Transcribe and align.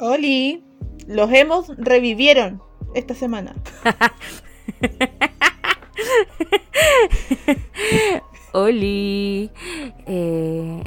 Oli, 0.00 0.64
los 1.06 1.32
hemos 1.32 1.68
revivieron 1.76 2.62
esta 2.94 3.14
semana. 3.14 3.54
Oli. 8.52 9.50
Eh, 10.06 10.82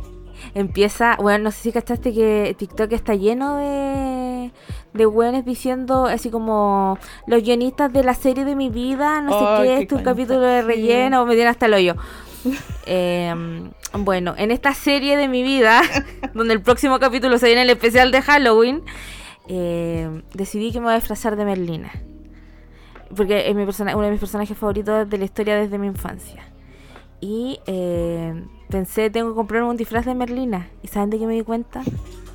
empieza, 0.54 1.18
bueno, 1.18 1.46
no 1.46 1.52
sé 1.52 1.63
si 1.63 1.71
cachaste 1.71 2.13
que 2.13 2.55
TikTok 2.58 2.92
está 2.94 3.16
lleno 3.16 3.58
de, 3.58 4.52
de 4.93 5.05
weones 5.05 5.46
diciendo 5.46 6.05
así 6.05 6.30
como 6.30 6.98
los 7.27 7.43
guionistas 7.43 7.91
de 7.91 8.04
la 8.04 8.14
serie 8.14 8.46
de 8.46 8.55
mi 8.55 8.70
vida, 8.70 9.21
no 9.21 9.32
sé 9.32 9.64
qué, 9.64 9.73
este 9.82 9.96
es 9.96 10.00
un 10.00 10.05
capítulo 10.05 10.41
de 10.41 10.62
relleno, 10.62 11.25
me 11.25 11.36
dieron 11.36 11.52
hasta 11.52 11.66
el 11.66 11.73
hoyo. 11.73 11.96
Em, 12.86 13.71
bueno, 13.93 14.36
en 14.38 14.52
esta 14.52 14.73
serie 14.73 15.18
de 15.18 15.28
mi 15.28 15.43
vida, 15.43 15.82
donde 16.34 16.54
el 16.54 16.61
próximo 16.61 17.00
capítulo 17.00 17.38
se 17.38 17.48
viene 17.48 17.64
el 17.64 17.70
especial 17.70 18.11
de 18.11 18.21
Halloween, 18.21 18.84
em, 19.48 20.24
decidí 20.33 20.71
que 20.71 20.79
me 20.79 20.86
voy 20.86 20.93
a 20.93 20.97
disfrazar 20.97 21.36
de 21.36 21.46
Merlina. 21.46 21.92
Porque 23.16 23.50
es 23.50 23.55
mi 23.55 23.64
uno 23.64 24.02
de 24.02 24.11
mis 24.11 24.19
personajes 24.19 24.57
favoritos 24.57 25.10
de 25.10 25.18
la 25.18 25.25
historia 25.25 25.55
desde 25.55 25.78
mi 25.78 25.88
infancia. 25.88 26.43
Y 27.21 27.60
eh, 27.66 28.43
pensé, 28.69 29.10
tengo 29.10 29.30
que 29.30 29.36
comprarme 29.36 29.69
un 29.69 29.77
disfraz 29.77 30.05
de 30.05 30.16
Merlina. 30.16 30.69
¿Y 30.83 30.88
saben 30.88 31.10
de 31.10 31.19
qué 31.19 31.27
me 31.27 31.33
di 31.33 31.43
cuenta? 31.43 31.82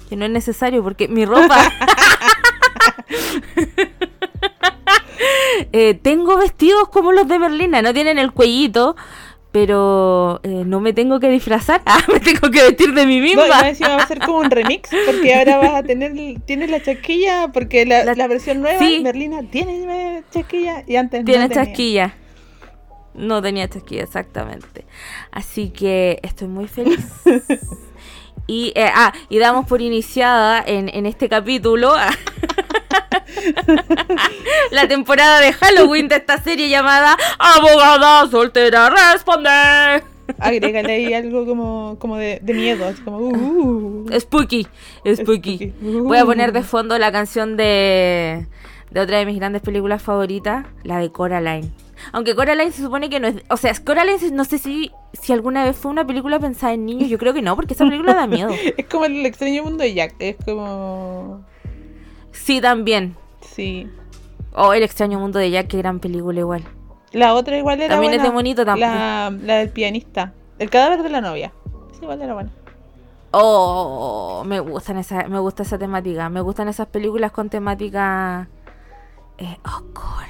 Que 0.08 0.16
no 0.16 0.24
es 0.24 0.30
necesario 0.30 0.82
porque 0.82 1.08
mi 1.08 1.24
ropa... 1.24 1.56
Eh, 5.72 5.94
tengo 5.94 6.36
vestidos 6.36 6.88
como 6.88 7.12
los 7.12 7.28
de 7.28 7.38
Merlina, 7.38 7.82
no 7.82 7.92
tienen 7.92 8.18
el 8.18 8.32
cuellito, 8.32 8.96
pero 9.52 10.40
eh, 10.42 10.62
no 10.64 10.80
me 10.80 10.92
tengo 10.92 11.18
que 11.18 11.28
disfrazar, 11.28 11.82
ah, 11.86 12.00
me 12.12 12.20
tengo 12.20 12.50
que 12.50 12.62
vestir 12.62 12.94
de 12.94 13.06
mí 13.06 13.20
misma. 13.20 13.42
No, 13.42 13.48
va 13.48 14.02
a 14.02 14.06
ser 14.06 14.20
como 14.20 14.38
un 14.38 14.50
remix, 14.50 14.90
porque 15.06 15.34
ahora 15.34 15.58
vas 15.58 15.74
a 15.74 15.82
tener, 15.82 16.12
tienes 16.44 16.70
la 16.70 16.82
chasquilla, 16.82 17.48
porque 17.52 17.84
la, 17.86 18.04
la, 18.04 18.26
versión 18.28 18.60
nueva, 18.60 18.80
Merlina, 19.02 19.42
tiene 19.42 20.22
chasquilla 20.30 20.84
y 20.86 20.96
antes 20.96 21.24
tiene 21.24 21.48
no 21.48 21.54
chasquilla. 21.54 22.14
No 23.14 23.42
tenía 23.42 23.68
chasquilla, 23.68 24.04
exactamente. 24.04 24.84
Así 25.32 25.70
que 25.70 26.20
estoy 26.22 26.46
muy 26.46 26.68
feliz. 26.68 27.04
y, 28.46 28.72
eh, 28.76 28.88
ah, 28.94 29.12
y 29.28 29.38
damos 29.38 29.66
por 29.66 29.82
iniciada 29.82 30.62
en, 30.64 30.88
en 30.88 31.06
este 31.06 31.28
capítulo 31.28 31.92
la 34.70 34.88
temporada 34.88 35.40
de 35.40 35.52
Halloween 35.52 36.08
de 36.08 36.16
esta 36.16 36.42
serie 36.42 36.68
llamada 36.68 37.16
Abogada 37.38 38.28
Soltera 38.30 38.90
Responde. 38.90 39.50
Agrégale 40.38 40.92
ahí 40.92 41.14
algo 41.14 41.44
como, 41.44 41.96
como 41.98 42.16
de, 42.16 42.40
miedo, 42.44 42.86
así 42.86 43.02
como 43.02 43.18
uh, 43.18 44.06
uh. 44.08 44.20
spooky, 44.20 44.66
spooky. 45.14 45.72
Voy 45.80 46.18
a 46.18 46.24
poner 46.24 46.52
de 46.52 46.62
fondo 46.62 46.98
la 46.98 47.10
canción 47.10 47.56
de, 47.56 48.46
de 48.90 49.00
otra 49.00 49.18
de 49.18 49.26
mis 49.26 49.36
grandes 49.36 49.62
películas 49.62 50.02
favoritas, 50.02 50.66
la 50.84 50.98
de 50.98 51.10
Coraline. 51.10 51.70
Aunque 52.12 52.34
Coraline 52.34 52.72
se 52.72 52.82
supone 52.82 53.10
que 53.10 53.20
no 53.20 53.28
es. 53.28 53.36
O 53.48 53.56
sea, 53.56 53.72
Coraline 53.84 54.30
no 54.32 54.44
sé 54.44 54.58
si, 54.58 54.90
si 55.12 55.32
alguna 55.32 55.64
vez 55.64 55.76
fue 55.76 55.90
una 55.90 56.06
película 56.06 56.38
pensada 56.38 56.72
en 56.72 56.86
niños. 56.86 57.08
Yo 57.08 57.18
creo 57.18 57.34
que 57.34 57.42
no, 57.42 57.56
porque 57.56 57.74
esa 57.74 57.84
película 57.84 58.14
da 58.14 58.26
miedo. 58.26 58.50
es 58.76 58.86
como 58.86 59.04
el 59.04 59.24
extraño 59.26 59.64
mundo 59.64 59.82
de 59.82 59.94
Jack. 59.94 60.14
Es 60.18 60.36
como. 60.44 61.44
Sí, 62.32 62.60
también. 62.60 63.16
Sí. 63.40 63.88
Oh, 64.54 64.72
El 64.72 64.82
extraño 64.82 65.18
mundo 65.18 65.38
de 65.38 65.50
Jack, 65.50 65.68
qué 65.68 65.78
gran 65.78 66.00
película 66.00 66.40
igual. 66.40 66.64
La 67.12 67.34
otra 67.34 67.56
igual 67.56 67.80
era 67.80 67.94
También 67.94 68.14
es 68.14 68.22
de 68.22 68.30
bonito 68.30 68.64
tampoco. 68.64 68.86
La, 68.86 69.32
la, 69.42 69.56
del 69.56 69.70
pianista. 69.70 70.32
El 70.58 70.70
cadáver 70.70 71.02
de 71.02 71.10
la 71.10 71.20
novia. 71.20 71.52
Sí, 71.92 72.00
igual 72.02 72.22
era 72.22 72.34
buena. 72.34 72.50
Oh, 73.32 74.42
me 74.44 74.60
gustan 74.60 74.98
esa, 74.98 75.28
me 75.28 75.38
gusta 75.38 75.62
esa 75.62 75.78
temática. 75.78 76.28
Me 76.28 76.40
gustan 76.40 76.68
esas 76.68 76.88
películas 76.88 77.32
con 77.32 77.48
temática 77.48 78.48
eh, 79.38 79.56
oscura. 79.64 80.26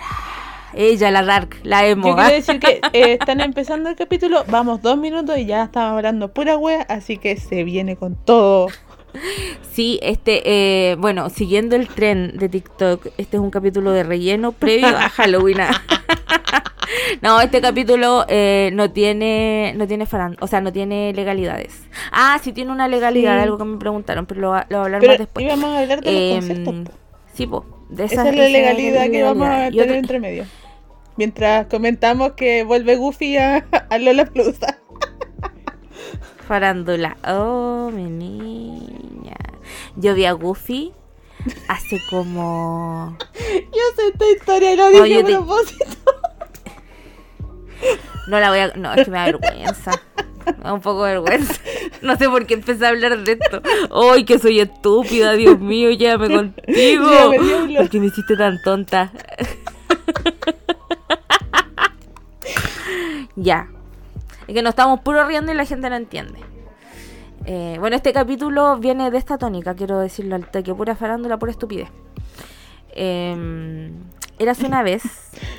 Ella, 0.73 1.11
la 1.11 1.23
dark, 1.23 1.57
la 1.65 1.87
emo. 1.87 2.09
Yo 2.09 2.15
quiero 2.15 2.31
decir 2.31 2.61
que 2.61 2.81
eh, 2.93 3.19
están 3.19 3.41
empezando 3.41 3.91
el 3.91 3.97
capítulo, 3.97 4.45
vamos 4.49 4.83
dos 4.83 4.97
minutos 4.97 5.37
y 5.37 5.47
ya 5.47 5.65
estamos 5.65 5.97
hablando 5.97 6.33
pura 6.33 6.57
wea, 6.57 6.83
así 6.83 7.19
que 7.19 7.37
se 7.37 7.65
viene 7.65 7.97
con 7.97 8.15
todo. 8.15 8.69
Sí, 9.73 9.99
este, 10.03 10.43
eh, 10.45 10.97
bueno, 10.97 11.31
siguiendo 11.31 11.77
el 11.77 11.89
tren 11.89 12.37
de 12.37 12.49
TikTok, 12.49 13.07
este 13.19 13.37
es 13.37 13.43
un 13.43 13.51
capítulo 13.51 13.93
de 13.93 14.03
relleno 14.03 14.53
previo 14.53 14.89
a 14.89 15.09
Halloween. 15.11 15.59
no, 17.23 17.41
este 17.41 17.61
capítulo 17.61 18.25
eh, 18.29 18.71
no 18.73 18.91
tiene, 18.91 19.73
no 19.77 19.87
tiene 19.87 20.07
o 20.41 20.47
sea, 20.47 20.61
no 20.61 20.73
tiene 20.73 21.13
legalidades. 21.15 21.83
Ah, 22.13 22.39
sí 22.43 22.53
tiene 22.53 22.73
una 22.73 22.89
legalidad, 22.89 23.39
algo 23.41 23.59
que 23.59 23.65
me 23.65 23.79
preguntaron, 23.79 24.27
pero 24.27 24.41
lo, 24.41 24.61
lo 24.69 24.83
hablaremos 24.83 25.19
después. 25.19 25.47
Íbamos 25.47 25.71
a 25.71 25.81
hablar 25.81 26.01
de 26.03 26.13
los 26.13 26.45
em, 26.45 26.65
conceptos. 26.65 26.95
Sí, 27.35 27.47
po, 27.47 27.65
de 27.89 28.05
esa, 28.05 28.29
es 28.29 28.37
la 28.37 28.49
legalidad 28.49 29.11
que 29.11 29.23
vamos 29.23 29.49
a 29.49 29.71
tener 29.71 29.93
entre 29.93 30.21
medio. 30.21 30.45
Mientras 31.17 31.67
comentamos 31.67 32.33
que 32.33 32.65
vuelve 32.65 32.97
Goofy 32.97 33.37
a, 33.37 33.67
a 33.89 33.99
Lola 33.99 34.25
Plusa 34.27 34.79
farándula. 36.51 37.17
Oh, 37.29 37.93
mi 37.95 38.11
niña. 38.11 39.37
Yo 39.95 40.17
vi 40.17 40.25
a 40.25 40.33
Goofy 40.33 40.93
hace 41.69 42.03
como. 42.11 43.17
Yo 43.39 43.85
sé 43.95 44.09
esta 44.13 44.29
historia 44.29 44.73
y 44.73 44.77
lo 44.77 44.91
dije 45.05 45.21
a 45.21 45.25
propósito. 45.25 45.85
No 48.29 48.39
la 48.39 48.51
voy 48.51 48.59
a. 48.59 48.69
No, 48.77 48.93
es 48.93 49.05
que 49.07 49.11
me 49.11 49.19
da 49.19 49.25
vergüenza. 49.27 49.93
Me 50.45 50.53
da 50.63 50.75
un 50.75 50.81
poco 50.81 51.05
de 51.05 51.15
vergüenza. 51.15 51.55
No 52.03 52.17
sé 52.17 52.29
por 52.29 52.47
qué 52.47 52.55
empecé 52.55 52.85
a 52.85 52.91
hablar 52.91 53.25
de 53.25 53.33
esto. 53.33 53.63
¡Ay, 53.91 54.25
que 54.25 54.39
soy 54.39 54.61
estúpida! 54.61 55.33
Dios 55.33 55.59
mío, 55.59 55.91
llévame 55.91 56.29
contigo. 56.37 57.33
¿Por 57.77 57.89
qué 57.89 57.99
me 57.99 58.07
hiciste 58.07 58.37
tan 58.37 58.61
tonta? 58.63 59.11
ya 63.35 63.69
que 64.55 64.63
nos 64.63 64.71
estamos 64.71 65.01
puro 65.01 65.27
riendo 65.27 65.53
y 65.53 65.55
la 65.55 65.65
gente 65.65 65.89
no 65.91 65.97
entiende. 65.97 66.41
Eh, 67.47 67.77
bueno, 67.79 67.97
este 67.97 68.13
capítulo 68.13 68.77
viene 68.79 69.11
de 69.11 69.19
esta 69.19 69.39
tónica, 69.39 69.75
quiero 69.75 69.99
decirlo 69.99 70.35
al 70.35 70.51
toque, 70.51 70.75
pura 70.75 70.95
farándula, 70.95 71.39
pura 71.39 71.53
estupidez. 71.53 71.89
Eh, 72.93 73.91
Eras 74.41 74.61
una 74.61 74.83
vez, 74.83 75.03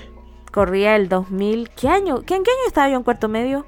corría 0.52 0.96
el 0.96 1.08
2000, 1.08 1.70
¿qué 1.70 1.88
año? 1.88 2.22
¿Qué, 2.24 2.34
¿En 2.34 2.44
qué 2.44 2.50
año 2.50 2.68
estaba 2.68 2.90
yo 2.90 2.98
en 2.98 3.04
cuarto 3.04 3.28
medio? 3.28 3.66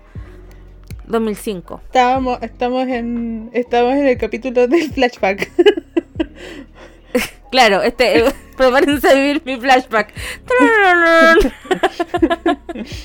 2005. 1.06 1.82
Estábamos, 1.86 2.42
estamos 2.42 2.88
en, 2.88 3.52
estamos 3.54 3.94
en 3.94 4.08
el 4.08 4.18
capítulo 4.18 4.68
del 4.68 4.92
flashback. 4.92 5.52
claro, 7.52 7.82
este, 7.82 8.26
prepárense 8.58 9.10
a 9.10 9.14
vivir 9.14 9.42
mi 9.46 9.58
flashback. 9.58 10.14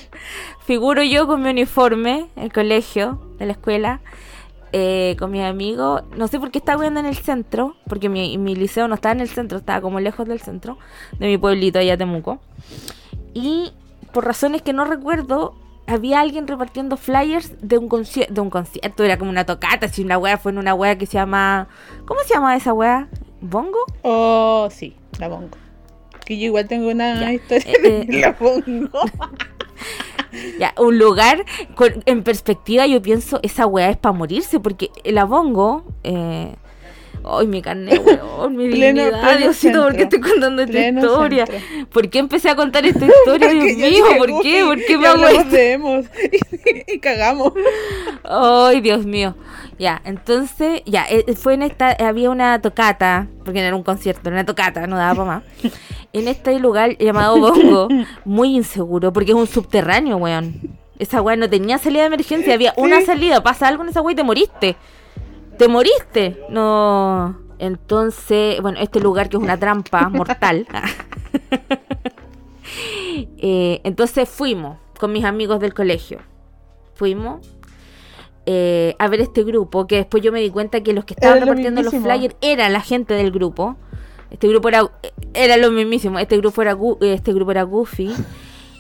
figuro 0.67 1.03
yo 1.03 1.27
con 1.27 1.43
mi 1.43 1.51
uniforme, 1.51 2.29
el 2.37 2.53
colegio, 2.53 3.21
de 3.39 3.47
la 3.47 3.53
escuela, 3.53 4.01
eh, 4.73 5.17
con 5.19 5.31
mi 5.31 5.43
amigo. 5.43 6.03
No 6.17 6.29
sé 6.29 6.39
por 6.39 6.51
qué 6.51 6.59
estaba 6.59 6.83
viendo 6.83 7.01
en 7.01 7.07
el 7.07 7.17
centro, 7.17 7.77
porque 7.89 8.09
mi, 8.09 8.37
mi, 8.37 8.55
liceo 8.55 8.89
no 8.89 8.95
estaba 8.95 9.15
en 9.15 9.21
el 9.21 9.29
centro, 9.29 9.59
estaba 9.59 9.81
como 9.81 10.01
lejos 10.01 10.29
del 10.29 10.41
centro, 10.41 10.79
de 11.19 11.27
mi 11.27 11.39
pueblito 11.39 11.79
allá 11.79 11.97
Temuco. 11.97 12.41
Y 13.35 13.73
por 14.13 14.27
razones 14.27 14.63
que 14.63 14.73
no 14.73 14.85
recuerdo, 14.85 15.55
había 15.87 16.21
alguien 16.21 16.47
repartiendo 16.47 16.99
flyers 16.99 17.55
de 17.63 17.79
un, 17.79 17.89
de 17.89 18.41
un 18.41 18.51
concierto, 18.51 19.05
era 19.05 19.17
como 19.17 19.31
una 19.31 19.47
tocata, 19.47 19.89
si 19.89 20.03
una 20.03 20.19
wea 20.19 20.37
fue 20.37 20.53
en 20.53 20.59
una 20.59 20.75
wea 20.75 20.99
que 20.99 21.07
se 21.07 21.15
llama... 21.15 21.69
¿Cómo 22.05 22.21
se 22.27 22.35
llama 22.35 22.57
esa 22.57 22.75
wea? 22.75 23.09
¿Bongo? 23.41 23.78
Oh, 24.03 24.69
sí, 24.71 24.94
la 25.19 25.28
bongo. 25.28 25.56
Que 26.25 26.38
yo 26.38 26.47
igual 26.47 26.69
tengo 26.69 26.91
una 26.91 27.32
historia 27.32 27.72
eh, 27.72 27.81
de 27.82 28.00
eh, 28.00 28.21
la 28.21 28.32
bongo. 28.32 29.00
Ya, 30.59 30.75
un 30.76 30.99
lugar 30.99 31.47
en 32.04 32.22
perspectiva, 32.22 32.87
yo 32.87 33.00
pienso, 33.00 33.41
esa 33.43 33.66
weá 33.66 33.88
es 33.88 33.97
para 33.97 34.12
morirse, 34.12 34.60
porque 34.60 34.91
el 35.03 35.16
abongo. 35.16 35.84
Eh, 36.04 36.54
Ay, 37.25 37.47
mi 37.47 37.60
carne, 37.60 37.99
weón, 37.99 38.56
mi 38.56 38.69
dignidad, 38.69 39.38
Diosito, 39.38 39.82
¿por 39.82 39.96
qué 39.96 40.05
estoy 40.05 40.20
contando 40.20 40.62
esta 40.62 40.88
historia? 40.88 41.46
¿Por 41.93 42.08
qué 42.08 42.19
empecé 42.20 42.49
a 42.49 42.56
contar 42.56 42.87
esta 42.87 43.06
historia, 43.06 43.49
Dios 43.49 43.76
mío? 43.76 44.05
¿Por 44.17 44.43
qué? 44.43 44.64
¿Por 44.64 44.84
qué 44.84 44.99
me 44.99 45.06
hago 45.06 45.26
esto? 45.26 46.08
Y, 46.87 46.94
y, 46.94 46.99
cagamos. 47.00 47.52
Ay, 48.25 48.81
Dios 48.81 49.05
mío. 49.05 49.34
Ya, 49.79 50.03
entonces, 50.05 50.83
ya, 50.87 51.05
eh, 51.09 51.35
fue 51.37 51.55
en 51.55 51.63
esta, 51.63 51.91
había 51.93 52.31
una 52.31 52.61
tocata, 52.61 53.29
porque 53.45 53.61
no 53.61 53.67
era 53.67 53.77
un 53.77 53.85
concierto, 53.85 54.23
era 54.29 54.39
una 54.39 54.45
tocata, 54.45 54.87
no 54.87 54.97
daba 54.97 55.15
para 55.15 55.25
más 55.25 55.43
en 56.13 56.29
este 56.29 56.59
lugar 56.59 56.97
llamado 56.99 57.39
Bongo, 57.39 57.89
muy 58.25 58.57
inseguro, 58.57 59.13
porque 59.13 59.33
es 59.33 59.37
un 59.37 59.47
subterráneo, 59.47 60.17
weón. 60.17 60.79
Esa 60.99 61.23
weón 61.23 61.39
no 61.39 61.49
tenía 61.49 61.79
salida 61.79 62.01
de 62.01 62.07
emergencia, 62.09 62.55
había 62.55 62.75
una 62.77 63.01
salida, 63.03 63.43
pasa 63.43 63.69
algo 63.69 63.85
en 63.85 63.91
esa 63.91 64.01
weón 64.01 64.13
y 64.13 64.17
te 64.17 64.25
moriste. 64.25 64.77
Te 65.57 65.69
moriste. 65.69 66.41
No. 66.51 67.39
Entonces, 67.59 68.61
bueno, 68.61 68.79
este 68.81 69.01
lugar 69.01 69.29
que 69.29 69.37
es 69.37 69.43
una 69.43 69.57
trampa 69.57 70.09
mortal. 70.09 70.67
Eh, 73.39 73.81
entonces 73.83 74.29
fuimos 74.29 74.79
con 75.01 75.11
mis 75.11 75.25
amigos 75.25 75.59
del 75.59 75.75
colegio. 75.75 76.21
Fuimos 76.95 77.57
eh, 78.50 78.97
a 78.99 79.09
ver 79.09 79.21
este 79.21 79.45
grupo, 79.45 79.87
que 79.87 79.97
después 79.97 80.23
yo 80.23 80.33
me 80.33 80.41
di 80.41 80.49
cuenta 80.49 80.83
que 80.83 80.95
los 80.95 81.05
que 81.05 81.12
estaban 81.12 81.39
repartiendo 81.39 81.83
los 81.83 81.95
flyers 81.95 82.35
eran 82.41 82.73
la 82.73 82.81
gente 82.81 83.12
del 83.12 83.31
grupo. 83.31 83.77
Este 84.31 84.49
grupo 84.49 84.71
era, 84.71 84.91
era 85.35 85.59
lo 85.59 85.71
mismísimo. 85.71 86.19
Este 86.19 86.39
grupo 86.39 86.62
era, 86.62 86.75
este 87.03 87.35
grupo 87.35 87.50
era 87.50 87.65
Goofy. 87.65 88.11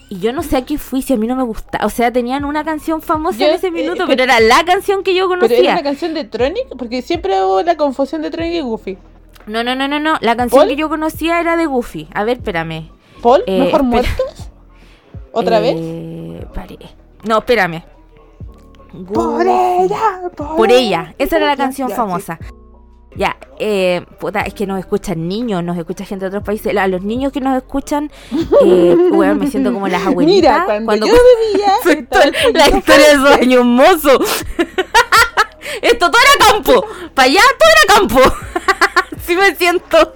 Y 0.08 0.20
yo 0.20 0.32
no 0.32 0.42
sé 0.42 0.56
a 0.56 0.64
qué 0.64 0.78
fui, 0.78 1.02
si 1.02 1.12
a 1.12 1.18
mí 1.18 1.26
no 1.26 1.36
me 1.36 1.42
gustaba. 1.42 1.84
O 1.84 1.90
sea, 1.90 2.10
tenían 2.10 2.46
una 2.46 2.64
canción 2.64 3.02
famosa 3.02 3.46
en 3.46 3.56
ese 3.56 3.66
eh, 3.66 3.70
minuto, 3.70 4.04
pero 4.06 4.22
era 4.22 4.40
la 4.40 4.64
canción 4.64 5.02
que 5.02 5.14
yo 5.14 5.28
conocía. 5.28 5.48
¿Pero 5.48 5.62
era 5.64 5.72
una 5.74 5.82
canción 5.82 6.14
de 6.14 6.24
Tronic? 6.24 6.68
Porque 6.78 7.02
siempre 7.02 7.34
hubo 7.42 7.60
la 7.62 7.76
confusión 7.76 8.22
de 8.22 8.30
Tronic 8.30 8.54
y 8.54 8.60
Goofy. 8.60 8.96
No, 9.46 9.62
no, 9.62 9.74
no, 9.74 9.86
no, 9.86 10.00
no. 10.00 10.16
La 10.22 10.34
canción 10.34 10.66
que 10.66 10.76
yo 10.76 10.88
conocía 10.88 11.40
era 11.40 11.58
de 11.58 11.66
Goofy. 11.66 12.08
A 12.14 12.24
ver, 12.24 12.38
espérame. 12.38 12.88
¿Paul? 13.20 13.42
Eh, 13.46 13.58
¿Mejor 13.58 13.82
muertos? 13.82 14.50
¿Otra 15.32 15.58
eh, 15.58 15.60
vez? 15.60 16.90
No, 17.24 17.36
espérame. 17.36 17.82
Por 19.12 19.46
ella, 19.46 20.22
por, 20.36 20.70
ella. 20.70 21.14
Esa 21.18 21.36
era 21.36 21.46
la 21.46 21.56
canción 21.56 21.90
famosa. 21.90 22.38
Ya, 23.16 23.36
eh, 23.58 24.06
puta, 24.20 24.42
es 24.42 24.54
que 24.54 24.66
nos 24.66 24.78
escuchan 24.78 25.26
niños, 25.26 25.64
nos 25.64 25.76
escucha 25.76 26.04
gente 26.04 26.24
de 26.24 26.28
otros 26.28 26.44
países. 26.44 26.76
A 26.76 26.86
los 26.86 27.02
niños 27.02 27.32
que 27.32 27.40
nos 27.40 27.56
escuchan, 27.56 28.10
eh, 28.64 28.96
me 29.38 29.46
siento 29.48 29.72
como 29.72 29.88
las 29.88 30.06
abuelitas. 30.06 30.62
Mira, 30.62 30.84
cuando, 30.84 31.06
yo 31.06 31.14
vivía, 31.52 31.72
la 32.54 32.68
historia 32.68 33.06
de 33.06 33.12
esos 33.12 33.30
años 33.30 33.64
mozos. 33.64 34.44
Esto 35.82 36.10
todo 36.10 36.22
era 36.22 36.52
campo. 36.52 36.86
Para 37.14 37.28
allá 37.28 37.40
todo 37.58 37.70
era 37.72 37.94
campo. 37.98 38.36
Así 39.16 39.36
me 39.36 39.54
siento. 39.54 40.14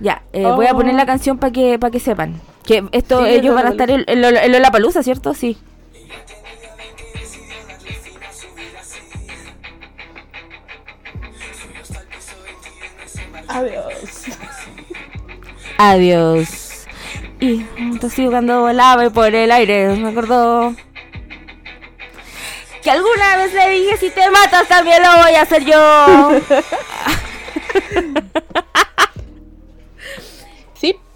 ya, 0.00 0.22
eh, 0.32 0.44
voy 0.44 0.66
a 0.66 0.74
poner 0.74 0.94
la 0.94 1.02
oh. 1.02 1.06
canción 1.06 1.38
para 1.38 1.52
que, 1.52 1.78
para 1.78 1.90
que 1.90 2.00
sepan. 2.00 2.40
Que 2.70 2.84
esto 2.92 3.26
ellos 3.26 3.52
van 3.52 3.66
a 3.66 3.70
estar 3.70 3.90
en, 3.90 4.04
en, 4.06 4.24
en 4.24 4.62
la 4.62 4.70
palusa, 4.70 5.02
¿cierto? 5.02 5.34
Sí. 5.34 5.58
Adiós. 13.48 13.84
Adiós. 15.78 16.86
Y 17.40 17.66
entonces 17.76 18.30
cuando 18.30 18.60
volaba 18.60 19.10
por 19.10 19.34
el 19.34 19.50
aire, 19.50 19.88
me 19.96 20.10
acordó 20.10 20.72
que 22.84 22.90
alguna 22.92 23.36
vez 23.36 23.52
le 23.52 23.68
dije 23.70 23.96
si 23.96 24.10
te 24.10 24.30
matas 24.30 24.68
también 24.68 25.02
lo 25.02 25.24
voy 25.24 25.34
a 25.34 25.42
hacer 25.42 25.64
yo. 25.64 26.40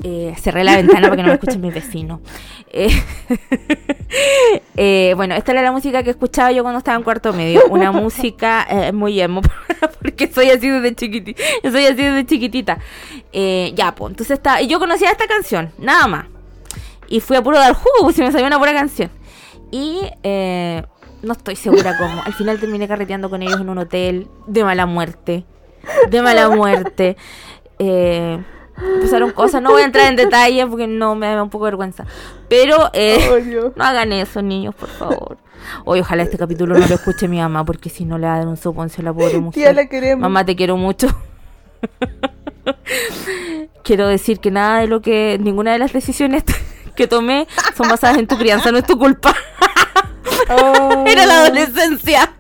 Eh, 0.06 0.34
cerré 0.38 0.64
la 0.64 0.76
ventana 0.76 1.08
para 1.08 1.16
que 1.16 1.22
no 1.22 1.28
me 1.28 1.34
escuchen 1.34 1.62
mis 1.62 1.72
vecinos. 1.72 2.20
Eh, 2.68 2.90
eh, 4.76 5.14
bueno, 5.16 5.34
esta 5.34 5.52
era 5.52 5.62
la 5.62 5.72
música 5.72 6.02
que 6.02 6.10
escuchaba 6.10 6.52
yo 6.52 6.62
cuando 6.62 6.76
estaba 6.76 6.98
en 6.98 7.04
cuarto 7.04 7.32
medio. 7.32 7.62
Una 7.70 7.90
música 7.90 8.66
eh, 8.68 8.92
muy 8.92 9.18
emo, 9.18 9.40
porque 10.02 10.30
soy 10.30 10.50
así 10.50 10.68
desde 10.68 10.94
chiquitita. 10.94 11.42
Soy 11.62 11.86
así 11.86 12.02
desde 12.02 12.26
chiquitita. 12.26 12.78
ya, 13.32 13.94
pues, 13.94 14.10
entonces 14.10 14.36
está. 14.36 14.60
Y 14.60 14.66
yo 14.66 14.78
conocía 14.78 15.10
esta 15.10 15.26
canción, 15.26 15.72
nada 15.78 16.06
más. 16.06 16.26
Y 17.08 17.20
fui 17.20 17.38
a 17.38 17.42
puro 17.42 17.58
dar 17.58 17.72
jugo, 17.72 18.02
pues 18.02 18.16
se 18.16 18.24
me 18.24 18.30
salió 18.30 18.46
una 18.46 18.58
pura 18.58 18.74
canción. 18.74 19.10
Y 19.70 20.02
no 20.22 21.32
estoy 21.32 21.56
segura 21.56 21.96
cómo. 21.96 22.22
Al 22.22 22.34
final 22.34 22.60
terminé 22.60 22.86
carreteando 22.86 23.30
con 23.30 23.40
ellos 23.40 23.58
en 23.58 23.70
un 23.70 23.78
hotel 23.78 24.28
de 24.46 24.64
mala 24.64 24.84
muerte. 24.84 25.46
De 26.10 26.20
mala 26.20 26.50
muerte. 26.50 27.16
Eh 27.78 28.38
Pasaron 29.00 29.30
cosas, 29.30 29.62
no 29.62 29.70
voy 29.70 29.82
a 29.82 29.84
entrar 29.84 30.08
en 30.08 30.16
detalle 30.16 30.66
porque 30.66 30.86
no 30.86 31.14
me 31.14 31.26
da 31.26 31.42
un 31.42 31.50
poco 31.50 31.66
de 31.66 31.72
vergüenza. 31.72 32.04
Pero 32.48 32.90
eh, 32.92 33.72
no 33.76 33.84
hagan 33.84 34.12
eso, 34.12 34.42
niños, 34.42 34.74
por 34.74 34.88
favor. 34.88 35.38
Hoy 35.84 36.00
ojalá 36.00 36.24
este 36.24 36.36
capítulo 36.36 36.78
no 36.78 36.86
lo 36.86 36.94
escuche 36.94 37.28
mi 37.28 37.38
mamá 37.38 37.64
porque 37.64 37.88
si 37.88 38.04
no 38.04 38.18
le 38.18 38.26
va 38.26 38.34
a 38.34 38.38
dar 38.38 38.48
un 38.48 38.56
soponcio 38.56 39.00
a 39.02 39.04
la 39.04 39.12
pobre 39.12 39.38
mujer. 39.38 39.74
la 39.74 39.86
queremos. 39.86 40.22
Mamá, 40.22 40.44
te 40.44 40.56
quiero 40.56 40.76
mucho. 40.76 41.08
Quiero 43.82 44.08
decir 44.08 44.40
que 44.40 44.50
nada 44.50 44.80
de 44.80 44.86
lo 44.86 45.02
que, 45.02 45.38
ninguna 45.40 45.72
de 45.72 45.78
las 45.78 45.92
decisiones 45.92 46.44
que 46.96 47.06
tomé 47.06 47.46
son 47.76 47.88
basadas 47.88 48.18
en 48.18 48.26
tu 48.26 48.38
crianza, 48.38 48.72
no 48.72 48.78
es 48.78 48.86
tu 48.86 48.98
culpa. 48.98 49.34
Era 51.06 51.26
la 51.26 51.40
adolescencia. 51.42 52.34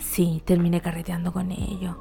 sí, 0.00 0.42
terminé 0.44 0.80
carreteando 0.80 1.32
con 1.32 1.52
ellos. 1.52 1.96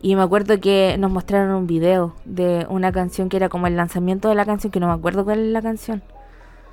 Y 0.00 0.14
me 0.14 0.22
acuerdo 0.22 0.60
que 0.60 0.96
nos 0.98 1.10
mostraron 1.10 1.54
un 1.54 1.66
video 1.66 2.14
de 2.24 2.66
una 2.68 2.92
canción 2.92 3.28
que 3.28 3.36
era 3.36 3.48
como 3.48 3.66
el 3.66 3.76
lanzamiento 3.76 4.28
de 4.28 4.34
la 4.36 4.44
canción, 4.44 4.70
que 4.70 4.80
no 4.80 4.86
me 4.86 4.92
acuerdo 4.92 5.24
cuál 5.24 5.40
es 5.40 5.52
la 5.52 5.62
canción. 5.62 6.02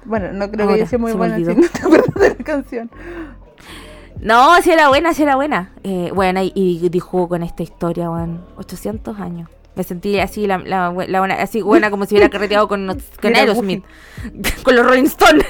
Bueno, 0.06 0.32
no 0.32 0.50
creo 0.52 0.68
que 0.68 0.86
sido 0.86 1.00
muy 1.00 1.14
buena 1.14 1.38
si 1.38 1.44
no 1.44 1.56
te 1.56 1.80
acuerdas 1.80 2.14
de 2.16 2.30
la 2.30 2.44
canción. 2.44 2.92
No, 4.22 4.62
si 4.62 4.72
era 4.72 4.90
buena, 4.90 5.14
si 5.14 5.24
era 5.24 5.36
buena. 5.36 5.74
Eh, 5.84 6.12
buena 6.14 6.44
y, 6.44 6.52
y, 6.56 6.88
dijo 6.90 7.28
con 7.28 7.44
esta 7.44 7.64
historia, 7.64 8.10
bueno, 8.10 8.46
800 8.58 9.20
años. 9.20 9.50
Me 9.76 9.84
sentí 9.84 10.18
así, 10.20 10.48
la, 10.48 10.60
la, 10.60 10.90
buena, 10.90 11.36
así 11.36 11.62
buena 11.62 11.92
como 11.92 12.06
si 12.06 12.16
hubiera 12.16 12.30
carreteado 12.30 12.68
con, 12.68 12.88
con 13.22 13.36
Aerosmith. 13.36 13.84
con 14.64 14.76
los 14.76 14.86
Rolling 14.86 15.06
Stones. 15.06 15.46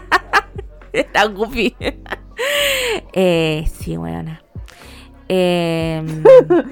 Está 0.92 1.26
goofy. 1.26 1.76
eh, 3.12 3.68
sí, 3.78 3.96
buena. 3.96 4.42
Eh, 5.28 6.02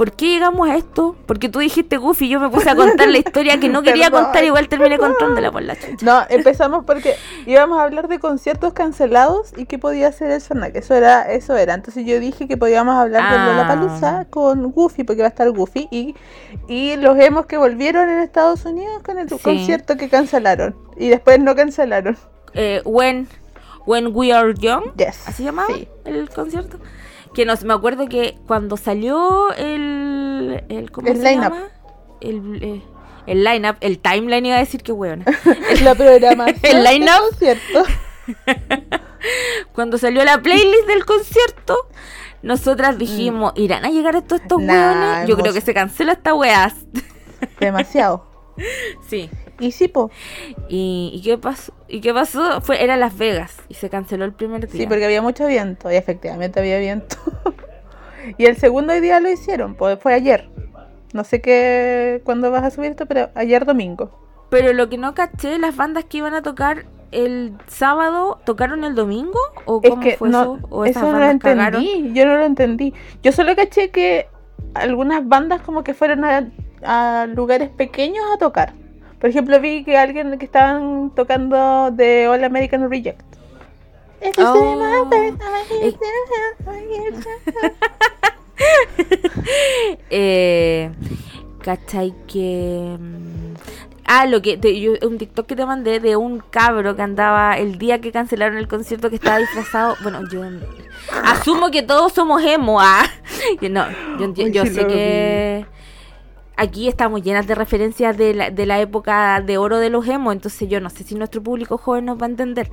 ¿Por 0.00 0.12
qué 0.12 0.28
llegamos 0.28 0.66
a 0.66 0.76
esto? 0.76 1.14
Porque 1.26 1.50
tú 1.50 1.58
dijiste 1.58 1.98
Goofy 1.98 2.24
y 2.24 2.28
yo 2.30 2.40
me 2.40 2.48
puse 2.48 2.70
a 2.70 2.74
contar 2.74 3.06
la 3.08 3.18
historia 3.24 3.60
que 3.60 3.68
no 3.68 3.82
quería 3.82 4.10
contar, 4.10 4.42
igual 4.42 4.66
terminé 4.66 4.96
contándola 4.96 5.52
por 5.52 5.60
la 5.60 5.76
chucha. 5.76 6.06
No, 6.06 6.22
empezamos 6.30 6.86
porque 6.86 7.16
íbamos 7.44 7.78
a 7.78 7.82
hablar 7.82 8.08
de 8.08 8.18
conciertos 8.18 8.72
cancelados 8.72 9.52
y 9.58 9.66
qué 9.66 9.78
podía 9.78 10.08
hacer 10.08 10.30
el 10.30 10.72
que 10.72 10.78
Eso 10.78 10.94
era, 10.94 11.30
eso 11.30 11.54
era. 11.54 11.74
Entonces 11.74 12.06
yo 12.06 12.18
dije 12.18 12.48
que 12.48 12.56
podíamos 12.56 12.94
hablar 12.94 13.30
de 13.30 13.54
la 13.54 13.68
palusa 13.68 14.20
ah. 14.20 14.24
con 14.24 14.72
Goofy, 14.72 15.04
porque 15.04 15.20
va 15.20 15.26
a 15.26 15.28
estar 15.28 15.50
Goofy, 15.50 15.86
y, 15.90 16.14
y 16.66 16.96
los 16.96 17.18
hemos 17.18 17.44
que 17.44 17.58
volvieron 17.58 18.08
en 18.08 18.20
Estados 18.20 18.64
Unidos 18.64 19.02
con 19.02 19.18
el 19.18 19.28
concierto 19.28 19.98
que 19.98 20.08
cancelaron. 20.08 20.74
Y 20.96 21.10
después 21.10 21.40
no 21.40 21.54
cancelaron. 21.54 22.16
Eh, 22.54 22.80
when, 22.86 23.28
when 23.84 24.16
We 24.16 24.32
Are 24.32 24.54
Young, 24.54 24.94
¿así 25.26 25.44
llamaba 25.44 25.74
el 26.06 26.30
concierto? 26.30 26.78
Que 27.34 27.44
nos, 27.44 27.64
me 27.64 27.74
acuerdo 27.74 28.08
que 28.08 28.38
cuando 28.46 28.76
salió 28.76 29.52
el. 29.54 30.64
el 30.68 30.90
¿Cómo 30.90 31.14
se 31.14 31.36
llama? 31.36 31.68
El, 32.20 32.62
eh, 32.62 32.82
el 33.26 33.44
line-up, 33.44 33.76
el 33.80 33.98
timeline 33.98 34.46
iba 34.46 34.56
a 34.56 34.60
decir 34.60 34.82
que 34.82 34.92
weón. 34.92 35.24
la 35.82 35.94
programación. 35.94 36.58
el 36.62 36.84
line-up. 36.84 37.86
cuando 39.72 39.98
salió 39.98 40.24
la 40.24 40.42
playlist 40.42 40.86
del 40.86 41.04
concierto, 41.04 41.88
nosotras 42.42 42.98
dijimos, 42.98 43.52
mm. 43.56 43.60
¿irán 43.60 43.84
a 43.84 43.90
llegar 43.90 44.16
estos 44.16 44.40
estos 44.40 44.60
nah, 44.60 45.24
Yo 45.24 45.36
creo 45.36 45.52
que 45.52 45.60
se 45.60 45.74
cancela 45.74 46.12
esta 46.12 46.34
weá. 46.34 46.72
Demasiado. 47.58 48.29
sí. 49.08 49.30
Y 49.58 49.72
sí, 49.72 49.88
po. 49.88 50.10
¿Y, 50.68 51.20
qué 51.22 51.36
pasó? 51.36 51.72
¿Y 51.88 52.00
qué 52.00 52.14
pasó? 52.14 52.60
Fue, 52.62 52.82
era 52.82 52.96
Las 52.96 53.16
Vegas 53.16 53.56
y 53.68 53.74
se 53.74 53.90
canceló 53.90 54.24
el 54.24 54.32
primer 54.32 54.66
día. 54.66 54.80
Sí, 54.80 54.86
porque 54.86 55.04
había 55.04 55.22
mucho 55.22 55.46
viento 55.46 55.90
y 55.90 55.96
efectivamente 55.96 56.60
había 56.60 56.78
viento. 56.78 57.16
y 58.38 58.46
el 58.46 58.56
segundo 58.56 58.98
día 59.00 59.20
lo 59.20 59.30
hicieron, 59.30 59.74
pues 59.74 59.98
fue 60.00 60.14
ayer. 60.14 60.48
No 61.12 61.24
sé 61.24 61.40
qué 61.40 62.22
cuándo 62.24 62.50
vas 62.50 62.62
a 62.62 62.70
subir 62.70 62.92
esto, 62.92 63.06
pero 63.06 63.30
ayer 63.34 63.66
domingo. 63.66 64.10
Pero 64.48 64.72
lo 64.72 64.88
que 64.88 64.98
no 64.98 65.14
caché, 65.14 65.58
las 65.58 65.76
bandas 65.76 66.04
que 66.04 66.18
iban 66.18 66.34
a 66.34 66.42
tocar 66.42 66.86
el 67.12 67.54
sábado, 67.66 68.40
¿tocaron 68.44 68.84
el 68.84 68.94
domingo? 68.94 69.38
¿O 69.64 69.80
cómo 69.80 70.02
fue 70.02 70.28
eso? 70.28 70.58
¿O 70.70 70.84
eso 70.84 71.12
no 71.12 71.18
lo 71.18 71.26
entendí, 71.26 72.12
yo 72.14 72.26
no 72.26 72.36
lo 72.36 72.44
entendí. 72.44 72.94
Yo 73.22 73.32
solo 73.32 73.54
caché 73.56 73.90
que 73.90 74.28
algunas 74.74 75.26
bandas 75.26 75.60
como 75.62 75.82
que 75.82 75.94
fueron 75.94 76.24
a 76.24 76.48
lugares 77.34 77.70
pequeños 77.70 78.24
a 78.34 78.38
tocar. 78.38 78.74
Por 79.20 79.28
ejemplo, 79.28 79.60
vi 79.60 79.84
que 79.84 79.98
alguien 79.98 80.38
que 80.38 80.46
estaban 80.46 81.12
tocando 81.14 81.90
de 81.90 82.26
All 82.26 82.42
American 82.42 82.90
Reject. 82.90 83.30
Oh. 84.38 85.08
eh, 90.10 90.90
¿Cachai 91.62 92.14
que... 92.26 92.96
Mm, 92.98 93.54
ah, 94.04 94.26
lo 94.26 94.42
que 94.42 94.98
un 95.02 95.18
TikTok 95.18 95.46
que 95.46 95.56
te 95.56 95.66
mandé 95.66 96.00
de 96.00 96.16
un 96.16 96.40
cabro 96.40 96.96
que 96.96 97.02
andaba 97.02 97.58
el 97.58 97.78
día 97.78 98.00
que 98.00 98.12
cancelaron 98.12 98.58
el 98.58 98.68
concierto 98.68 99.10
que 99.10 99.16
estaba 99.16 99.38
disfrazado. 99.38 99.96
Bueno, 100.02 100.22
yo 100.30 100.42
asumo 101.24 101.70
que 101.70 101.82
todos 101.82 102.12
somos 102.12 102.42
emo. 102.42 102.80
Ah. 102.80 103.06
No, 103.70 103.86
yo, 104.18 104.48
yo 104.48 104.66
sé 104.66 104.86
que 104.86 105.64
aquí 106.60 106.88
estamos 106.88 107.22
llenas 107.22 107.46
de 107.46 107.54
referencias 107.54 108.16
de 108.18 108.34
la, 108.34 108.50
de 108.50 108.66
la 108.66 108.80
época 108.80 109.40
de 109.40 109.56
oro 109.56 109.78
de 109.78 109.88
los 109.88 110.06
emo, 110.06 110.30
entonces 110.30 110.68
yo 110.68 110.78
no 110.78 110.90
sé 110.90 111.04
si 111.04 111.14
nuestro 111.14 111.42
público 111.42 111.78
joven 111.78 112.04
nos 112.04 112.20
va 112.20 112.26
a 112.26 112.28
entender. 112.28 112.70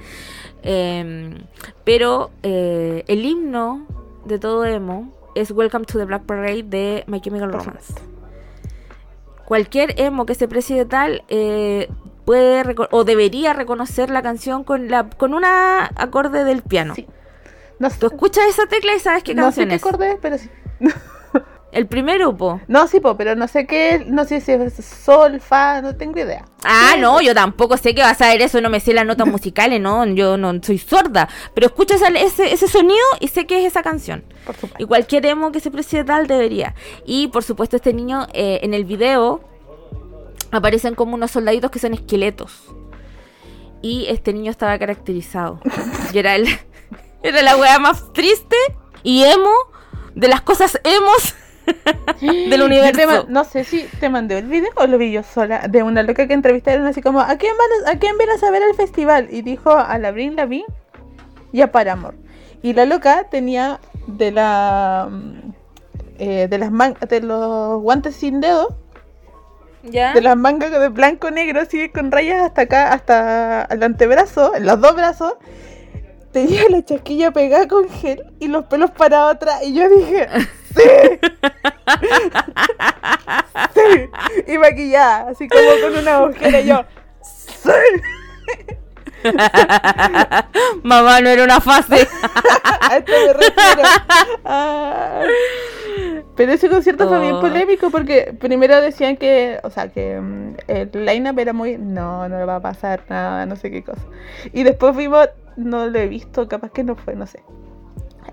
Em, 0.61 1.35
pero 1.85 2.29
eh, 2.43 3.05
el 3.07 3.25
himno 3.25 3.87
de 4.25 4.39
todo 4.39 4.65
emo 4.65 5.13
es 5.35 5.51
Welcome 5.51 5.85
to 5.85 5.97
the 5.97 6.03
Black 6.03 6.23
Parade 6.23 6.63
de 6.63 7.05
My 7.07 7.21
Chemical 7.21 7.53
Romance. 7.53 7.93
Cualquier 9.45 9.97
emo 10.01 10.25
que 10.25 10.35
se 10.35 10.49
precie 10.49 10.83
tal 10.83 11.23
eh, 11.29 11.87
puede 12.25 12.75
o 12.91 13.05
debería 13.05 13.53
reconocer 13.53 14.09
la 14.09 14.21
canción 14.21 14.65
con 14.65 14.89
la 14.89 15.09
con 15.09 15.33
una 15.33 15.85
acorde 15.95 16.43
del 16.43 16.61
piano. 16.61 16.93
No, 17.79 17.89
Tú 17.89 18.07
escuchas 18.07 18.47
esa 18.49 18.65
tecla 18.65 18.93
y 18.95 18.99
sabes 18.99 19.23
qué 19.23 19.33
no 19.33 19.49
sé 19.53 19.65
canción 19.65 19.69
qué 19.69 19.75
es. 19.75 19.85
acorde 19.85 20.19
pero 20.21 20.37
sí. 20.37 20.49
El 21.71 21.85
primero, 21.85 22.35
po. 22.35 22.61
No, 22.67 22.87
sí, 22.87 22.99
po, 23.01 23.17
pero 23.17 23.35
no 23.35 23.47
sé 23.47 23.67
qué, 23.67 24.03
no 24.07 24.23
sé 24.25 24.39
si 24.41 24.51
es 24.53 24.73
sol, 24.73 25.41
fa, 25.41 25.81
no 25.81 25.95
tengo 25.95 26.17
idea. 26.19 26.45
Ah, 26.63 26.95
no, 26.97 27.21
yo 27.21 27.35
tampoco 27.35 27.75
sé 27.77 27.93
que 27.93 28.01
vas 28.01 28.19
a 28.21 28.29
ver 28.29 28.41
eso, 28.41 28.61
no 28.61 28.69
me 28.69 28.79
sé 28.79 28.93
las 28.93 29.05
notas 29.05 29.27
musicales, 29.31 29.79
no, 29.81 30.05
yo 30.05 30.37
no 30.37 30.53
soy 30.63 30.77
sorda. 30.77 31.27
Pero 31.53 31.67
escucho 31.67 31.93
esa- 31.95 32.07
ese, 32.07 32.51
ese 32.53 32.67
sonido 32.67 33.03
y 33.19 33.27
sé 33.27 33.45
que 33.45 33.59
es 33.59 33.65
esa 33.67 33.83
canción. 33.83 34.23
Por 34.45 34.55
supuesto. 34.55 34.81
Y 34.83 34.87
cualquier 34.87 35.25
emo 35.25 35.51
que 35.51 35.59
se 35.59 35.69
precie 35.69 36.03
tal 36.03 36.25
debería. 36.25 36.73
Y 37.05 37.27
por 37.27 37.43
supuesto, 37.43 37.75
este 37.75 37.93
niño 37.93 38.27
eh, 38.33 38.59
en 38.63 38.73
el 38.73 38.85
video 38.85 39.41
aparecen 40.51 40.95
como 40.95 41.15
unos 41.15 41.31
soldaditos 41.31 41.69
que 41.69 41.79
son 41.79 41.93
esqueletos. 41.93 42.63
Y 43.81 44.07
este 44.07 44.33
niño 44.33 44.51
estaba 44.51 44.77
caracterizado. 44.79 45.59
Y 46.13 46.17
era 46.19 46.35
el, 46.35 46.47
era 47.23 47.41
la 47.41 47.57
wea 47.57 47.77
más 47.79 48.11
triste 48.13 48.55
y 49.03 49.23
emo 49.23 49.51
de 50.15 50.29
las 50.29 50.41
cosas 50.41 50.79
emos 50.85 51.35
del 52.21 52.61
universo. 52.61 53.25
no 53.29 53.43
sé 53.43 53.63
si 53.63 53.83
te 53.99 54.09
mandé 54.09 54.37
el 54.37 54.47
video 54.47 54.69
o 54.75 54.87
lo 54.87 54.97
vi 54.97 55.11
yo 55.11 55.23
sola 55.23 55.67
de 55.67 55.83
una 55.83 56.03
loca 56.03 56.27
que 56.27 56.33
entrevistaron 56.33 56.85
así 56.87 57.01
como 57.01 57.19
¿a 57.21 57.35
quién 57.37 57.53
van 57.57 57.87
a, 57.87 57.95
a 57.95 57.99
quién 57.99 58.17
vienes 58.17 58.43
a 58.43 58.51
ver 58.51 58.63
al 58.63 58.75
festival? 58.75 59.27
Y 59.31 59.41
dijo 59.41 59.71
a 59.75 59.97
la 59.97 60.11
Brin 60.11 60.35
Lavigne 60.35 60.65
y 61.51 61.61
a 61.61 61.71
Paramore. 61.71 62.17
Y 62.61 62.73
la 62.73 62.85
loca 62.85 63.27
tenía 63.29 63.79
de 64.07 64.31
la 64.31 65.07
mm, 65.09 65.51
eh, 66.19 66.47
de 66.49 66.57
las 66.57 66.71
man- 66.71 66.97
de 67.07 67.21
los 67.21 67.81
guantes 67.81 68.15
sin 68.15 68.41
dedo, 68.41 68.75
¿Ya? 69.83 70.13
de 70.13 70.21
las 70.21 70.35
mangas 70.35 70.71
de 70.71 70.89
blanco 70.89 71.29
negro 71.29 71.61
así 71.61 71.89
con 71.89 72.11
rayas 72.11 72.41
hasta 72.41 72.61
acá, 72.63 72.91
hasta 72.93 73.63
el 73.69 73.83
antebrazo, 73.83 74.55
en 74.55 74.65
los 74.65 74.81
dos 74.81 74.95
brazos. 74.95 75.35
Tenía 76.31 76.63
la 76.69 76.83
chasquilla 76.83 77.31
pegada 77.31 77.67
con 77.67 77.87
gel 77.89 78.23
y 78.39 78.47
los 78.47 78.65
pelos 78.65 78.91
parados 78.91 79.35
atrás. 79.35 79.61
Y 79.63 79.73
yo 79.73 79.87
dije, 79.89 80.27
¡Sí! 80.77 81.19
¡Sí! 83.73 84.09
Y 84.53 84.57
maquillada, 84.57 85.29
así 85.29 85.47
como 85.47 85.61
con 85.81 85.97
una 85.99 86.21
ojera. 86.23 86.59
Y 86.61 86.67
yo, 86.67 86.85
¡Sí! 87.21 87.71
Mamá, 90.83 91.21
no 91.21 91.29
era 91.29 91.43
una 91.43 91.59
fase. 91.59 92.07
A 92.81 92.97
esto 92.97 93.11
me 93.11 93.33
refiero. 93.33 93.89
Ah. 94.45 95.23
Pero 96.35 96.51
ese 96.53 96.69
concierto 96.69 97.07
fue 97.07 97.19
bien 97.19 97.33
Oh. 97.35 97.41
polémico 97.41 97.89
porque 97.89 98.33
primero 98.39 98.79
decían 98.79 99.17
que, 99.17 99.59
o 99.63 99.69
sea, 99.71 99.89
que 99.89 100.19
mm, 100.19 100.55
el 100.67 100.91
line-up 101.05 101.39
era 101.39 101.51
muy, 101.53 101.77
no, 101.77 102.29
no 102.29 102.37
le 102.37 102.45
va 102.45 102.57
a 102.57 102.61
pasar 102.61 103.01
nada, 103.09 103.45
no 103.45 103.55
sé 103.55 103.71
qué 103.71 103.83
cosa. 103.83 104.03
Y 104.53 104.63
después 104.63 104.95
vimos, 104.95 105.27
no 105.55 105.87
lo 105.87 105.97
he 105.99 106.07
visto, 106.07 106.47
capaz 106.47 106.71
que 106.71 106.83
no 106.83 106.95
fue, 106.95 107.15
no 107.15 107.25
sé. 107.25 107.41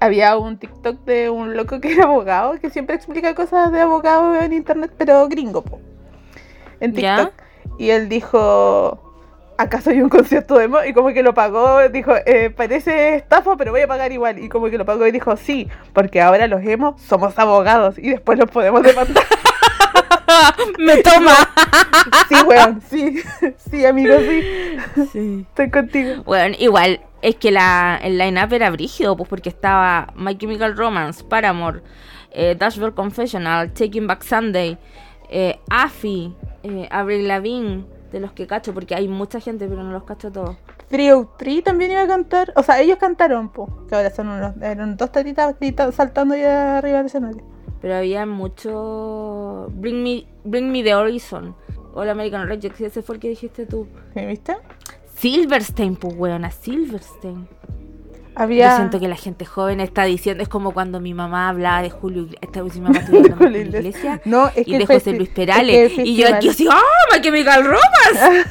Había 0.00 0.36
un 0.36 0.58
TikTok 0.58 1.00
de 1.04 1.30
un 1.30 1.56
loco 1.56 1.80
que 1.80 1.92
era 1.94 2.04
abogado, 2.04 2.58
que 2.60 2.70
siempre 2.70 2.96
explica 2.96 3.34
cosas 3.34 3.72
de 3.72 3.80
abogado 3.80 4.34
en 4.36 4.52
internet, 4.52 4.92
pero 4.96 5.28
gringo, 5.28 5.62
po. 5.62 5.80
En 6.80 6.92
¿Ya? 6.94 7.16
TikTok. 7.16 7.34
Y 7.78 7.90
él 7.90 8.08
dijo, 8.08 9.00
¿acaso 9.58 9.90
hay 9.90 10.00
un 10.00 10.08
concierto 10.08 10.56
de 10.58 10.64
emo? 10.64 10.84
Y 10.84 10.92
como 10.92 11.08
que 11.12 11.22
lo 11.22 11.34
pagó, 11.34 11.88
dijo, 11.88 12.12
eh, 12.26 12.50
parece 12.50 13.16
estafa, 13.16 13.56
pero 13.56 13.72
voy 13.72 13.80
a 13.82 13.88
pagar 13.88 14.12
igual. 14.12 14.38
Y 14.38 14.48
como 14.48 14.70
que 14.70 14.78
lo 14.78 14.84
pagó 14.84 15.06
y 15.06 15.10
dijo, 15.12 15.36
sí, 15.36 15.68
porque 15.92 16.20
ahora 16.20 16.46
los 16.46 16.62
emos 16.62 17.00
somos 17.00 17.38
abogados 17.38 17.98
y 17.98 18.10
después 18.10 18.38
los 18.38 18.50
podemos 18.50 18.82
demandar. 18.82 19.24
Me 20.78 20.96
toma. 20.98 21.36
sí, 22.28 22.34
weón, 22.46 22.80
sí, 22.88 23.22
sí, 23.70 23.84
amigo, 23.84 24.14
sí, 24.18 24.76
Sí. 25.12 25.46
estoy 25.48 25.70
contigo. 25.70 26.22
Bueno, 26.24 26.54
igual 26.58 27.00
es 27.24 27.36
que 27.36 27.50
la, 27.50 27.98
el 28.02 28.18
line-up 28.18 28.52
era 28.52 28.68
brígido, 28.68 29.16
pues 29.16 29.30
porque 29.30 29.48
estaba 29.48 30.12
My 30.14 30.36
Chemical 30.36 30.76
Romance, 30.76 31.24
Paramore, 31.24 31.80
eh, 32.30 32.54
Dashboard 32.54 32.92
Confessional, 32.92 33.72
Taking 33.72 34.06
Back 34.06 34.22
Sunday, 34.22 34.76
eh, 35.30 35.58
Afi, 35.70 36.36
eh, 36.62 36.86
Avril 36.90 37.26
Lavigne, 37.26 37.86
de 38.12 38.20
los 38.20 38.32
que 38.32 38.46
cacho, 38.46 38.74
porque 38.74 38.94
hay 38.94 39.08
mucha 39.08 39.40
gente, 39.40 39.66
pero 39.66 39.82
no 39.82 39.90
los 39.90 40.04
cacho 40.04 40.30
todos. 40.30 40.58
303 40.90 41.64
también 41.64 41.92
iba 41.92 42.02
a 42.02 42.06
cantar, 42.06 42.52
o 42.56 42.62
sea, 42.62 42.78
ellos 42.82 42.98
cantaron, 42.98 43.48
po, 43.48 43.86
que 43.88 43.94
ahora 43.94 44.10
son 44.10 44.28
unos, 44.28 44.54
eran 44.60 44.98
dos 44.98 45.10
tatitas 45.10 45.56
saltando 45.94 46.36
ya 46.36 46.76
arriba 46.76 46.98
del 46.98 47.06
escenario. 47.06 47.42
Pero 47.80 47.96
había 47.96 48.26
mucho. 48.26 49.68
Bring 49.72 50.02
Me, 50.02 50.26
Bring 50.44 50.70
Me 50.70 50.82
the 50.82 50.94
Horizon. 50.94 51.54
O 51.94 52.02
el 52.02 52.10
American 52.10 52.48
Rejects, 52.48 52.80
ese 52.82 53.02
fue 53.02 53.14
el 53.14 53.20
que 53.20 53.28
dijiste 53.28 53.64
tú. 53.66 53.86
¿Me 54.14 54.26
viste? 54.26 54.56
Silverstein, 55.16 55.96
pues 55.96 56.14
weona, 56.16 56.50
Silverstein. 56.50 57.48
Había... 58.36 58.70
Yo 58.70 58.76
siento 58.78 58.98
que 58.98 59.06
la 59.06 59.14
gente 59.14 59.44
joven 59.44 59.78
está 59.78 60.02
diciendo, 60.02 60.42
es 60.42 60.48
como 60.48 60.72
cuando 60.72 60.98
mi 60.98 61.14
mamá 61.14 61.48
hablaba 61.48 61.82
de 61.82 61.90
Julio 61.90 62.22
Iglesias, 62.22 62.42
esta 62.42 62.62
mi 62.64 62.80
mamá 62.80 62.98
hablando 63.06 63.48
de 63.48 63.60
Iglesias, 63.78 64.20
No, 64.24 64.48
es 64.48 64.66
y 64.66 64.72
que 64.72 64.78
de 64.78 64.86
José 64.86 65.12
Luis 65.12 65.28
es 65.28 65.34
Perales, 65.36 65.92
que 65.92 66.02
y 66.02 66.16
yo 66.16 66.34
aquí 66.34 66.48
así, 66.48 66.66
¡ah, 66.68 66.82
My 67.12 67.20
Chemical 67.20 67.64
Romance! 67.64 68.44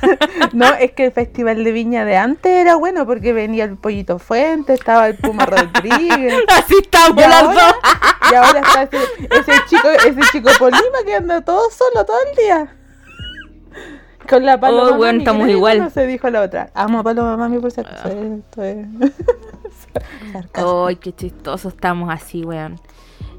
No, 0.53 0.73
es 0.75 0.93
que 0.93 1.07
el 1.07 1.11
festival 1.11 1.61
de 1.65 1.71
Viña 1.73 2.05
de 2.05 2.15
antes 2.15 2.49
era 2.49 2.75
bueno 2.75 3.05
porque 3.05 3.33
venía 3.33 3.65
el 3.65 3.75
Pollito 3.75 4.19
Fuente, 4.19 4.73
estaba 4.73 5.07
el 5.09 5.17
Puma 5.17 5.45
Rodríguez. 5.45 6.33
Así 6.47 6.75
estamos 6.81 7.17
Y 7.17 7.27
las 7.27 7.43
ahora, 7.43 7.53
dos. 7.53 7.75
y 8.31 8.35
ahora 8.35 8.59
está 8.61 8.83
ese, 8.83 8.97
ese 9.31 9.51
chico, 9.67 9.89
ese 9.89 10.21
chico 10.31 10.49
Polima 10.59 11.03
que 11.05 11.15
anda 11.15 11.41
todo 11.41 11.69
solo 11.69 12.05
todo 12.05 12.17
el 12.31 12.37
día. 12.37 12.75
Con 14.29 14.45
la 14.45 14.59
paloma. 14.59 14.91
Oh, 14.91 14.97
bueno, 14.97 15.19
estamos 15.19 15.49
igual. 15.49 15.79
No 15.79 15.89
se 15.89 16.07
dijo 16.07 16.29
la 16.29 16.41
otra. 16.41 16.69
Amo 16.73 16.99
a 16.99 17.03
Paloma 17.03 17.37
Mami 17.37 17.59
por. 17.59 17.67
Esto 17.67 17.81
es. 17.83 18.87
sarcasmo. 19.93 20.85
¡Ay, 20.87 20.95
qué 20.97 21.13
chistoso 21.13 21.69
estamos 21.69 22.09
así, 22.11 22.43
weón! 22.43 22.79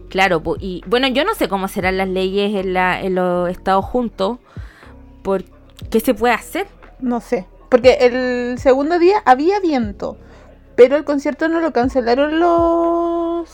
Claro, 0.08 0.42
y 0.60 0.82
bueno, 0.86 1.08
yo 1.08 1.24
no 1.24 1.34
sé 1.34 1.48
cómo 1.48 1.66
serán 1.66 1.96
las 1.96 2.08
leyes 2.08 2.54
en, 2.54 2.74
la, 2.74 3.00
en 3.00 3.16
los 3.16 3.50
Estados 3.50 3.84
Juntos, 3.84 4.38
por 5.22 5.44
qué 5.90 5.98
se 6.00 6.14
puede 6.14 6.34
hacer. 6.34 6.68
No 7.00 7.20
sé. 7.20 7.46
Porque 7.68 7.98
el 8.00 8.58
segundo 8.58 8.98
día 8.98 9.22
había 9.24 9.58
viento. 9.58 10.16
Pero 10.76 10.96
el 10.96 11.04
concierto 11.04 11.48
no 11.48 11.60
lo 11.60 11.72
cancelaron 11.72 12.38
los. 12.38 13.48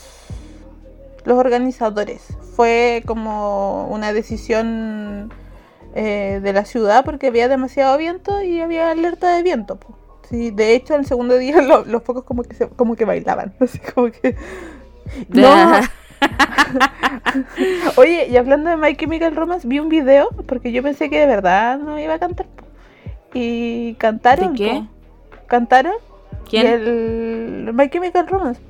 los 1.23 1.37
organizadores. 1.37 2.27
Fue 2.55 3.03
como 3.07 3.87
una 3.87 4.13
decisión 4.13 5.31
eh, 5.95 6.39
de 6.41 6.53
la 6.53 6.65
ciudad 6.65 7.03
porque 7.05 7.27
había 7.27 7.47
demasiado 7.47 7.97
viento 7.97 8.41
y 8.41 8.61
había 8.61 8.91
alerta 8.91 9.35
de 9.35 9.43
viento. 9.43 9.77
po. 9.79 9.95
Sí, 10.29 10.51
de 10.51 10.75
hecho, 10.75 10.95
el 10.95 11.05
segundo 11.05 11.37
día 11.37 11.61
lo- 11.61 11.85
los 11.85 12.03
focos 12.03 12.23
como 12.23 12.43
que 12.43 12.55
se- 12.55 12.69
como 12.69 12.95
que 12.95 13.05
bailaban. 13.05 13.53
Así 13.59 13.79
como 13.79 14.11
que. 14.11 14.35
No. 15.29 15.49
Oye, 17.97 18.27
y 18.29 18.37
hablando 18.37 18.69
de 18.69 18.77
My 18.77 18.95
Chemical 18.95 19.35
Romance, 19.35 19.67
vi 19.67 19.79
un 19.79 19.89
video 19.89 20.29
porque 20.47 20.71
yo 20.71 20.83
pensé 20.83 21.09
que 21.09 21.19
de 21.19 21.25
verdad 21.25 21.77
no 21.79 21.99
iba 21.99 22.13
a 22.15 22.19
cantar. 22.19 22.45
po. 22.47 22.65
Y 23.33 23.95
cantaron. 23.95 24.53
¿De 24.53 24.57
qué? 24.57 24.83
po. 25.29 25.37
Cantaron. 25.47 25.93
¿Quién? 26.49 26.65
Y 26.65 26.69
el 26.69 27.71
My 27.73 27.89
Chemical 27.89 28.27
Romance. 28.27 28.61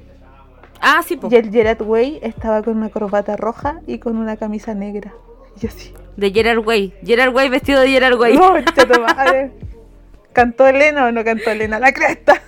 Ah, 0.80 1.02
sí, 1.06 1.18
po. 1.18 1.28
Y 1.32 1.36
el 1.36 1.52
Gerard 1.52 1.82
Way 1.82 2.20
estaba 2.24 2.64
con 2.64 2.78
una 2.78 2.90
corbata 2.90 3.36
roja 3.38 3.82
y 3.88 4.00
con 4.00 4.18
una 4.18 4.38
camisa 4.38 4.74
negra. 4.74 5.14
Y 5.62 5.68
yo 5.68 5.70
así. 5.70 5.94
de 6.18 6.32
Gerard 6.32 6.66
Way. 6.66 6.94
Gerard 7.06 7.34
Way 7.34 7.50
vestido 7.50 7.82
de 7.82 7.90
Gerard 7.90 8.20
Way. 8.20 8.38
No, 8.38 8.62
chato 8.74 9.00
madre. 9.02 9.52
¿Cantó 10.34 10.68
Elena 10.68 11.06
o 11.08 11.12
no 11.12 11.24
cantó 11.24 11.52
Elena? 11.52 11.80
La 11.80 11.92
cresta. 11.92 12.42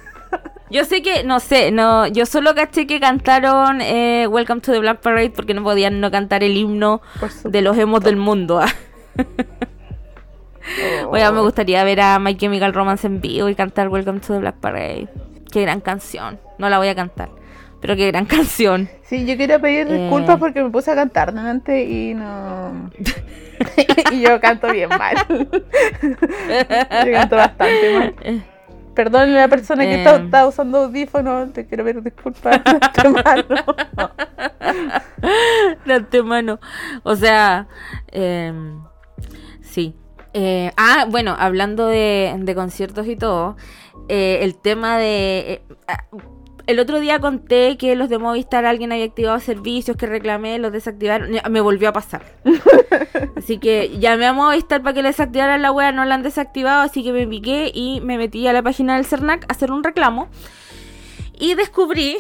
Yo 0.70 0.86
sé 0.86 1.04
que, 1.04 1.24
no 1.24 1.40
sé, 1.40 1.70
no, 1.72 2.08
yo 2.08 2.26
solo 2.26 2.56
caché 2.56 2.88
que 2.88 3.00
cantaron 3.00 3.80
eh, 3.82 4.26
Welcome 4.28 4.62
to 4.62 4.72
the 4.72 4.80
Black 4.80 5.02
Parade 5.02 5.30
porque 5.30 5.54
no 5.54 5.62
podían 5.62 6.02
no 6.02 6.10
cantar 6.10 6.44
el 6.44 6.58
himno 6.58 7.02
de 7.44 7.62
los 7.62 7.78
emos 7.78 8.02
del 8.02 8.16
mundo. 8.16 8.60
ah. 8.60 8.74
Oiga, 11.10 11.32
me 11.32 11.42
gustaría 11.42 11.84
ver 11.84 12.02
a 12.02 12.18
My 12.18 12.36
Chemical 12.36 12.74
Romance 12.74 13.06
en 13.06 13.22
vivo 13.22 13.50
y 13.50 13.56
cantar 13.56 13.90
Welcome 13.90 14.22
to 14.22 14.34
the 14.34 14.40
Black 14.40 14.56
Parade. 14.56 15.10
Qué 15.52 15.62
gran 15.62 15.80
canción. 15.82 16.40
No 16.58 16.70
la 16.70 16.80
voy 16.80 16.88
a 16.88 16.96
cantar, 16.96 17.30
pero 17.84 17.98
qué 17.98 18.08
gran 18.08 18.26
canción. 18.38 18.88
Sí, 19.04 19.26
yo 19.26 19.36
quería 19.36 19.60
pedir 19.60 19.88
Eh. 19.92 20.00
disculpas 20.04 20.40
porque 20.40 20.64
me 20.64 20.70
puse 20.70 20.90
a 20.92 20.96
cantar 20.96 21.34
delante 21.34 21.84
y 21.84 22.14
no. 22.14 22.90
y 24.14 24.22
yo 24.22 24.40
canto 24.40 24.72
bien 24.72 24.88
mal. 24.88 25.18
yo 25.30 27.12
canto 27.12 27.36
bastante 27.36 27.94
mal. 28.00 28.46
Perdón 28.96 29.22
a 29.32 29.42
la 29.42 29.48
persona 29.50 29.84
que 29.84 29.96
está, 29.96 30.16
Eh. 30.16 30.22
está 30.24 30.48
usando 30.48 30.78
audífonos, 30.86 31.52
te 31.52 31.66
quiero 31.68 31.84
pedir 31.84 32.02
disculpas 32.04 32.64
de 32.64 32.72
antemano. 32.72 33.66
de 35.86 35.94
antemano. 35.94 36.60
O 37.04 37.16
sea, 37.18 37.68
em, 38.12 38.82
sí. 39.62 39.94
Eh, 40.34 40.72
ah, 40.78 41.06
bueno, 41.10 41.36
hablando 41.38 41.88
de, 41.88 42.34
de 42.40 42.56
conciertos 42.56 43.08
y 43.08 43.18
todo, 43.18 43.58
eh, 44.08 44.40
el 44.42 44.56
tema 44.56 44.98
de... 44.98 45.62
eh, 46.68 46.72
el 46.72 46.80
otro 46.80 47.00
día 47.00 47.20
conté 47.20 47.78
que 47.78 47.96
los 47.96 48.10
de 48.10 48.18
Movistar 48.18 48.66
alguien 48.66 48.92
había 48.92 49.06
activado 49.06 49.40
servicios 49.40 49.98
que 49.98 50.06
reclamé, 50.06 50.60
los 50.60 50.72
desactivaron. 50.72 51.32
Me 51.50 51.62
volvió 51.62 51.90
a 51.90 51.94
pasar. 51.94 52.24
Así 53.36 53.58
que 53.58 53.98
llamé 54.00 54.26
a 54.26 54.34
Movistar 54.34 54.82
para 54.82 54.94
que 54.94 55.02
le 55.02 55.10
desactivaran 55.10 55.62
la 55.62 55.72
wea, 55.72 55.92
no 55.92 56.06
la 56.06 56.16
han 56.16 56.24
desactivado, 56.24 56.82
así 56.82 57.04
que 57.04 57.12
me 57.12 57.28
piqué 57.28 57.72
y 57.74 58.00
me 58.02 58.18
metí 58.18 58.48
a 58.48 58.54
la 58.54 58.62
página 58.62 58.96
del 58.96 59.06
CERNAC 59.06 59.44
a 59.44 59.54
hacer 59.54 59.72
un 59.72 59.84
reclamo. 59.84 60.30
Y 61.38 61.56
descubrí 61.56 62.18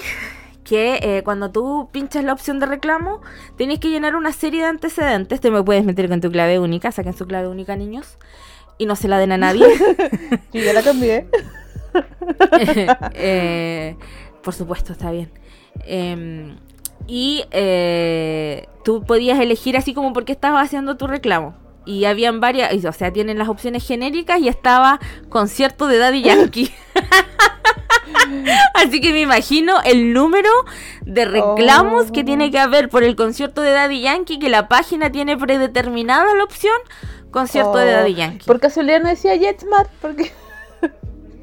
que 0.63 0.99
eh, 1.01 1.21
cuando 1.23 1.51
tú 1.51 1.89
pinchas 1.91 2.23
la 2.23 2.33
opción 2.33 2.59
de 2.59 2.65
reclamo, 2.65 3.21
tienes 3.57 3.79
que 3.79 3.89
llenar 3.89 4.15
una 4.15 4.31
serie 4.31 4.61
de 4.61 4.67
antecedentes. 4.67 5.39
Te 5.39 5.51
me 5.51 5.63
puedes 5.63 5.85
meter 5.85 6.09
con 6.09 6.21
tu 6.21 6.31
clave 6.31 6.59
única, 6.59 6.91
saquen 6.91 7.13
su 7.13 7.27
clave 7.27 7.47
única, 7.47 7.75
niños, 7.75 8.17
y 8.77 8.85
no 8.85 8.95
se 8.95 9.07
la 9.07 9.19
den 9.19 9.31
a 9.31 9.37
nadie. 9.37 9.67
y 10.53 10.61
ya 10.61 10.73
la 10.73 10.81
cambié. 10.81 11.27
Eh, 13.13 13.95
por 14.43 14.53
supuesto, 14.53 14.91
está 14.93 15.11
bien. 15.11 15.31
Em, 15.85 16.57
y 17.07 17.45
eh, 17.51 18.67
tú 18.83 19.03
podías 19.03 19.39
elegir 19.39 19.75
así 19.77 19.93
como 19.93 20.13
por 20.13 20.25
qué 20.25 20.33
estabas 20.33 20.65
haciendo 20.65 20.97
tu 20.97 21.07
reclamo. 21.07 21.55
Y 21.85 22.05
habían 22.05 22.39
varias, 22.39 22.73
o 22.85 22.93
sea, 22.93 23.11
tienen 23.11 23.37
las 23.37 23.49
opciones 23.49 23.85
genéricas 23.85 24.39
y 24.39 24.47
estaba 24.47 24.99
concierto 25.29 25.87
de 25.87 25.97
Daddy 25.97 26.21
Yankee. 26.21 26.71
Así 28.73 29.01
que 29.01 29.11
me 29.11 29.21
imagino 29.21 29.81
el 29.83 30.13
número 30.13 30.49
de 31.01 31.25
reclamos 31.25 32.11
que 32.11 32.23
tiene 32.23 32.51
que 32.51 32.59
haber 32.59 32.89
por 32.89 33.03
el 33.03 33.15
concierto 33.15 33.61
de 33.61 33.71
Daddy 33.71 34.01
Yankee, 34.01 34.39
que 34.39 34.49
la 34.49 34.69
página 34.69 35.11
tiene 35.11 35.37
predeterminada 35.37 36.33
la 36.33 36.43
opción 36.43 36.75
concierto 37.31 37.77
de 37.77 37.91
Daddy 37.91 38.13
oh, 38.13 38.17
Yankee. 38.17 38.45
¿Por 38.45 38.59
casualidad 38.61 39.01
no 39.01 39.09
decía 39.09 39.35
JetSmart? 39.35 39.89
Porque... 40.01 40.31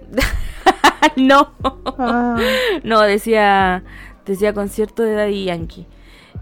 no. 1.17 1.53
Ah. 1.99 2.37
No, 2.85 3.01
decía, 3.03 3.85
decía 4.27 4.53
concierto 4.53 5.03
de 5.03 5.15
Daddy 5.15 5.45
Yankee. 5.45 5.87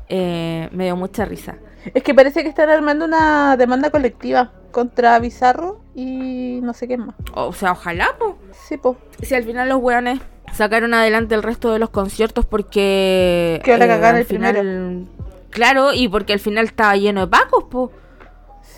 Eh, 0.09 0.69
me 0.73 0.85
dio 0.85 0.97
mucha 0.97 1.25
risa. 1.25 1.57
Es 1.95 2.03
que 2.03 2.15
parece 2.15 2.43
que 2.43 2.49
están 2.49 2.71
armando 2.71 3.05
una 3.05 3.57
demanda 3.57 3.91
colectiva 3.91 4.53
contra 4.71 5.19
Bizarro 5.19 5.81
y 5.95 6.61
no 6.63 6.75
sé 6.75 6.89
qué 6.89 6.97
más. 6.97 7.15
O 7.35 7.53
sea, 7.53 7.73
ojalá, 7.73 8.09
po. 8.19 8.39
Sí, 8.53 8.77
po. 8.77 8.97
Si 9.23 9.35
al 9.35 9.45
final 9.45 9.69
los 9.69 9.79
weones 9.79 10.21
sacaron 10.53 10.95
adelante 10.95 11.35
el 11.35 11.43
resto 11.43 11.73
de 11.73 11.79
los 11.79 11.91
conciertos 11.91 12.45
porque... 12.47 13.61
Que 13.65 13.73
ahora 13.73 14.17
eh, 14.17 14.21
el 14.21 14.25
final, 14.25 15.07
Claro, 15.51 15.93
y 15.95 16.09
porque 16.09 16.33
al 16.35 16.41
final 16.41 16.67
estaba 16.67 16.97
lleno 16.97 17.23
de 17.23 17.27
pacos, 17.29 17.65
po. 17.65 17.91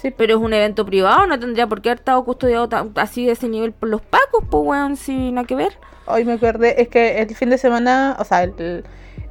Sí. 0.01 0.13
Pero 0.17 0.37
es 0.37 0.41
un 0.41 0.53
evento 0.53 0.87
privado, 0.87 1.27
no 1.27 1.39
tendría 1.39 1.67
por 1.67 1.83
qué 1.83 1.91
haber 1.91 1.99
estado 1.99 2.25
custodiado 2.25 2.69
así 2.97 3.27
de 3.27 3.33
ese 3.33 3.49
nivel 3.49 3.73
por 3.73 3.89
los 3.89 4.01
pacos, 4.01 4.45
pues 4.51 4.65
weón, 4.65 4.97
sin 4.97 5.35
nada 5.35 5.47
que 5.47 5.55
ver. 5.55 5.79
Hoy 6.07 6.25
me 6.25 6.33
acordé, 6.33 6.81
es 6.81 6.89
que 6.89 7.21
el 7.21 7.35
fin 7.35 7.51
de 7.51 7.59
semana, 7.59 8.17
o 8.19 8.25
sea, 8.25 8.43
el, 8.43 8.85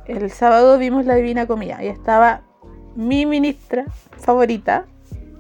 el 0.06 0.32
sábado 0.32 0.78
vimos 0.78 1.06
la 1.06 1.16
Divina 1.16 1.48
Comida 1.48 1.84
y 1.84 1.88
estaba 1.88 2.42
mi 2.96 3.26
ministra 3.26 3.86
favorita, 4.18 4.86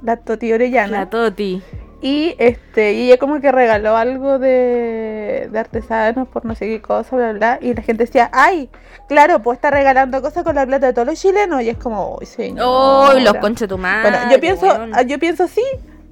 la 0.03 0.17
Toti 0.17 0.51
Orellana. 0.51 0.99
La 0.99 1.09
Toti. 1.09 1.61
Y 2.01 2.35
este, 2.37 2.93
y 2.93 3.07
ella 3.07 3.17
como 3.17 3.41
que 3.41 3.51
regaló 3.51 3.97
algo 3.97 4.39
de, 4.39 5.49
de 5.51 5.59
artesanos 5.59 6.29
por 6.29 6.45
no 6.45 6.55
sé 6.55 6.67
qué 6.67 6.81
cosa, 6.81 7.15
bla, 7.17 7.33
bla, 7.33 7.59
y 7.61 7.73
la 7.73 7.81
gente 7.81 8.05
decía, 8.05 8.29
ay, 8.31 8.69
claro, 9.09 9.41
pues 9.41 9.57
está 9.57 9.69
regalando 9.69 10.21
cosas 10.21 10.45
con 10.45 10.55
la 10.55 10.65
plata 10.65 10.87
de 10.87 10.93
todos 10.93 11.07
los 11.07 11.19
chilenos, 11.19 11.61
y 11.61 11.69
es 11.69 11.77
como, 11.77 12.17
uy, 12.17 12.25
señor. 12.25 13.15
¡Uy, 13.15 13.21
los 13.21 13.33
conches 13.35 13.67
tu 13.67 13.77
madre! 13.77 14.11
Bueno, 14.11 14.31
yo 14.31 14.39
pienso, 14.39 14.67
yo 15.05 15.19
pienso 15.19 15.43
así 15.43 15.63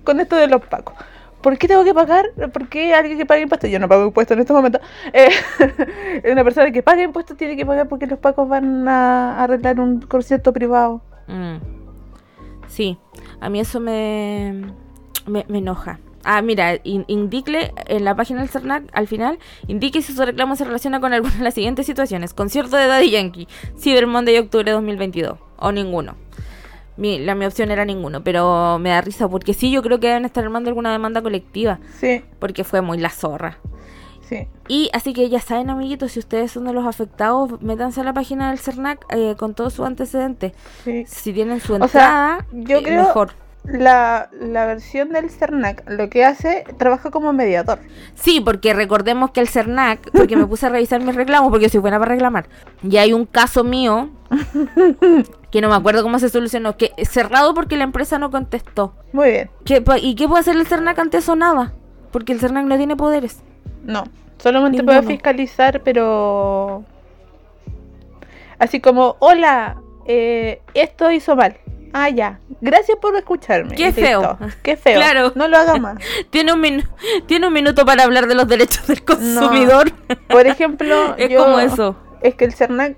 con 0.03 0.19
esto 0.19 0.35
de 0.35 0.47
los 0.47 0.61
pacos. 0.65 0.95
¿Por 1.41 1.57
qué 1.57 1.67
tengo 1.69 1.85
que 1.85 1.93
pagar? 1.93 2.31
¿Por 2.51 2.67
qué 2.67 2.93
alguien 2.93 3.17
que 3.17 3.25
pague 3.25 3.41
impuestos? 3.41 3.69
Yo 3.69 3.79
no 3.79 3.87
pago 3.87 4.07
impuestos 4.07 4.35
en 4.35 4.41
estos 4.41 4.55
momentos. 4.55 4.81
Eh, 5.13 5.29
una 6.31 6.43
persona 6.43 6.71
que 6.71 6.83
pague 6.83 7.03
impuestos 7.03 7.37
tiene 7.37 7.55
que 7.55 7.65
pagar 7.65 7.87
porque 7.87 8.07
los 8.07 8.19
pacos 8.19 8.49
van 8.49 8.87
a 8.87 9.41
arreglar 9.43 9.79
un 9.79 10.01
concierto 10.01 10.51
privado. 10.51 11.01
Mm. 11.27 11.57
Sí, 12.67 12.97
a 13.39 13.49
mí 13.49 13.59
eso 13.59 13.79
me, 13.79 14.65
me, 15.27 15.45
enoja. 15.49 15.99
Ah, 16.23 16.41
mira, 16.41 16.79
indique 16.83 17.71
en 17.87 18.03
la 18.03 18.15
página 18.15 18.41
del 18.41 18.49
CERNAC, 18.49 18.83
al 18.91 19.07
final, 19.07 19.39
indique 19.67 20.01
si 20.01 20.13
su 20.13 20.25
reclamo 20.25 20.55
se 20.55 20.65
relaciona 20.65 20.99
con 20.99 21.13
alguna 21.13 21.35
de 21.35 21.43
las 21.43 21.53
siguientes 21.53 21.85
situaciones. 21.85 22.33
Concierto 22.33 22.75
de 22.75 22.87
Daddy 22.87 23.11
Yankee, 23.11 23.47
Cyber 23.77 24.07
Monday 24.07 24.37
octubre 24.37 24.65
de 24.65 24.71
2022. 24.71 25.37
O 25.59 25.71
ninguno. 25.71 26.15
Mi, 26.97 27.19
la, 27.19 27.35
mi 27.35 27.45
opción 27.45 27.71
era 27.71 27.85
ninguno, 27.85 28.23
pero 28.23 28.79
me 28.79 28.89
da 28.89 29.01
risa 29.01 29.29
porque 29.29 29.53
sí, 29.53 29.71
yo 29.71 29.83
creo 29.83 29.99
que 29.99 30.07
deben 30.07 30.25
estar 30.25 30.43
armando 30.43 30.69
alguna 30.69 30.91
demanda 30.91 31.21
colectiva. 31.21 31.79
Sí. 31.99 32.23
Porque 32.39 32.63
fue 32.63 32.81
muy 32.81 32.97
la 32.97 33.09
zorra. 33.09 33.59
Y 34.67 34.89
así 34.93 35.13
que 35.13 35.29
ya 35.29 35.39
saben, 35.39 35.69
amiguitos, 35.69 36.13
si 36.13 36.19
ustedes 36.19 36.51
son 36.51 36.65
de 36.65 36.73
los 36.73 36.85
afectados, 36.85 37.61
métanse 37.61 38.01
a 38.01 38.03
la 38.03 38.13
página 38.13 38.49
del 38.49 38.59
CERNAC 38.59 39.05
eh, 39.09 39.35
con 39.37 39.53
todo 39.53 39.69
su 39.69 39.85
antecedente. 39.85 40.53
Si 41.05 41.33
tienen 41.33 41.61
su 41.61 41.75
entrada, 41.75 42.45
yo 42.51 42.79
eh, 42.79 42.83
creo 42.83 43.03
mejor. 43.03 43.31
La, 43.67 44.29
la 44.31 44.65
versión 44.65 45.09
del 45.09 45.29
CERNAC 45.29 45.83
lo 45.89 46.09
que 46.09 46.23
hace, 46.23 46.63
trabaja 46.77 47.11
como 47.11 47.33
mediador. 47.33 47.79
Sí, 48.15 48.39
porque 48.39 48.73
recordemos 48.73 49.31
que 49.31 49.41
el 49.41 49.49
CERNAC, 49.49 50.11
porque 50.11 50.37
me 50.37 50.45
puse 50.45 50.65
a 50.65 50.69
revisar 50.69 51.01
mis 51.01 51.15
reclamos, 51.15 51.51
porque 51.51 51.67
soy 51.67 51.81
buena 51.81 51.99
para 51.99 52.13
reclamar. 52.13 52.47
Y 52.81 52.95
hay 52.95 53.11
un 53.11 53.25
caso 53.25 53.65
mío 53.65 54.09
que 55.51 55.59
no 55.59 55.67
me 55.67 55.75
acuerdo 55.75 56.01
cómo 56.01 56.17
se 56.17 56.29
solucionó, 56.29 56.77
que 56.77 56.93
cerrado 57.03 57.53
porque 57.53 57.75
la 57.75 57.83
empresa 57.83 58.17
no 58.17 58.31
contestó. 58.31 58.93
Muy 59.11 59.31
bien. 59.31 59.49
¿Y 60.01 60.15
qué 60.15 60.27
puede 60.27 60.39
hacer 60.39 60.55
el 60.55 60.65
CERNAC 60.65 60.97
ante 60.99 61.17
eso? 61.17 61.35
Nada. 61.35 61.73
Porque 62.11 62.31
el 62.31 62.39
CERNAC 62.39 62.65
no 62.65 62.77
tiene 62.77 62.95
poderes. 62.95 63.41
No, 63.83 64.05
solamente 64.37 64.81
puedo 64.83 65.03
fiscalizar, 65.03 65.81
pero... 65.83 66.85
Así 68.59 68.79
como, 68.79 69.17
hola, 69.19 69.77
eh, 70.05 70.61
esto 70.73 71.11
hizo 71.11 71.35
mal. 71.35 71.57
Ah, 71.93 72.09
ya. 72.09 72.39
Gracias 72.61 72.97
por 72.99 73.15
escucharme. 73.15 73.75
Qué 73.75 73.91
feo. 73.91 74.37
Qué 74.63 74.77
feo. 74.77 74.97
Claro. 74.97 75.31
No 75.35 75.47
lo 75.47 75.57
haga 75.57 75.77
más. 75.77 75.97
tiene, 76.29 76.53
un 76.53 76.83
tiene 77.25 77.47
un 77.47 77.53
minuto 77.53 77.85
para 77.85 78.03
hablar 78.03 78.27
de 78.27 78.35
los 78.35 78.47
derechos 78.47 78.87
del 78.87 79.03
consumidor. 79.03 79.91
Por 80.27 80.47
ejemplo, 80.47 81.15
es 81.17 81.35
como 81.35 81.59
eso. 81.59 81.95
Es 82.21 82.35
que 82.35 82.45
el 82.45 82.53
CERNAC. 82.53 82.97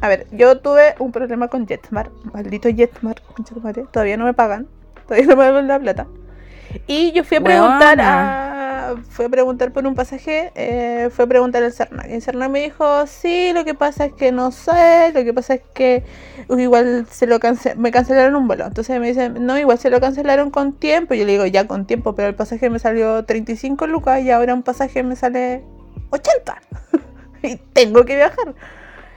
A 0.00 0.08
ver, 0.08 0.26
yo 0.32 0.58
tuve 0.58 0.94
un 0.98 1.12
problema 1.12 1.48
con 1.48 1.66
JetSmart. 1.66 2.12
Maldito 2.32 2.68
JetSmart. 2.68 3.22
Todavía 3.92 4.16
no 4.16 4.24
me 4.24 4.34
pagan. 4.34 4.66
Todavía 5.06 5.26
no 5.26 5.36
me 5.36 5.50
dan 5.50 5.68
la 5.68 5.78
plata. 5.78 6.06
Y 6.86 7.12
yo 7.12 7.24
fui 7.24 7.36
a 7.36 7.40
preguntar 7.40 8.00
a, 8.00 8.94
fui 9.08 9.24
a 9.24 9.28
preguntar 9.28 9.72
por 9.72 9.86
un 9.86 9.94
pasaje, 9.94 10.52
eh, 10.54 11.08
fui 11.10 11.24
a 11.24 11.28
preguntar 11.28 11.62
al 11.62 11.72
Cernac. 11.72 12.08
Y 12.08 12.14
el 12.14 12.22
Cernac 12.22 12.50
me 12.50 12.60
dijo, 12.60 13.06
sí, 13.06 13.52
lo 13.52 13.64
que 13.64 13.74
pasa 13.74 14.06
es 14.06 14.12
que 14.12 14.32
no 14.32 14.50
sé, 14.50 15.12
lo 15.14 15.24
que 15.24 15.32
pasa 15.32 15.54
es 15.54 15.62
que 15.74 16.04
igual 16.48 17.06
se 17.10 17.26
lo 17.26 17.38
me 17.76 17.90
cancelaron 17.90 18.34
un 18.36 18.46
vuelo. 18.46 18.66
Entonces 18.66 18.98
me 19.00 19.08
dicen, 19.08 19.46
no, 19.46 19.58
igual 19.58 19.78
se 19.78 19.90
lo 19.90 20.00
cancelaron 20.00 20.50
con 20.50 20.72
tiempo. 20.72 21.14
Y 21.14 21.18
yo 21.18 21.24
le 21.24 21.32
digo, 21.32 21.46
ya 21.46 21.66
con 21.66 21.86
tiempo, 21.86 22.14
pero 22.14 22.28
el 22.28 22.34
pasaje 22.34 22.70
me 22.70 22.78
salió 22.78 23.24
35 23.24 23.86
lucas 23.86 24.22
y 24.22 24.30
ahora 24.30 24.54
un 24.54 24.62
pasaje 24.62 25.02
me 25.02 25.16
sale 25.16 25.62
80. 26.10 26.60
y 27.42 27.56
tengo 27.56 28.04
que 28.04 28.16
viajar. 28.16 28.54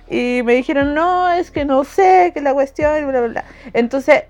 Y 0.10 0.42
me 0.44 0.54
dijeron, 0.54 0.94
no, 0.94 1.30
es 1.30 1.52
que 1.52 1.66
no 1.66 1.84
sé, 1.84 2.32
que 2.34 2.42
la 2.42 2.54
cuestión, 2.54 2.98
y 2.98 3.04
bla, 3.04 3.20
bla, 3.20 3.28
bla. 3.28 3.46
Entonces, 3.74 4.24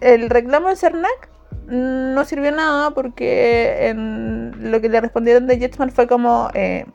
el 0.00 0.30
reclamo 0.30 0.68
del 0.68 0.76
CERNAC 0.76 1.28
no 1.66 2.24
sirvió 2.24 2.50
nada 2.52 2.90
porque 2.92 3.94
lo 4.58 4.80
que 4.80 4.88
le 4.88 5.00
respondieron 5.00 5.46
de 5.46 5.58
Jetsman 5.58 5.90
fue 5.90 6.06
como 6.06 6.50
eh, 6.54 6.86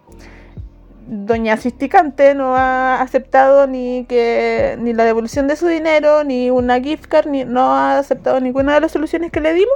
Doña 1.05 1.53
Asisticante 1.53 2.33
no 2.33 2.55
ha 2.55 3.01
aceptado 3.01 3.67
ni 3.67 4.05
que 4.05 4.77
ni 4.79 4.93
la 4.93 5.03
devolución 5.03 5.47
de 5.47 5.55
su 5.55 5.67
dinero, 5.67 6.23
ni 6.23 6.49
una 6.49 6.79
gift 6.79 7.07
card, 7.07 7.27
ni 7.27 7.43
no 7.43 7.73
ha 7.73 7.97
aceptado 7.97 8.39
ninguna 8.39 8.73
de 8.73 8.81
las 8.81 8.91
soluciones 8.91 9.31
que 9.31 9.41
le 9.41 9.53
dimos, 9.53 9.75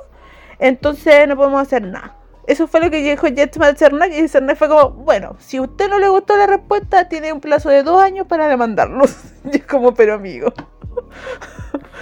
entonces 0.60 1.28
no 1.28 1.36
podemos 1.36 1.62
hacer 1.62 1.84
nada. 1.84 2.16
Eso 2.48 2.66
fue 2.66 2.80
lo 2.80 2.90
que 2.90 3.02
dijo 3.02 3.28
Jetsman 3.28 3.70
al 3.70 3.78
Cernac 3.78 4.14
y 4.14 4.26
Cernac 4.30 4.58
fue 4.58 4.70
como, 4.70 4.92
bueno, 4.92 5.36
si 5.38 5.58
a 5.58 5.64
usted 5.64 5.90
no 5.90 6.00
le 6.00 6.08
gustó 6.08 6.38
la 6.38 6.48
respuesta, 6.48 7.10
tiene 7.10 7.34
un 7.34 7.42
plazo 7.42 7.70
de 7.70 7.84
dos 7.84 8.02
años 8.02 8.26
para 8.28 8.48
demandarlos. 8.48 9.16
Y 9.52 9.58
es 9.58 9.66
como, 9.66 9.94
pero 9.94 10.14
amigo. 10.14 10.54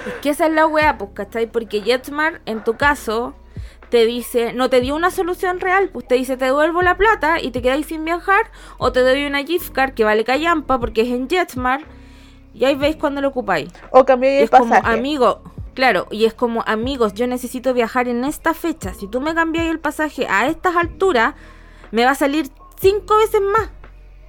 Es 0.06 0.13
que 0.22 0.30
esa 0.30 0.48
es 0.48 0.54
la 0.54 0.68
weá, 0.68 0.98
pues, 0.98 1.12
¿cachai? 1.13 1.48
Porque 1.48 1.82
Jetmar, 1.82 2.41
en 2.46 2.63
tu 2.63 2.76
caso, 2.76 3.36
te 3.89 4.06
dice, 4.06 4.54
no 4.54 4.70
te 4.70 4.82
dio 4.82 4.96
una 4.96 5.12
solución 5.12 5.60
real, 5.60 5.89
pues 5.89 6.08
te 6.08 6.15
dice, 6.15 6.38
te 6.38 6.46
devuelvo 6.46 6.82
la 6.82 6.98
plata 6.98 7.41
y 7.41 7.52
te 7.52 7.62
quedáis 7.62 7.88
sin 7.88 8.06
viajar, 8.06 8.52
o 8.78 8.91
te 8.91 9.02
doy 9.02 9.26
una 9.26 9.44
gift 9.44 9.72
card 9.72 9.94
que 9.94 10.04
vale 10.04 10.24
callampa 10.24 10.80
porque 10.80 11.02
es 11.02 11.10
en 11.10 11.30
Jetmar, 11.30 11.82
y 12.54 12.65
ahí 12.65 12.76
veis 12.76 12.96
cuando 12.96 13.22
lo 13.22 13.30
ocupáis. 13.30 13.70
O 13.91 14.06
cambiáis 14.06 14.44
el 14.44 14.50
pasaje. 14.50 14.82
Como, 14.82 14.94
amigo, 14.94 15.44
claro, 15.74 16.08
y 16.12 16.26
es 16.26 16.34
como, 16.34 16.63
amigos, 16.68 17.13
yo 17.13 17.28
necesito 17.28 17.74
viajar 17.74 18.08
en 18.08 18.24
esta 18.26 18.54
fecha, 18.54 18.94
si 18.94 19.08
tú 19.08 19.22
me 19.22 19.34
cambiáis 19.34 19.70
el 19.70 19.80
pasaje 19.80 20.28
a 20.28 20.48
estas 20.48 20.76
alturas, 20.76 21.36
me 21.91 22.06
va 22.06 22.12
a 22.12 22.15
salir 22.15 22.50
cinco 22.80 23.18
veces 23.18 23.41
más. 23.41 23.70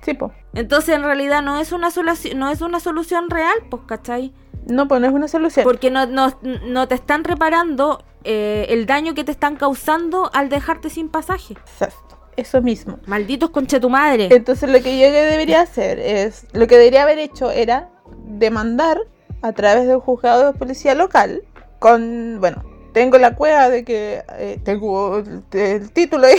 Sí, 0.03 0.15
pues. 0.15 0.33
Entonces, 0.55 0.95
en 0.95 1.03
realidad, 1.03 1.43
no 1.43 1.59
es 1.59 1.73
una, 1.73 1.91
solución, 1.91 2.39
no 2.39 2.51
es 2.51 2.61
una 2.61 2.81
solución 2.81 3.29
real, 3.29 3.57
pues, 3.69 3.83
¿cachai? 3.87 4.33
No, 4.67 4.89
pues 4.89 5.01
no 5.01 5.07
es 5.07 5.13
una 5.13 5.29
solución. 5.29 5.65
Porque 5.65 5.91
no, 5.91 6.07
no, 6.07 6.89
te 6.89 6.95
están 6.95 7.25
reparando 7.25 8.05
eh, 8.25 8.67
el 8.69 8.87
daño 8.87 9.15
que 9.15 9.25
te 9.25 9.31
están 9.33 9.57
causando 9.57 10.31
al 10.35 10.49
dejarte 10.49 10.91
sin 10.91 11.09
pasaje. 11.09 11.55
Exacto. 11.55 12.19
Eso 12.37 12.61
mismo. 12.61 12.99
Malditos 13.07 13.51
conche 13.51 13.81
tu 13.81 13.89
madre. 13.89 14.29
Entonces 14.31 14.69
lo 14.69 14.83
que 14.83 14.99
yo 14.99 15.11
debería 15.11 15.63
hacer 15.63 15.99
es, 15.99 16.47
lo 16.53 16.67
que 16.67 16.77
debería 16.77 17.05
haber 17.05 17.19
hecho 17.19 17.51
era 17.51 17.89
demandar 18.27 18.99
a 19.41 19.53
través 19.53 19.87
de 19.87 19.95
un 19.95 20.01
juzgado 20.01 20.53
de 20.53 20.59
policía 20.59 20.95
local 20.95 21.43
con, 21.79 22.39
bueno, 22.41 22.63
tengo 22.93 23.17
la 23.19 23.35
cueva 23.35 23.71
de 23.71 23.85
que 23.85 24.23
eh, 24.39 24.59
tengo 24.65 25.19
el, 25.53 25.91
título 25.93 26.27
de 26.27 26.37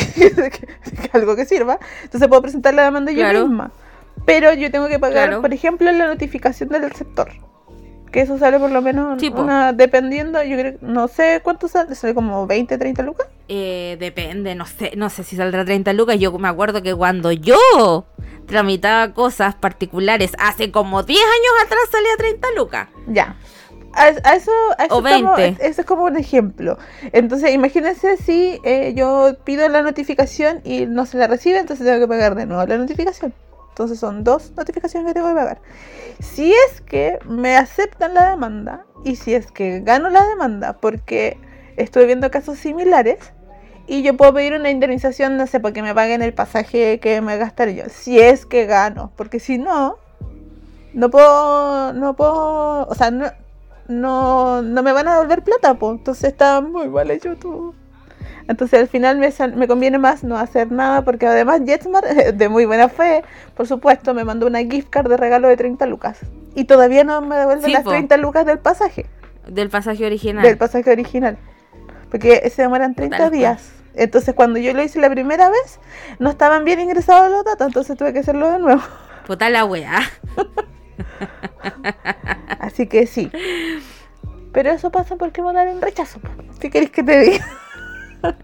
que, 0.51 0.67
algo 1.13 1.35
que 1.35 1.45
sirva, 1.45 1.79
entonces 2.03 2.27
puedo 2.27 2.41
presentar 2.41 2.73
la 2.73 2.83
demanda 2.83 3.11
yo 3.11 3.47
misma. 3.47 3.71
Pero 4.25 4.53
yo 4.53 4.69
tengo 4.71 4.87
que 4.87 4.99
pagar, 4.99 5.27
Claro. 5.27 5.41
por 5.41 5.53
ejemplo, 5.53 5.91
la 5.91 6.07
notificación 6.07 6.69
del 6.69 6.91
sector. 6.93 7.31
Que 8.11 8.21
eso 8.21 8.37
sale 8.37 8.57
por 8.57 8.71
lo 8.71 8.81
menos, 8.81 9.19
Sí, 9.19 9.29
una, 9.35 9.73
dependiendo, 9.73 10.41
yo 10.43 10.57
creo, 10.57 10.75
no 10.81 11.07
sé 11.09 11.41
cuánto 11.43 11.67
sale, 11.67 11.93
sale 11.93 12.13
como 12.13 12.47
20, 12.47 12.77
30 12.77 13.03
lucas. 13.03 13.27
Eh, 13.49 13.97
depende, 13.99 14.55
no 14.55 14.65
sé, 14.65 14.93
no 14.95 15.09
sé 15.09 15.23
si 15.23 15.35
saldrá 15.35 15.65
30 15.65 15.91
lucas. 15.93 16.17
Yo 16.19 16.31
me 16.39 16.47
acuerdo 16.47 16.81
que 16.81 16.95
cuando 16.95 17.31
yo 17.31 18.05
tramitaba 18.45 19.13
cosas 19.13 19.55
particulares 19.55 20.31
hace 20.39 20.71
como 20.71 21.03
10 21.03 21.19
años 21.19 21.65
atrás 21.65 21.81
salía 21.91 22.15
30 22.17 22.47
lucas. 22.55 22.87
Ya. 23.07 23.35
A, 23.93 24.03
a 24.03 24.35
eso, 24.35 24.51
a 24.77 24.85
eso 24.85 24.97
O 24.97 25.01
20. 25.01 25.19
estamos- 25.49 25.59
eso 25.59 25.81
es 25.81 25.87
como 25.87 26.03
un 26.03 26.17
ejemplo. 26.17 26.77
Entonces, 27.13 27.51
imagínense 27.53 28.15
si 28.17 28.59
eh, 28.63 28.93
yo 28.95 29.35
pido 29.43 29.67
la 29.69 29.81
notificación 29.81 30.61
y 30.63 30.85
no 30.85 31.05
se 31.05 31.17
la 31.17 31.27
recibe, 31.27 31.57
entonces 31.59 31.85
tengo 31.85 31.99
que 31.99 32.07
pagar 32.07 32.35
de 32.35 32.45
nuevo 32.45 32.65
la 32.65 32.77
notificación. 32.77 33.33
Entonces 33.77 33.99
son 33.99 34.23
dos 34.23 34.53
notificaciones 34.57 35.07
que 35.07 35.13
tengo 35.13 35.29
que 35.29 35.35
pagar. 35.35 35.61
Si 36.19 36.51
es 36.51 36.81
que 36.81 37.19
me 37.27 37.55
aceptan 37.55 38.15
la 38.15 38.31
demanda 38.31 38.87
y 39.03 39.17
si 39.17 39.35
es 39.35 39.51
que 39.51 39.81
gano 39.81 40.09
la 40.09 40.25
demanda, 40.25 40.77
porque 40.77 41.37
estoy 41.75 42.07
viendo 42.07 42.31
casos 42.31 42.57
similares, 42.57 43.19
y 43.85 44.01
yo 44.01 44.17
puedo 44.17 44.33
pedir 44.33 44.53
una 44.53 44.71
indemnización, 44.71 45.37
no 45.37 45.45
sé, 45.45 45.59
porque 45.59 45.83
me 45.83 45.93
paguen 45.93 46.23
el 46.23 46.33
pasaje 46.33 46.99
que 46.99 47.21
me 47.21 47.37
gastaré 47.37 47.75
yo. 47.75 47.83
Si 47.87 48.19
es 48.19 48.47
que 48.47 48.65
gano, 48.65 49.11
porque 49.15 49.39
si 49.39 49.59
no, 49.59 49.99
no 50.93 51.11
puedo, 51.11 51.93
no 51.93 52.15
puedo, 52.15 52.87
o 52.87 52.95
sea, 52.95 53.11
no, 53.11 53.27
no, 53.87 54.63
no 54.63 54.81
me 54.81 54.91
van 54.91 55.07
a 55.07 55.13
devolver 55.13 55.43
plata, 55.43 55.75
pues. 55.75 55.99
Entonces 55.99 56.31
está 56.31 56.61
muy 56.61 56.87
mal 56.87 57.11
hecho 57.11 57.35
todo. 57.37 57.75
Entonces 58.47 58.79
al 58.79 58.87
final 58.87 59.17
me, 59.17 59.31
sal- 59.31 59.55
me 59.55 59.67
conviene 59.67 59.97
más 59.97 60.23
no 60.23 60.37
hacer 60.37 60.71
nada 60.71 61.03
porque 61.03 61.27
además 61.27 61.61
Jetsmart, 61.65 62.05
de 62.33 62.49
muy 62.49 62.65
buena 62.65 62.87
fe, 62.89 63.23
por 63.55 63.67
supuesto, 63.67 64.13
me 64.13 64.23
mandó 64.23 64.47
una 64.47 64.59
gift 64.59 64.89
card 64.89 65.09
de 65.09 65.17
regalo 65.17 65.47
de 65.49 65.57
30 65.57 65.85
lucas. 65.87 66.19
Y 66.55 66.65
todavía 66.65 67.03
no 67.03 67.21
me 67.21 67.35
devuelven 67.35 67.65
Sí, 67.65 67.71
las 67.73 67.83
po. 67.83 67.89
30 67.91 68.17
lucas 68.17 68.45
del 68.45 68.59
pasaje, 68.59 69.05
Del 69.47 69.69
pasaje 69.69 70.05
original. 70.05 70.43
del 70.43 70.57
pasaje 70.57 70.89
original. 70.91 71.37
Porque 72.09 72.49
se 72.49 72.61
demoran 72.61 72.95
30 72.95 73.17
Puta, 73.17 73.29
días. 73.29 73.73
Entonces 73.95 74.33
cuando 74.33 74.59
yo 74.59 74.73
lo 74.73 74.81
hice 74.81 74.99
la 74.99 75.09
primera 75.09 75.49
vez, 75.49 75.79
no 76.19 76.29
estaban 76.29 76.63
bien 76.63 76.79
ingresados 76.79 77.29
los 77.29 77.43
datos, 77.43 77.67
entonces 77.67 77.97
tuve 77.97 78.13
que 78.13 78.19
hacerlo 78.19 78.49
de 78.51 78.59
nuevo. 78.59 78.81
Puta 79.27 79.49
la 79.49 79.65
weá. 79.65 79.99
Así 82.59 82.87
que 82.87 83.07
sí. 83.07 83.31
Pero 84.53 84.71
eso 84.71 84.89
pasa 84.91 85.15
porque 85.17 85.41
me 85.41 85.53
dan 85.53 85.67
un 85.69 85.81
rechazo. 85.81 86.19
¿Qué 86.59 86.69
queréis 86.69 86.91
que 86.91 87.03
te 87.03 87.19
diga? 87.19 87.45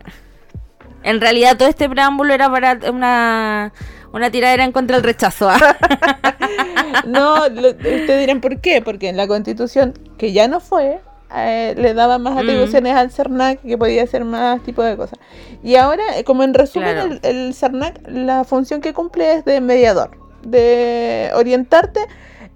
En 1.03 1.19
realidad 1.19 1.57
todo 1.57 1.67
este 1.67 1.89
preámbulo 1.89 2.33
era 2.33 2.49
para 2.49 2.79
una, 2.89 3.73
una 4.13 4.31
tiradera 4.31 4.63
en 4.63 4.71
contra 4.71 4.95
del 4.97 5.03
rechazo. 5.03 5.49
¿ah? 5.49 5.57
No, 7.05 7.45
ustedes 7.47 8.19
dirán 8.19 8.39
por 8.39 8.61
qué. 8.61 8.81
Porque 8.81 9.09
en 9.09 9.17
la 9.17 9.27
constitución, 9.27 9.93
que 10.17 10.31
ya 10.31 10.47
no 10.47 10.61
fue, 10.61 11.01
eh, 11.35 11.73
le 11.77 11.93
daba 11.93 12.19
más 12.19 12.35
Mm. 12.35 12.37
atribuciones 12.37 12.95
al 12.95 13.11
CERNAC, 13.11 13.61
que 13.61 13.77
podía 13.77 14.03
hacer 14.03 14.23
más 14.23 14.61
tipo 14.63 14.81
de 14.83 14.95
cosas. 14.95 15.19
Y 15.61 15.75
ahora, 15.75 16.03
eh, 16.17 16.23
como 16.23 16.43
en 16.43 16.53
resumen, 16.53 16.93
Claro. 16.95 17.11
el, 17.11 17.19
el 17.47 17.53
CERNAC, 17.53 17.99
la 18.07 18.43
función 18.45 18.79
que 18.79 18.93
cumple 18.93 19.33
es 19.33 19.43
de 19.45 19.59
mediador, 19.59 20.11
de 20.43 21.31
orientarte. 21.35 21.99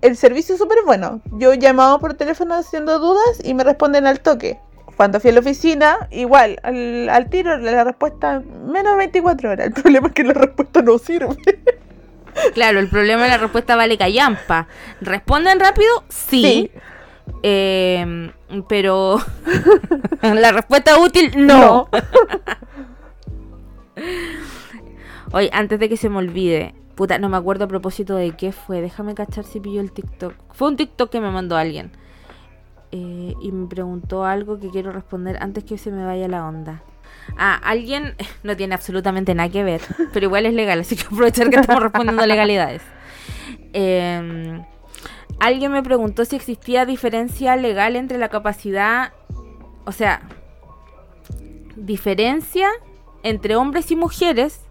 El 0.01 0.15
servicio 0.15 0.53
es 0.55 0.61
súper 0.61 0.77
bueno. 0.85 1.19
Yo 1.33 1.51
he 1.51 1.57
llamado 1.57 1.99
por 1.99 2.13
teléfono 2.13 2.53
haciendo 2.55 2.99
dudas 2.99 3.41
y 3.43 3.53
me 3.55 3.63
responden 3.65 4.05
al 4.07 4.19
toque. 4.21 4.59
Cuando 4.97 5.19
fui 5.19 5.29
a 5.29 5.33
la 5.33 5.39
oficina, 5.41 6.07
igual, 6.11 6.59
al, 6.63 7.07
al 7.09 7.29
tiro, 7.29 7.57
la 7.57 7.83
respuesta 7.83 8.41
menos 8.65 8.93
de 8.93 8.97
24 8.97 9.51
horas. 9.51 9.67
El 9.67 9.73
problema 9.73 10.07
es 10.07 10.13
que 10.13 10.23
la 10.23 10.33
respuesta 10.33 10.81
no 10.81 10.97
sirve. 10.97 11.37
Claro, 12.53 12.79
el 12.79 12.89
problema 12.89 13.23
de 13.23 13.29
la 13.29 13.37
respuesta 13.37 13.75
vale 13.75 13.97
callampa. 13.97 14.67
¿Responden 15.01 15.59
rápido? 15.59 16.03
Sí. 16.09 16.41
Sí. 16.41 16.71
Eh, 17.43 18.31
pero 18.67 19.19
la 20.21 20.51
respuesta 20.51 20.99
útil, 20.99 21.31
no. 21.45 21.89
Oye, 25.31 25.49
antes 25.53 25.79
de 25.79 25.89
que 25.89 25.97
se 25.97 26.09
me 26.09 26.17
olvide, 26.17 26.73
puta, 26.95 27.19
no 27.19 27.29
me 27.29 27.37
acuerdo 27.37 27.65
a 27.65 27.67
propósito 27.67 28.15
de 28.15 28.31
qué 28.31 28.51
fue. 28.51 28.81
Déjame 28.81 29.13
cachar 29.13 29.43
si 29.43 29.59
pilló 29.59 29.81
el 29.81 29.91
TikTok. 29.91 30.33
Fue 30.53 30.69
un 30.69 30.77
TikTok 30.77 31.11
que 31.11 31.19
me 31.19 31.29
mandó 31.29 31.57
alguien. 31.57 31.91
Eh, 32.99 33.35
y 33.39 33.51
me 33.51 33.67
preguntó 33.67 34.25
algo 34.25 34.59
que 34.59 34.69
quiero 34.69 34.91
responder 34.91 35.37
antes 35.39 35.63
que 35.63 35.77
se 35.77 35.91
me 35.91 36.03
vaya 36.03 36.27
la 36.27 36.47
onda. 36.47 36.81
Ah, 37.37 37.59
alguien 37.63 38.15
no 38.43 38.57
tiene 38.57 38.73
absolutamente 38.73 39.35
nada 39.35 39.49
que 39.49 39.63
ver, 39.63 39.81
pero 40.13 40.25
igual 40.25 40.47
es 40.47 40.53
legal, 40.53 40.79
así 40.79 40.95
que 40.95 41.03
aprovechar 41.11 41.49
que 41.49 41.57
estamos 41.57 41.83
respondiendo 41.83 42.25
legalidades. 42.25 42.81
Eh, 43.73 44.61
alguien 45.39 45.71
me 45.71 45.83
preguntó 45.83 46.25
si 46.25 46.35
existía 46.35 46.85
diferencia 46.85 47.55
legal 47.55 47.95
entre 47.95 48.17
la 48.17 48.29
capacidad, 48.29 49.13
o 49.85 49.91
sea, 49.91 50.27
diferencia 51.75 52.67
entre 53.21 53.55
hombres 53.55 53.91
y 53.91 53.95
mujeres 53.95 54.61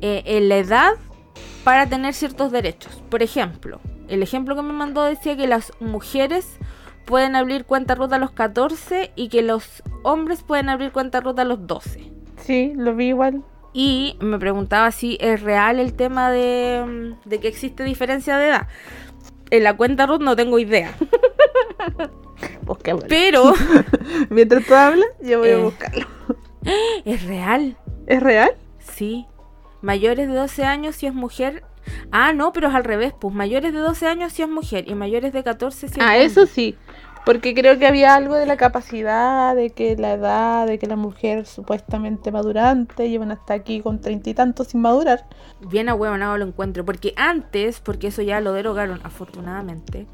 eh, 0.00 0.22
en 0.24 0.48
la 0.48 0.56
edad 0.56 0.92
para 1.64 1.86
tener 1.86 2.14
ciertos 2.14 2.50
derechos. 2.50 3.02
Por 3.10 3.22
ejemplo, 3.22 3.80
el 4.08 4.22
ejemplo 4.22 4.56
que 4.56 4.62
me 4.62 4.72
mandó 4.72 5.04
decía 5.04 5.36
que 5.36 5.46
las 5.46 5.72
mujeres 5.80 6.56
pueden 7.04 7.36
abrir 7.36 7.64
cuenta 7.64 7.94
ruta 7.94 8.16
a 8.16 8.18
los 8.18 8.30
14 8.32 9.12
y 9.16 9.28
que 9.28 9.42
los 9.42 9.82
hombres 10.02 10.42
pueden 10.42 10.68
abrir 10.68 10.92
cuenta 10.92 11.20
ruta 11.20 11.42
a 11.42 11.44
los 11.44 11.66
12. 11.66 12.10
Sí, 12.38 12.72
lo 12.76 12.94
vi 12.94 13.08
igual. 13.08 13.42
Y 13.72 14.16
me 14.20 14.38
preguntaba 14.38 14.90
si 14.90 15.16
es 15.20 15.40
real 15.42 15.80
el 15.80 15.94
tema 15.94 16.30
de, 16.30 17.14
de 17.24 17.40
que 17.40 17.48
existe 17.48 17.84
diferencia 17.84 18.36
de 18.36 18.48
edad. 18.48 18.68
En 19.50 19.64
la 19.64 19.76
cuenta 19.76 20.06
Ruth 20.06 20.20
no 20.20 20.34
tengo 20.36 20.58
idea. 20.58 20.92
Pues 22.66 22.78
qué 22.82 22.92
bueno. 22.92 23.06
Pero 23.08 23.52
Mientras 24.30 24.64
tú 24.66 24.74
hablas, 24.74 25.06
yo 25.22 25.38
voy 25.40 25.48
a 25.50 25.52
Eh. 25.52 25.62
buscarlo. 25.62 26.06
es 27.04 27.22
real. 27.24 27.76
¿Es 28.06 28.22
real? 28.22 28.50
Sí. 28.78 29.26
Mayores 29.80 30.28
de 30.28 30.34
12 30.34 30.64
años 30.64 30.96
si 30.96 31.06
es 31.06 31.14
mujer. 31.14 31.64
Ah, 32.10 32.32
no, 32.32 32.52
pero 32.52 32.68
es 32.68 32.74
al 32.74 32.84
revés. 32.84 33.12
Pues 33.18 33.34
mayores 33.34 33.72
de 33.72 33.78
12 33.80 34.06
años 34.06 34.32
si 34.32 34.42
es 34.42 34.48
mujer 34.48 34.84
y 34.88 34.94
mayores 34.94 35.32
de 35.32 35.42
14 35.42 35.88
si 35.88 35.94
es 35.94 35.98
Ah, 36.00 36.06
hombre. 36.12 36.24
eso 36.24 36.46
sí. 36.46 36.76
Porque 37.24 37.54
creo 37.54 37.78
que 37.78 37.86
había 37.86 38.16
algo 38.16 38.34
de 38.34 38.46
la 38.46 38.56
capacidad, 38.56 39.54
de 39.54 39.70
que 39.70 39.96
la 39.96 40.14
edad, 40.14 40.66
de 40.66 40.80
que 40.80 40.88
la 40.88 40.96
mujer 40.96 41.46
supuestamente 41.46 42.32
madurante 42.32 43.08
llevan 43.08 43.30
hasta 43.30 43.54
aquí 43.54 43.80
con 43.80 44.00
treinta 44.00 44.28
y 44.30 44.34
tantos 44.34 44.66
sin 44.68 44.80
madurar. 44.80 45.24
Bien 45.70 45.88
ahueonado 45.88 46.36
lo 46.36 46.44
encuentro. 46.46 46.84
Porque 46.84 47.14
antes, 47.16 47.78
porque 47.78 48.08
eso 48.08 48.22
ya 48.22 48.40
lo 48.40 48.52
derogaron 48.52 49.00
afortunadamente, 49.04 50.08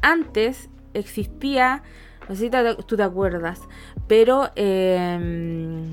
antes 0.00 0.68
existía, 0.94 1.82
no 2.28 2.36
sé 2.36 2.42
si 2.42 2.50
te- 2.50 2.76
tú 2.86 2.96
te 2.96 3.02
acuerdas, 3.02 3.60
pero 4.06 4.50
eh, 4.54 5.88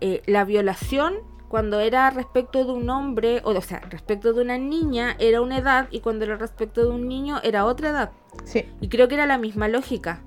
eh, 0.00 0.22
la 0.26 0.44
violación 0.44 1.14
cuando 1.54 1.78
era 1.78 2.10
respecto 2.10 2.64
de 2.64 2.72
un 2.72 2.90
hombre, 2.90 3.40
o, 3.44 3.50
o 3.52 3.60
sea, 3.60 3.78
respecto 3.88 4.32
de 4.32 4.42
una 4.42 4.58
niña 4.58 5.14
era 5.20 5.40
una 5.40 5.58
edad 5.58 5.86
y 5.92 6.00
cuando 6.00 6.24
era 6.24 6.34
respecto 6.34 6.80
de 6.80 6.88
un 6.88 7.06
niño 7.06 7.38
era 7.44 7.64
otra 7.64 7.90
edad. 7.90 8.10
Sí, 8.42 8.64
Y 8.80 8.88
creo 8.88 9.06
que 9.06 9.14
era 9.14 9.24
la 9.24 9.38
misma 9.38 9.68
lógica. 9.68 10.20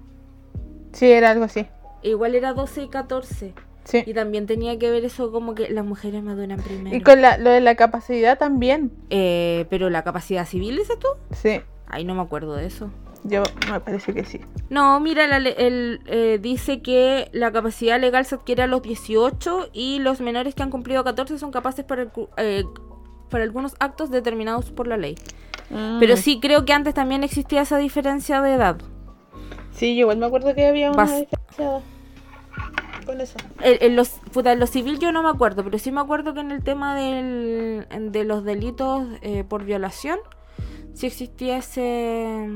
sí, 0.94 1.12
era 1.12 1.32
algo 1.32 1.44
así. 1.44 1.68
Igual 2.02 2.34
era 2.34 2.54
12 2.54 2.84
y 2.84 2.88
14. 2.88 3.54
Sí. 3.84 4.04
Y 4.06 4.14
también 4.14 4.46
tenía 4.48 4.80
que 4.80 4.90
ver 4.90 5.04
eso 5.04 5.30
como 5.34 5.54
que 5.54 5.68
las 5.68 5.84
mujeres 5.84 6.24
maduran 6.24 6.62
primero. 6.62 6.96
Y 6.96 7.02
con 7.02 7.22
la, 7.22 7.38
lo 7.38 7.50
de 7.50 7.60
la 7.60 7.76
capacidad 7.76 8.38
también. 8.38 8.94
Eh, 9.10 9.66
pero 9.70 9.90
la 9.90 10.06
capacidad 10.06 10.48
civil, 10.48 10.78
¿dices 10.78 10.98
tú? 10.98 11.10
Sí, 11.34 11.60
Ay, 11.88 12.06
no 12.06 12.16
me 12.16 12.22
acuerdo 12.22 12.56
de 12.56 12.68
eso. 12.68 12.90
Yo 13.28 13.44
me 13.72 13.80
parece 13.80 14.14
que 14.14 14.24
sí. 14.26 14.40
No, 14.70 15.00
mira, 15.00 15.28
la 15.28 15.38
el, 15.38 16.02
eh, 16.06 16.40
dice 16.42 16.82
que 16.82 17.30
la 17.34 17.52
capacidad 17.52 18.00
legal 18.00 18.26
se 18.26 18.36
adquiere 18.36 18.64
a 18.64 18.68
los 18.68 18.82
18 18.82 19.70
y 19.74 20.00
los 20.00 20.20
menores 20.22 20.56
que 20.56 20.64
han 20.64 20.70
cumplido 20.72 21.04
14 21.04 21.38
son 21.38 21.52
capaces 21.52 21.86
para, 21.86 22.04
el 22.04 22.12
eh, 22.38 22.64
para 23.30 23.44
algunos 23.44 23.76
actos 23.80 24.10
determinados 24.10 24.72
por 24.72 24.88
la 24.88 24.98
ley. 24.98 25.16
Pero 26.00 26.14
Mm. 26.14 26.18
sí 26.18 26.40
creo 26.40 26.64
que 26.66 26.72
antes 26.74 26.94
también 26.94 27.24
existía 27.24 27.62
esa 27.62 27.78
diferencia 27.78 28.42
de 28.42 28.54
edad. 28.54 28.78
Sí, 29.72 29.96
yo 29.96 30.02
igual 30.02 30.18
me 30.18 30.26
acuerdo 30.26 30.56
que 30.56 30.66
había 30.66 30.90
una 30.92 31.04
Bas- 31.04 31.20
diferencia 31.20 31.82
con 33.06 33.22
eso. 33.22 33.38
En, 33.62 33.78
en 33.82 33.96
los, 33.96 34.10
puta, 34.32 34.52
en 34.54 34.60
lo 34.60 34.68
civil 34.68 35.00
yo 35.00 35.12
no 35.12 35.24
me 35.24 35.30
acuerdo, 35.30 35.64
pero 35.64 35.78
sí 35.78 35.92
me 35.92 36.02
acuerdo 36.02 36.34
que 36.34 36.40
en 36.42 36.52
el 36.52 36.64
tema 36.64 36.96
del, 36.96 37.86
de 38.12 38.24
los 38.24 38.44
delitos 38.44 39.06
eh, 39.22 39.44
por 39.44 39.64
violación 39.66 40.20
sí 40.94 41.06
existía 41.08 41.58
ese 41.58 42.48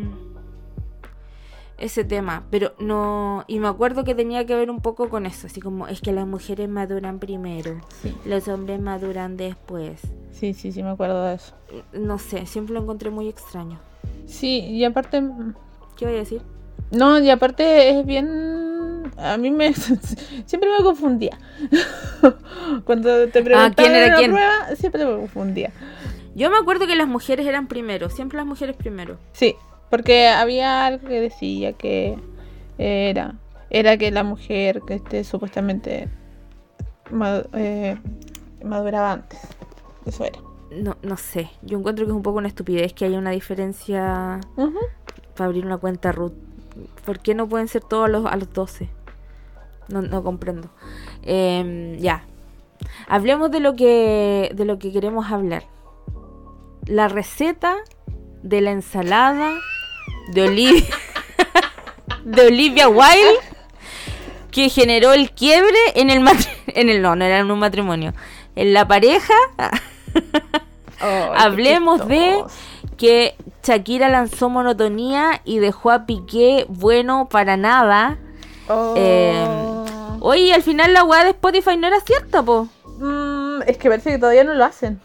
ese 1.82 2.04
tema, 2.04 2.44
pero 2.52 2.74
no 2.80 3.44
y 3.48 3.60
me 3.60 3.68
acuerdo 3.68 4.04
que 4.04 4.16
tenía 4.16 4.46
que 4.46 4.56
ver 4.56 4.70
un 4.70 4.80
poco 4.82 5.10
con 5.10 5.26
eso, 5.26 5.48
así 5.48 5.60
como 5.60 5.88
es 5.88 6.00
que 6.02 6.12
las 6.12 6.28
mujeres 6.28 6.70
maduran 6.70 7.20
primero, 7.20 7.82
Sí, 8.02 8.16
los 8.26 8.48
hombres 8.48 8.80
maduran 8.80 9.36
después. 9.38 10.00
sí, 10.32 10.54
sí, 10.54 10.72
sí, 10.72 10.84
me 10.84 10.90
acuerdo 10.92 11.26
de 11.26 11.36
eso. 11.36 11.54
No 11.94 12.18
sé, 12.20 12.46
siempre 12.46 12.74
lo 12.76 12.82
encontré 12.82 13.10
muy 13.10 13.28
extraño. 13.28 13.80
Sí, 14.26 14.60
y 14.60 14.84
aparte 14.86 15.22
¿Qué 15.98 16.06
voy 16.06 16.16
a 16.16 16.20
decir? 16.20 16.42
No, 16.92 17.20
y 17.20 17.30
aparte 17.30 17.90
es 18.00 18.06
bien. 18.06 19.12
A 19.18 19.38
mí 19.38 19.52
me. 19.52 19.74
siempre 20.46 20.70
me 20.78 20.84
confundía. 20.84 21.38
Cuando 22.86 23.28
te 23.30 23.42
preguntaban 23.44 23.74
¿quién 23.74 23.92
era 23.96 24.06
en 24.06 24.12
la 24.12 24.18
quién? 24.18 24.32
prueba, 24.32 24.76
siempre 24.76 25.06
me 25.06 25.16
confundía. 25.18 25.72
Yo 26.34 26.50
me 26.50 26.58
acuerdo 26.58 26.88
que 26.88 26.96
las 26.96 27.08
mujeres 27.08 27.46
eran 27.46 27.68
primero, 27.68 28.10
siempre 28.10 28.38
las 28.38 28.46
mujeres 28.48 28.76
primero. 28.76 29.18
Sí, 29.34 29.56
porque 29.92 30.28
había 30.30 30.88
algo 30.88 31.08
que 31.08 31.22
decía 31.22 31.74
que 31.74 32.18
era 32.80 33.36
era 33.70 33.96
que 33.98 34.10
la 34.10 34.24
mujer 34.24 34.82
que 34.88 34.96
este, 34.96 35.24
supuestamente 35.24 36.10
ma- 37.12 37.44
eh, 37.54 37.96
maduraba 38.66 39.12
antes. 39.14 39.40
Eso 40.06 40.26
era. 40.26 40.40
No, 40.72 40.98
no 41.04 41.16
sé, 41.18 41.50
yo 41.62 41.78
encuentro 41.78 42.06
que 42.06 42.12
es 42.12 42.16
un 42.16 42.24
poco 42.24 42.40
una 42.40 42.48
estupidez 42.48 42.94
que 42.94 43.06
haya 43.06 43.18
una 43.20 43.32
diferencia 43.32 44.40
para 45.36 45.46
abrir 45.46 45.66
una 45.66 45.78
cuenta 45.78 46.12
root. 46.12 46.34
¿Por 47.06 47.20
qué 47.20 47.36
no 47.36 47.48
pueden 47.48 47.68
ser 47.68 47.84
todos 47.84 48.06
a 48.06 48.08
los, 48.08 48.26
a 48.26 48.36
los 48.38 48.52
12? 48.54 48.90
No, 49.90 50.02
no 50.02 50.24
comprendo. 50.24 50.70
Em, 51.24 51.98
ya. 51.98 52.24
Hablemos 53.08 53.52
de 53.52 53.60
lo 53.60 53.76
que 53.76 54.52
de 54.56 54.66
lo 54.66 54.80
que 54.80 54.92
queremos 54.92 55.30
hablar. 55.32 55.64
La 56.88 57.08
receta 57.10 57.76
de 58.42 58.62
la 58.62 58.72
ensalada 58.72 59.52
de 60.32 60.44
Olivia 60.44 60.96
de 62.24 62.48
Olivia 62.48 62.90
Wilde 62.90 63.40
que 64.52 64.70
generó 64.70 65.14
el 65.14 65.32
quiebre 65.32 65.78
en 65.96 66.10
el 66.10 66.28
en 66.68 66.90
el 66.90 67.02
no, 67.02 67.16
no 67.16 67.26
era 67.26 67.40
en 67.40 67.52
un 67.52 67.60
matrimonio, 67.60 68.14
en 68.56 68.74
la 68.74 68.88
pareja. 68.88 69.34
Hablemos 71.36 72.08
de 72.08 72.44
que 72.98 73.36
Shakira 73.64 74.10
lanzó 74.10 74.50
monotonía 74.50 75.42
y 75.46 75.58
dejó 75.58 75.90
a 75.90 76.06
Piqué 76.06 76.66
bueno 76.70 77.28
para 77.28 77.58
nada. 77.58 78.20
Oh. 78.68 78.94
Eh, 78.96 79.44
Oye, 80.24 80.54
al 80.54 80.62
final 80.62 80.94
la 80.94 81.04
weá 81.04 81.24
de 81.24 81.32
Spotify 81.32 81.78
no 81.78 81.88
era 81.88 82.00
cierta, 82.02 82.44
po. 82.44 82.68
Mm, 83.00 83.64
es 83.66 83.78
que 83.80 83.90
parece 83.90 84.12
que 84.12 84.20
todavía 84.20 84.44
no 84.44 84.54
lo 84.54 84.64
hacen. 84.64 85.02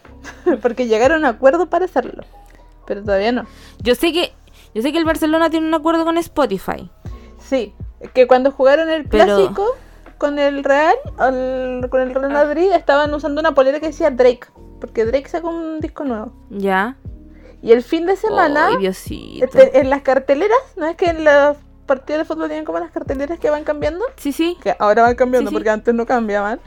Porque 0.60 0.86
llegaron 0.86 1.24
a 1.24 1.30
acuerdo 1.30 1.70
para 1.70 1.86
hacerlo. 1.86 2.22
Pero 2.86 3.02
todavía 3.02 3.32
no. 3.32 3.46
Yo 3.78 3.94
sé 3.94 4.12
que 4.12 4.34
yo 4.76 4.82
sé 4.82 4.92
que 4.92 4.98
el 4.98 5.04
Barcelona 5.06 5.48
tiene 5.50 5.66
un 5.66 5.74
acuerdo 5.74 6.04
con 6.04 6.18
Spotify. 6.18 6.90
Sí, 7.38 7.74
que 8.12 8.26
cuando 8.26 8.50
jugaron 8.50 8.90
el 8.90 9.04
Pero- 9.08 9.24
clásico 9.24 9.66
con 10.18 10.38
el 10.38 10.62
Real, 10.64 10.94
al- 11.18 11.86
con 11.90 12.00
el 12.02 12.14
Real 12.14 12.30
Madrid, 12.30 12.70
estaban 12.72 13.12
usando 13.14 13.40
una 13.40 13.52
polera 13.54 13.80
que 13.80 13.86
decía 13.86 14.10
Drake. 14.10 14.46
Porque 14.80 15.06
Drake 15.06 15.28
sacó 15.28 15.48
un 15.48 15.80
disco 15.80 16.04
nuevo. 16.04 16.32
¿Ya? 16.50 16.96
Y 17.62 17.72
el 17.72 17.82
fin 17.82 18.04
de 18.04 18.16
semana, 18.16 18.68
Diosito. 18.78 19.44
este, 19.46 19.80
en 19.80 19.88
las 19.88 20.02
carteleras, 20.02 20.58
¿no 20.76 20.86
es 20.86 20.94
que 20.96 21.06
en 21.06 21.24
los 21.24 21.56
partidos 21.86 22.20
de 22.20 22.24
fútbol 22.26 22.48
tienen 22.48 22.66
como 22.66 22.78
las 22.78 22.90
carteleras 22.90 23.38
que 23.38 23.48
van 23.48 23.64
cambiando? 23.64 24.04
Sí, 24.16 24.32
sí. 24.32 24.58
Que 24.62 24.76
ahora 24.78 25.02
van 25.02 25.14
cambiando 25.14 25.48
Sí, 25.48 25.52
sí. 25.52 25.56
porque 25.56 25.70
antes 25.70 25.94
no 25.94 26.04
cambiaban. 26.04 26.60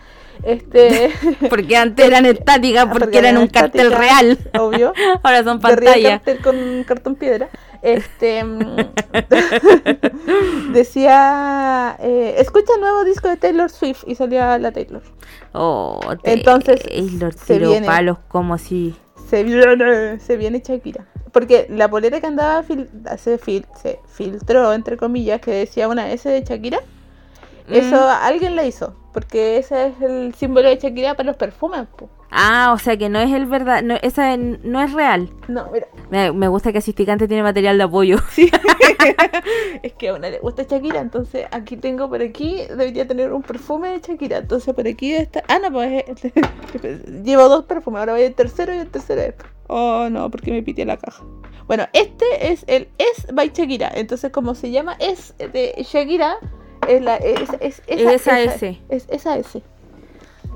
Este. 0.43 1.11
Porque 1.49 1.75
antes 1.75 2.05
eran 2.07 2.25
estáticas, 2.25 2.85
porque, 2.85 2.99
porque 3.01 3.17
eran 3.17 3.31
eran 3.31 3.41
un 3.43 3.49
cartel 3.49 3.91
real. 3.91 4.37
Obvio. 4.57 4.93
Ahora 5.23 5.43
son 5.43 5.59
de 5.59 5.67
arriba 5.67 5.91
el 5.93 6.03
pantalla. 6.03 6.09
cartel 6.21 6.41
con 6.41 6.83
cartón 6.85 7.15
piedra. 7.15 7.49
Este 7.81 8.43
mm, 8.43 8.75
decía 10.73 11.95
eh, 11.99 12.35
escucha 12.37 12.73
el 12.75 12.81
nuevo 12.81 13.03
disco 13.03 13.27
de 13.29 13.37
Taylor 13.37 13.69
Swift 13.69 14.03
y 14.07 14.15
salía 14.15 14.57
la 14.59 14.71
Taylor. 14.71 15.01
Oh, 15.53 15.99
Entonces, 16.23 16.81
Taylor 16.83 17.33
se 17.33 17.59
viene. 17.59 17.87
palos 17.87 18.17
como 18.27 18.57
si. 18.57 18.95
Se 19.29 19.43
viene, 19.43 20.19
se 20.19 20.37
viene 20.37 20.61
Shakira. 20.65 21.05
Porque 21.31 21.67
la 21.69 21.87
polera 21.89 22.19
que 22.19 22.27
andaba 22.27 22.63
fil- 22.63 22.89
se, 23.17 23.39
fil- 23.39 23.65
se 23.79 23.99
filtró, 24.07 24.73
entre 24.73 24.97
comillas, 24.97 25.39
que 25.41 25.51
decía 25.51 25.87
una 25.87 26.11
S 26.11 26.27
de 26.27 26.41
Shakira, 26.43 26.79
eso 27.71 27.95
Mm. 27.95 28.23
alguien 28.23 28.55
la 28.55 28.65
hizo. 28.65 28.95
Porque 29.13 29.57
ese 29.57 29.87
es 29.87 30.01
el 30.01 30.33
símbolo 30.35 30.69
de 30.69 30.77
Shakira 30.77 31.15
para 31.15 31.27
los 31.27 31.35
perfumes. 31.37 31.87
po. 31.97 32.09
Ah, 32.31 32.71
o 32.75 32.77
sea 32.77 32.95
que 32.95 33.09
no 33.09 33.19
es 33.19 33.31
el 33.33 33.47
verdad, 33.47 33.81
no, 33.81 33.95
esa 34.03 34.37
no 34.37 34.81
es 34.81 34.93
real. 34.93 35.31
No, 35.47 35.67
mira. 35.71 35.87
Me, 36.11 36.31
me 36.31 36.47
gusta 36.47 36.71
que 36.71 36.77
Asisticante 36.77 37.27
tiene 37.27 37.41
material 37.41 37.77
de 37.79 37.83
apoyo. 37.85 38.17
es 39.83 39.93
que 39.93 40.09
a 40.09 40.13
una 40.13 40.29
le 40.29 40.39
gusta 40.39 40.63
Shakira, 40.63 40.99
entonces 40.99 41.47
aquí 41.51 41.77
tengo 41.77 42.07
por 42.09 42.21
aquí, 42.21 42.57
debería 42.69 43.07
tener 43.07 43.33
un 43.33 43.41
perfume 43.41 43.89
de 43.89 43.99
Shakira, 43.99 44.37
entonces 44.37 44.73
por 44.73 44.87
aquí 44.87 45.13
está... 45.13 45.43
Ah, 45.47 45.57
no, 45.59 45.71
pues 45.71 46.03
es- 46.07 47.03
llevo 47.23 47.49
dos 47.49 47.65
perfumes, 47.65 47.99
ahora 48.01 48.13
voy 48.13 48.23
el 48.23 48.35
tercero 48.35 48.73
y 48.73 48.77
el 48.77 48.89
tercero 48.89 49.21
es... 49.21 49.33
Oh, 49.67 50.07
no, 50.09 50.29
porque 50.31 50.51
me 50.51 50.63
pité 50.63 50.85
la 50.85 50.97
caja. 50.97 51.23
Bueno, 51.67 51.85
este 51.93 52.51
es 52.51 52.63
el 52.67 52.89
Es 52.97 53.27
by 53.33 53.51
Shakira, 53.53 53.91
entonces 53.93 54.31
como 54.31 54.55
se 54.55 54.71
llama 54.71 54.95
Es 54.99 55.35
de 55.37 55.73
Shakira, 55.87 56.37
es 56.87 57.01
la... 57.01 57.15
Es, 57.17 57.49
es- 57.59 57.81
esa, 57.87 58.13
Esa 58.13 58.41
S. 58.41 58.81
Es 58.89 59.05
esa 59.09 59.37
S, 59.37 59.61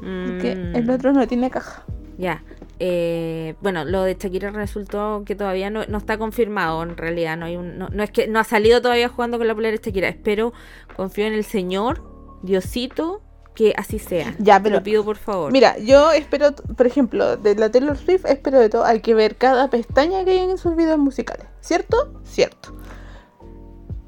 Mm, 0.01 0.75
el 0.75 0.89
otro 0.89 1.13
no 1.13 1.25
tiene 1.27 1.49
caja. 1.49 1.83
Ya. 2.17 2.43
Eh, 2.79 3.55
bueno, 3.61 3.85
lo 3.85 4.03
de 4.03 4.15
Shakira 4.19 4.51
resultó 4.51 5.23
que 5.25 5.35
todavía 5.35 5.69
no, 5.69 5.85
no 5.87 5.97
está 5.97 6.17
confirmado 6.17 6.83
en 6.83 6.97
realidad. 6.97 7.37
No, 7.37 7.45
hay 7.45 7.55
un, 7.55 7.77
no, 7.77 7.87
no 7.89 8.03
es 8.03 8.11
que 8.11 8.27
no 8.27 8.39
ha 8.39 8.43
salido 8.43 8.81
todavía 8.81 9.07
jugando 9.07 9.37
con 9.37 9.47
la 9.47 9.55
polera 9.55 9.77
de 9.77 9.81
Shakira. 9.83 10.09
Espero, 10.09 10.51
confío 10.97 11.25
en 11.25 11.33
el 11.33 11.45
Señor, 11.45 12.03
Diosito, 12.41 13.21
que 13.55 13.73
así 13.77 13.97
sea. 13.99 14.35
Ya, 14.39 14.57
Te 14.57 14.63
pero- 14.63 14.77
lo 14.77 14.83
pido 14.83 15.05
por 15.05 15.15
favor. 15.15 15.53
Mira, 15.53 15.77
yo 15.77 16.11
espero, 16.11 16.53
por 16.53 16.85
ejemplo, 16.85 17.37
de 17.37 17.55
la 17.55 17.71
Taylor 17.71 17.95
Swift, 17.95 18.25
espero 18.25 18.59
de 18.59 18.67
todo. 18.69 18.83
Hay 18.83 18.99
que 18.99 19.13
ver 19.13 19.37
cada 19.37 19.69
pestaña 19.69 20.25
que 20.25 20.31
hay 20.31 20.39
en 20.39 20.57
sus 20.57 20.75
videos 20.75 20.97
musicales. 20.99 21.45
¿Cierto? 21.61 22.19
Cierto. 22.25 22.75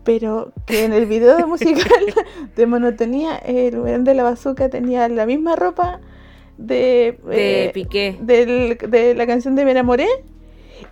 Pero 0.05 0.53
que 0.65 0.85
en 0.85 0.93
el 0.93 1.05
video 1.07 1.35
de 1.35 1.45
musical 1.47 2.01
de 2.55 2.65
monotonía, 2.65 3.35
el 3.37 3.77
weón 3.79 4.03
de 4.05 4.13
la 4.13 4.23
bazooka 4.23 4.69
tenía 4.69 5.09
la 5.09 5.25
misma 5.25 5.55
ropa 5.57 5.99
de, 6.57 7.19
de 7.25 7.65
eh, 7.65 7.71
Piqué. 7.73 8.17
del- 8.21 8.77
de 8.77 9.13
la 9.15 9.27
canción 9.27 9.55
de 9.55 9.65
Me 9.65 9.71
enamoré. 9.71 10.07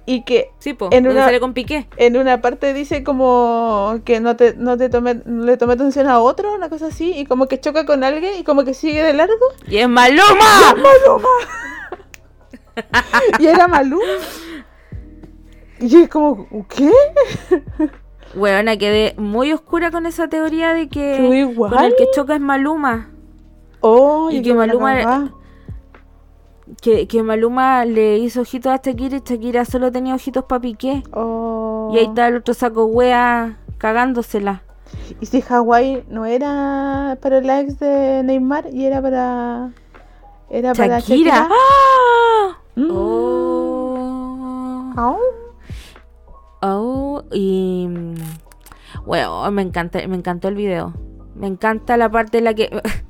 Y 0.06 0.23
que 0.26 0.49
Sí, 0.60 0.73
po. 0.73 0.89
en 0.91 1.08
una- 1.08 1.26
sale 1.26 1.39
con 1.39 1.54
Piqué. 1.54 1.88
en 1.95 2.17
una 2.17 2.41
parte 2.41 2.73
dice 2.73 3.04
como 3.06 3.99
que 4.04 4.19
no 4.19 4.36
te, 4.36 4.54
no 4.58 4.76
te 4.78 4.89
tome, 4.89 5.21
no 5.26 5.45
le 5.45 5.56
tome 5.56 5.73
atención 5.73 6.08
a 6.08 6.19
otro, 6.19 6.54
una 6.56 6.67
cosa 6.69 6.88
así, 6.88 7.13
y 7.17 7.26
como 7.26 7.47
que 7.47 7.60
choca 7.62 7.86
con 7.86 8.04
alguien 8.04 8.34
y 8.38 8.43
como 8.43 8.65
que 8.65 8.73
sigue 8.73 9.02
de 9.02 9.13
largo. 9.13 9.34
Y 9.67 9.78
es 9.78 9.88
Maluma. 9.88 10.26
Maluma. 10.76 11.30
y 13.39 13.45
era 13.47 13.67
Maluma. 13.69 14.04
Y 15.80 15.88
yo 15.88 16.10
como, 16.10 16.47
¿qué? 16.67 16.91
Weona, 18.36 18.78
quedé 18.78 19.13
muy 19.17 19.54
oscura 19.54 19.91
con 19.91 20.06
esa 20.06 20.28
teoría 20.28 20.74
de 20.74 20.89
que 20.89 21.17
igual. 21.38 21.72
con 21.72 21.84
el 21.84 21.96
que 21.96 22.08
choca 22.13 22.36
es 22.36 22.41
Maluma. 22.41 23.10
Oh, 23.82 24.30
Y 24.32 24.38
y 24.38 24.41
que 24.41 24.54
Maluma. 24.54 25.32
Que, 26.82 27.08
que 27.08 27.24
Maluma 27.24 27.86
le 27.86 28.17
hizo 28.17 28.41
ojitos 28.41 28.72
a 28.72 28.78
Shakira 28.84 29.17
y 29.17 29.22
Shakira 29.24 29.65
solo 29.65 29.91
tenía 29.91 30.15
ojitos 30.15 30.46
para 30.46 30.62
Piqué. 30.62 31.04
Oh. 31.13 31.91
Y 31.93 32.00
ahí 32.00 32.06
está 32.06 32.28
el 32.28 32.38
otro 32.38 32.54
saco 32.54 32.86
wea 32.86 33.60
cagándosela. 33.78 34.63
Y 35.19 35.26
si 35.26 35.41
Hawái 35.41 36.06
no 36.08 36.26
era 36.26 37.17
para 37.22 37.41
la 37.41 37.60
ex 37.62 37.80
de 37.80 38.24
Neymar 38.24 38.74
y 38.74 38.86
era 38.86 39.02
para. 39.02 39.72
Era 40.50 40.74
para 40.74 41.00
Shakira. 41.00 41.32
Shakira. 41.32 41.50
¡Ah! 41.52 42.58
Mm. 42.76 42.89
Oh. 42.91 44.93
Oh, 46.65 47.26
y 47.34 47.89
bueno, 49.06 49.52
me 49.52 49.63
encanta, 49.63 50.08
me 50.08 50.15
encantó 50.15 50.47
el 50.47 50.56
video. 50.56 50.93
Me 51.36 51.47
encanta 51.47 51.97
la 51.97 52.10
parte 52.10 52.38
en 52.38 52.45
la 52.45 52.54
que 52.54 52.69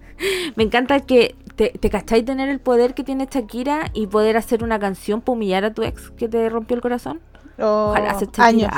me 0.56 0.64
encanta 0.64 1.02
que 1.02 1.36
te, 1.56 1.70
te 1.70 1.92
cacháis 1.92 2.26
tener 2.26 2.50
el 2.50 2.60
poder 2.60 2.96
que 2.96 3.04
tiene 3.04 3.28
Shakira 3.30 3.92
y 3.94 4.08
poder 4.08 4.38
hacer 4.38 4.64
una 4.64 4.80
canción 4.80 5.22
para 5.22 5.34
humillar 5.34 5.66
a 5.66 5.74
tu 5.74 5.84
ex 5.84 6.10
que 6.12 6.28
te 6.28 6.50
rompió 6.50 6.76
el 6.76 6.82
corazón. 6.82 7.22
Oh, 7.60 7.90
Ojalá 7.92 8.14
Shakira. 8.20 8.46
años. 8.46 8.72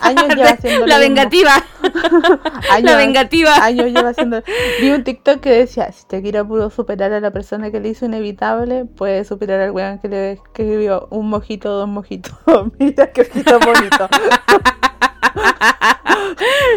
Años 0.00 0.28
lleva 0.36 0.50
haciendo 0.50 0.86
la 0.86 0.98
vengativa. 0.98 1.52
Años, 2.70 2.90
La 2.90 2.96
vengativa. 2.96 3.54
Años 3.64 3.86
lleva 3.86 4.08
haciendo. 4.10 4.42
Vi 4.80 4.90
un 4.90 5.04
TikTok 5.04 5.40
que 5.40 5.50
decía: 5.50 5.92
si 5.92 6.04
Shakira 6.10 6.44
pudo 6.44 6.70
superar 6.70 7.12
a 7.12 7.20
la 7.20 7.30
persona 7.30 7.70
que 7.70 7.78
le 7.80 7.90
hizo 7.90 8.04
inevitable, 8.06 8.84
puede 8.84 9.24
superar 9.24 9.60
al 9.60 9.70
weón 9.70 9.98
que 10.00 10.08
le 10.08 10.32
escribió 10.32 11.06
un 11.10 11.28
mojito, 11.28 11.70
dos 11.70 11.88
mojitos. 11.88 12.34
Mira 12.78 13.12
qué 13.12 13.22
ojito 13.22 13.58
bonito. 13.60 14.08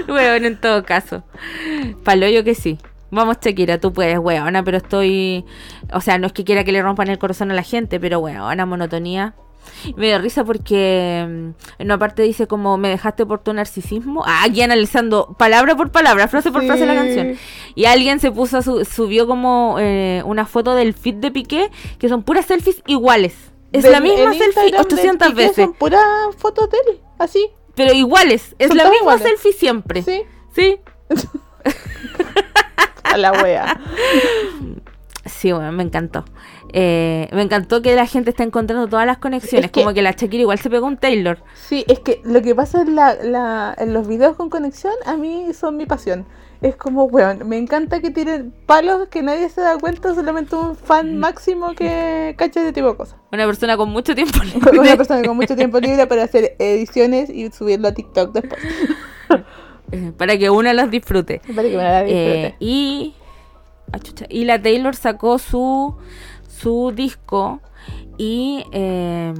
Weón, 0.07 0.45
en 0.45 0.59
todo 0.59 0.83
caso. 0.83 1.23
Paloyo 2.03 2.43
que 2.43 2.55
sí. 2.55 2.77
Vamos, 3.12 3.38
Shakira, 3.41 3.79
tú 3.79 3.91
puedes, 3.91 4.19
weona, 4.19 4.63
pero 4.63 4.77
estoy. 4.77 5.45
O 5.91 6.01
sea, 6.01 6.19
no 6.19 6.27
es 6.27 6.33
que 6.33 6.43
quiera 6.43 6.63
que 6.63 6.71
le 6.71 6.81
rompan 6.81 7.07
el 7.09 7.17
corazón 7.17 7.49
a 7.51 7.55
la 7.55 7.63
gente, 7.63 7.99
pero 7.99 8.19
weona, 8.19 8.65
monotonía. 8.67 9.33
Me 9.95 10.08
dio 10.08 10.19
risa 10.19 10.43
porque 10.43 11.26
mm, 11.28 11.32
en 11.82 11.86
una 11.86 11.98
parte 11.98 12.22
dice 12.24 12.48
como 12.48 12.78
me 12.78 12.89
dejaste 12.89 13.26
por 13.26 13.39
tu 13.39 13.54
narcisismo. 13.54 14.24
Ah, 14.26 14.43
aquí 14.45 14.62
analizando 14.62 15.36
palabra 15.38 15.76
por 15.76 15.91
palabra, 15.91 16.28
frase 16.28 16.52
por 16.52 16.65
frase 16.65 16.86
la 16.86 16.95
canción. 16.95 17.38
Y 17.76 17.86
alguien 17.86 18.19
se 18.19 18.32
puso, 18.32 18.62
subió 18.84 19.26
como 19.28 19.78
eh, 19.80 20.22
una 20.26 20.45
foto 20.45 20.76
del 20.76 20.93
feed 20.93 21.15
de 21.15 21.32
Piqué, 21.32 21.69
que 21.98 22.10
son 22.10 22.24
puras 22.24 22.45
selfies 22.45 22.82
iguales. 22.88 23.36
Es 23.72 23.84
Del- 23.84 23.91
la 23.91 24.00
misma 24.02 24.32
el 24.32 24.38
selfie 24.39 24.45
Instagram 24.65 24.72
de 24.72 24.80
800 24.80 25.28
Piqué 25.30 25.41
veces, 25.41 25.65
Son 25.65 25.74
puras 25.76 26.02
fotos 26.38 26.69
de 26.72 26.78
él, 26.88 27.00
así. 27.19 27.48
pero 27.76 27.93
iguales. 27.93 28.56
Es 28.60 28.69
Son 28.69 28.78
la 28.78 28.84
misma 28.86 28.98
iguales. 29.00 29.24
selfie 29.28 29.54
siempre. 29.54 30.02
Sí. 30.04 30.24
¿Sí? 30.56 30.80
A 33.04 33.17
la 33.17 33.32
wea. 33.32 33.80
Sí, 35.26 35.52
bueno, 35.52 35.72
me 35.72 35.84
encantó. 35.84 36.26
Eh, 36.73 37.27
me 37.32 37.41
encantó 37.41 37.82
que 37.82 37.95
la 37.95 38.05
gente 38.05 38.29
está 38.29 38.43
encontrando 38.43 38.88
todas 38.88 39.05
las 39.05 39.17
conexiones. 39.17 39.65
Es 39.65 39.71
que- 39.71 39.82
como 39.82 39.93
que 39.93 40.01
la 40.01 40.12
Shakira 40.12 40.41
igual 40.41 40.60
se 40.60 40.69
pegó 40.69 40.86
un 40.88 40.97
Taylor. 40.97 41.39
Sí, 41.67 41.84
es 41.88 41.99
que 41.99 42.21
lo 42.23 42.41
que 42.41 42.53
pasa 42.55 42.82
en, 42.82 42.95
la, 42.95 43.15
la- 43.23 43.75
en 43.77 43.93
los 43.93 44.08
videos 44.08 44.36
con 44.36 44.49
conexión 44.49 44.93
a 45.05 45.15
mí 45.17 45.47
son 45.53 45.77
mi 45.77 45.86
pasión. 45.86 46.25
Es 46.62 46.75
como, 46.75 47.05
weón, 47.05 47.47
me 47.47 47.58
encanta 47.58 48.01
que 48.01 48.12
tiren 48.12 48.53
palos 48.65 49.08
que 49.08 49.21
nadie 49.23 49.47
se 49.47 49.62
da 49.62 49.77
cuenta, 49.77 50.13
solamente 50.13 50.58
un 50.58 50.75
fan 50.75 51.17
máximo 51.17 51.73
que 51.73 52.36
cacha 52.38 52.60
ese 52.62 52.73
tipo 52.73 52.88
de 52.89 52.97
cosas. 52.97 53.15
Una 53.32 53.45
persona 53.45 53.77
con 53.77 53.89
mucho 53.89 54.13
tiempo 54.13 54.39
libre. 54.43 54.77
Una 54.77 54.97
persona 54.97 55.21
con 55.25 55.38
mucho 55.38 55.55
tiempo 55.55 55.79
libre 55.79 56.05
para 56.05 56.23
hacer 56.23 56.55
ediciones 56.60 57.29
y 57.29 57.49
subirlo 57.51 57.88
a 57.88 57.93
TikTok 57.93 58.34
después. 58.34 58.62
Eh, 59.91 60.12
para 60.15 60.38
que 60.38 60.51
una 60.51 60.71
las 60.73 60.91
disfrute. 60.91 61.41
Para 61.55 61.63
que 61.67 61.75
me 61.77 61.82
la 61.84 62.01
Eh, 62.03 62.05
disfrute. 62.05 62.55
y, 62.60 63.15
ah, 63.91 63.97
y 64.29 64.45
la 64.45 64.62
Taylor 64.62 64.95
sacó 64.95 65.39
su, 65.39 65.95
su 66.62 66.91
disco 66.93 67.62
y 68.17 68.65
eh, 68.72 69.34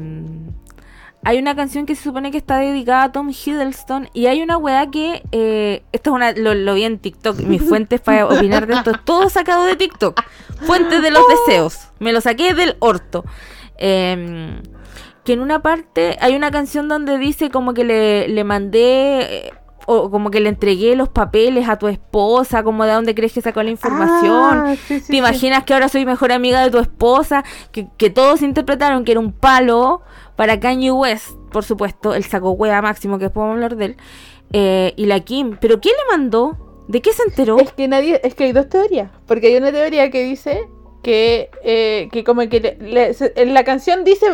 hay 1.24 1.38
una 1.38 1.56
canción 1.56 1.86
que 1.86 1.96
se 1.96 2.04
supone 2.04 2.32
que 2.32 2.38
está 2.38 2.60
dedicada 2.60 3.04
a 3.04 3.12
Tom 3.12 3.30
Hiddleston 3.30 4.10
y 4.14 4.28
hay 4.28 4.42
una 4.42 4.58
weá 4.58 4.90
que, 4.90 5.24
eh, 5.32 5.84
esto 5.92 6.12
es 6.12 6.16
una, 6.16 6.32
lo, 6.32 6.54
lo 6.54 6.74
vi 6.76 6.86
en 6.86 6.98
TikTok, 6.98 7.40
mis 7.42 7.62
fuentes 7.70 8.00
para 8.00 8.26
opinar 8.26 8.68
de 8.68 8.76
esto, 8.76 8.92
es 8.92 9.04
todo 9.04 9.30
sacado 9.30 9.66
de 9.66 9.76
TikTok, 9.76 10.22
fuentes 10.62 11.02
de 11.02 11.12
los 11.12 11.24
deseos, 11.46 11.90
me 12.00 12.14
lo 12.14 12.22
saqué 12.22 12.54
del 12.54 12.78
orto. 12.80 13.26
Em, 13.82 14.62
que 15.24 15.34
en 15.34 15.42
una 15.42 15.62
parte 15.62 16.18
hay 16.22 16.36
una 16.36 16.52
canción 16.52 16.88
donde 16.88 17.18
dice 17.18 17.50
como 17.50 17.74
que 17.74 17.84
le, 17.84 18.28
le 18.28 18.44
mandé 18.44 19.48
eh, 19.48 19.54
o 19.92 20.12
como 20.12 20.30
que 20.30 20.40
le 20.40 20.50
entregué 20.50 20.96
los 20.96 21.10
papeles 21.10 21.68
a 21.68 21.78
tu 21.80 21.88
esposa, 21.88 22.64
como 22.64 22.86
de 22.86 22.92
dónde 22.94 23.16
crees 23.16 23.34
que 23.34 23.42
sacó 23.42 23.64
la 23.64 23.72
información. 23.72 24.58
Ah, 24.68 24.76
sí, 24.76 25.00
sí, 25.00 25.08
¿Te 25.08 25.14
sí. 25.14 25.18
imaginas 25.18 25.64
que 25.64 25.74
ahora 25.74 25.90
soy 25.90 26.06
mejor 26.06 26.32
amiga 26.32 26.62
de 26.64 26.70
tu 26.70 26.78
esposa? 26.78 27.44
Que, 27.72 27.88
que 27.98 28.10
todos 28.10 28.42
interpretaron 28.44 29.04
que 29.04 29.12
era 29.14 29.20
un 29.20 29.32
palo 29.32 30.02
para 30.36 30.60
Kanye 30.60 30.92
West, 30.92 31.32
por 31.52 31.64
supuesto, 31.64 32.14
el 32.14 32.24
saco 32.24 32.52
wea 32.52 32.82
máximo, 32.82 33.18
que 33.18 33.26
después 33.26 33.42
vamos 33.42 33.54
a 33.54 33.56
hablar 33.56 33.76
de 33.78 33.86
él. 33.86 33.98
eh, 34.54 34.94
y 34.96 35.06
la 35.08 35.20
Kim. 35.22 35.58
¿Pero 35.60 35.80
quién 35.82 35.96
le 35.98 36.18
mandó? 36.18 36.58
¿De 36.88 37.02
qué 37.02 37.12
se 37.14 37.24
enteró? 37.24 37.58
Es 37.60 37.74
que 37.74 37.88
nadie, 37.88 38.20
es 38.24 38.36
que 38.36 38.46
hay 38.46 38.52
dos 38.52 38.70
teorías. 38.70 39.10
Porque 39.28 39.48
hay 39.48 39.56
una 39.58 39.72
teoría 39.72 40.10
que 40.12 40.24
dice 40.24 40.68
que, 41.04 41.50
eh, 41.64 42.10
que 42.12 42.24
como 42.24 42.42
que 42.50 42.60
le- 42.60 42.78
le- 42.80 43.14
se- 43.14 43.34
en 43.36 43.54
la 43.54 43.64
canción 43.64 44.04
dice 44.04 44.26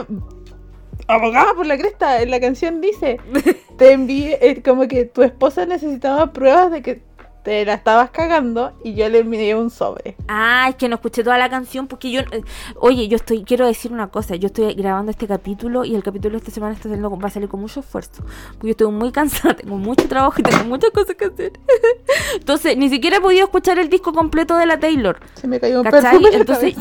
abogada 1.07 1.53
por 1.53 1.65
la 1.65 1.77
cresta, 1.77 2.21
en 2.21 2.31
la 2.31 2.39
canción 2.39 2.81
dice 2.81 3.19
te 3.77 3.91
envié, 3.91 4.37
eh, 4.41 4.61
como 4.61 4.87
que 4.87 5.05
tu 5.05 5.21
esposa 5.23 5.65
necesitaba 5.65 6.31
pruebas 6.33 6.71
de 6.71 6.81
que 6.81 7.01
te 7.45 7.63
la 7.63 7.75
estabas 7.75 8.09
cagando 8.09 8.73
y 8.83 8.95
yo 8.95 9.07
le 9.07 9.19
envié 9.19 9.53
un 9.53 9.69
sobre. 9.69 10.17
Ah, 10.27 10.65
es 10.67 10.75
que 10.77 10.89
no 10.89 10.95
escuché 10.95 11.23
toda 11.23 11.37
la 11.37 11.47
canción 11.47 11.85
porque 11.85 12.09
yo... 12.09 12.21
eh, 12.21 12.41
oye, 12.79 13.07
yo 13.07 13.17
estoy... 13.17 13.43
Quiero 13.43 13.67
decir 13.67 13.91
una 13.93 14.07
cosa. 14.07 14.35
Yo 14.35 14.47
estoy 14.47 14.73
grabando 14.73 15.11
este 15.11 15.27
capítulo 15.27 15.85
y 15.85 15.93
el 15.93 16.01
capítulo 16.01 16.31
de 16.31 16.37
esta 16.37 16.49
semana 16.49 16.73
está 16.73 16.89
saliendo, 16.89 17.15
va 17.15 17.27
a 17.27 17.29
salir 17.29 17.47
con 17.47 17.61
mucho 17.61 17.81
esfuerzo. 17.81 18.23
Porque 18.53 18.67
yo 18.67 18.71
estoy 18.71 18.91
muy 18.91 19.11
cansada, 19.11 19.53
tengo 19.57 19.77
mucho 19.77 20.07
trabajo 20.07 20.33
y 20.39 20.41
tengo 20.41 20.63
muchas 20.63 20.89
cosas 20.89 21.15
que 21.15 21.25
hacer. 21.25 21.51
Entonces, 22.33 22.75
ni 22.77 22.89
siquiera 22.89 23.17
he 23.17 23.21
podido 23.21 23.43
escuchar 23.43 23.77
el 23.77 23.89
disco 23.89 24.11
completo 24.11 24.57
de 24.57 24.65
la 24.65 24.79
Taylor. 24.79 25.19
Se 25.35 25.47
me 25.47 25.59
cayó 25.59 25.81
un 25.81 25.83
¿Cachai? 25.83 26.01
perfume 26.13 26.29
Entonces... 26.35 26.75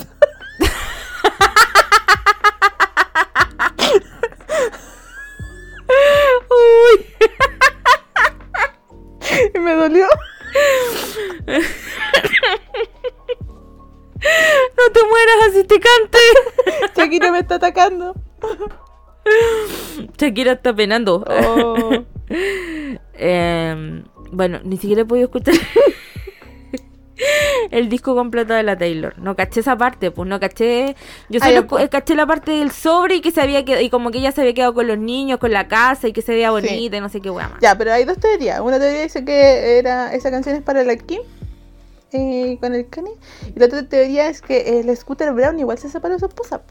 Uy. 6.54 7.06
Y 9.54 9.58
me 9.58 9.74
dolió. 9.74 10.06
No 14.76 14.92
te 14.92 15.00
mueras, 15.06 15.48
asistente. 15.48 16.18
Shakira 16.96 17.30
me 17.30 17.40
está 17.40 17.56
atacando. 17.56 18.14
Shakira 20.18 20.52
está 20.52 20.74
penando. 20.74 21.24
Oh. 21.28 22.04
Eh, 22.28 24.02
bueno, 24.32 24.60
ni 24.64 24.78
siquiera 24.78 25.02
he 25.02 25.04
podido 25.04 25.26
escuchar 25.26 25.54
el 27.70 27.88
disco 27.88 28.14
completo 28.14 28.54
de 28.54 28.62
la 28.62 28.76
Taylor. 28.76 29.14
No 29.18 29.36
caché 29.36 29.60
esa 29.60 29.76
parte, 29.76 30.10
pues 30.10 30.28
no 30.28 30.40
caché. 30.40 30.96
Yo 31.28 31.40
Ah, 31.42 31.46
solo 31.48 31.66
pues. 31.66 31.84
cu- 31.84 31.90
caché 31.90 32.14
la 32.14 32.26
parte 32.26 32.52
del 32.52 32.70
sobre 32.70 33.16
y 33.16 33.20
que 33.20 33.30
se 33.30 33.40
había 33.40 33.64
quedado, 33.64 33.82
y 33.82 33.90
como 33.90 34.10
que 34.10 34.18
ella 34.18 34.32
se 34.32 34.40
había 34.40 34.54
quedado 34.54 34.74
con 34.74 34.86
los 34.88 34.98
niños, 34.98 35.38
con 35.38 35.52
la 35.52 35.68
casa 35.68 36.08
y 36.08 36.12
que 36.12 36.22
se 36.22 36.32
veía 36.32 36.48
Sí. 36.48 36.52
bonita 36.52 36.96
y 36.96 37.00
no 37.00 37.08
sé 37.08 37.20
qué 37.20 37.30
weá 37.30 37.48
más. 37.48 37.60
Ya, 37.60 37.76
pero 37.78 37.92
hay 37.92 38.04
dos 38.04 38.18
teorías. 38.18 38.60
Una 38.60 38.78
teoría 38.78 39.02
dice 39.02 39.24
que 39.24 39.78
era 39.78 40.12
esa 40.14 40.30
canción 40.30 40.56
es 40.56 40.62
para 40.62 40.82
la 40.84 40.96
Kim 40.96 41.20
eh, 42.12 42.58
con 42.60 42.74
el 42.74 42.88
Kanye. 42.88 43.12
Y 43.54 43.58
la 43.58 43.66
otra 43.66 43.88
teoría 43.88 44.28
es 44.28 44.40
que 44.40 44.80
el 44.80 44.94
Scooter 44.96 45.32
Brown 45.32 45.58
igual 45.58 45.78
se 45.78 45.88
separó 45.88 46.14
de 46.14 46.20
su 46.20 46.26
esposa. 46.26 46.62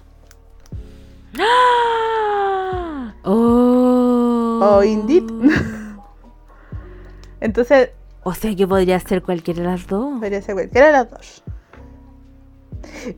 Oh. 3.25 4.60
Oh, 4.62 4.84
indeed. 4.84 5.23
Entonces, 7.41 7.89
O 8.23 8.33
sea 8.33 8.55
que 8.55 8.67
podría 8.67 8.99
ser 8.99 9.21
cualquiera 9.21 9.62
de 9.62 9.67
las 9.67 9.88
dos. 9.88 10.19
podría 10.19 10.41
ser 10.41 10.55
cualquiera 10.55 10.88
de 10.88 10.93
las 10.93 11.09
dos. 11.09 11.43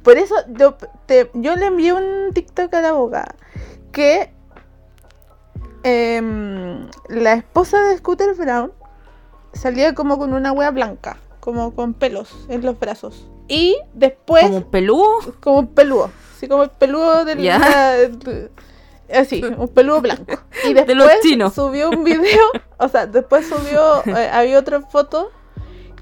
Por 0.03 0.17
eso 0.17 0.35
yo, 0.49 0.75
te- 1.05 1.29
yo 1.33 1.55
le 1.55 1.65
envié 1.65 1.93
un 1.93 2.33
TikTok 2.33 2.73
a 2.73 2.81
la 2.81 2.89
abogada 2.89 3.35
que 3.91 4.31
em, 5.83 6.87
la 7.09 7.33
esposa 7.33 7.81
de 7.83 7.97
Scooter 7.97 8.33
Brown 8.35 8.71
salía 9.53 9.93
como 9.93 10.17
con 10.17 10.33
una 10.33 10.51
wea 10.51 10.71
blanca, 10.71 11.17
como 11.39 11.73
con 11.75 11.93
pelos 11.93 12.35
en 12.49 12.63
los 12.65 12.79
brazos. 12.79 13.27
Y 13.47 13.77
después 13.93 14.43
Como 14.43 14.57
un 14.57 14.63
peludo. 14.71 15.07
como 15.39 15.59
un 15.59 15.67
peludo, 15.67 16.09
así 16.35 16.47
como 16.47 16.63
el 16.63 16.71
peludo 16.71 17.25
del 17.25 17.45
la- 17.45 17.95
así, 19.13 19.43
un 19.43 19.67
peludo 19.69 20.01
blanco. 20.01 20.39
Y 20.63 20.69
De 20.73 20.85
después 20.85 20.97
los 20.97 21.09
chinos. 21.21 21.53
subió 21.53 21.89
un 21.89 22.03
video, 22.03 22.41
o 22.77 22.87
sea, 22.87 23.05
después 23.07 23.47
subió, 23.47 24.03
eh, 24.05 24.29
había 24.31 24.59
otra 24.59 24.81
foto 24.81 25.31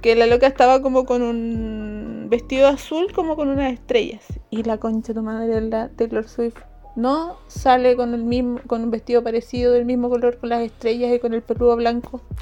que 0.02 0.16
la 0.16 0.26
loca 0.28 0.48
estaba 0.48 0.82
como 0.82 1.06
con 1.06 1.22
un 1.22 2.28
vestido 2.30 2.68
azul, 2.68 3.12
como 3.14 3.36
con 3.36 3.48
unas 3.50 3.72
estrellas. 3.74 4.24
Y 4.50 4.64
la 4.64 4.78
concha 4.78 5.14
de 5.14 5.20
tu 5.20 5.24
madre, 5.26 5.62
la 5.62 5.90
Taylor 5.90 6.28
Swift, 6.28 6.58
no 6.96 7.38
sale 7.48 7.96
con 7.96 8.14
el 8.14 8.24
mismo, 8.24 8.60
con 8.68 8.84
un 8.84 8.92
vestido 8.92 9.24
parecido, 9.24 9.72
del 9.74 9.86
mismo 9.86 10.10
color, 10.10 10.38
con 10.38 10.50
las 10.50 10.62
estrellas 10.62 11.12
y 11.14 11.20
con 11.20 11.34
el 11.34 11.42
peludo 11.42 11.76
blanco. 11.78 12.22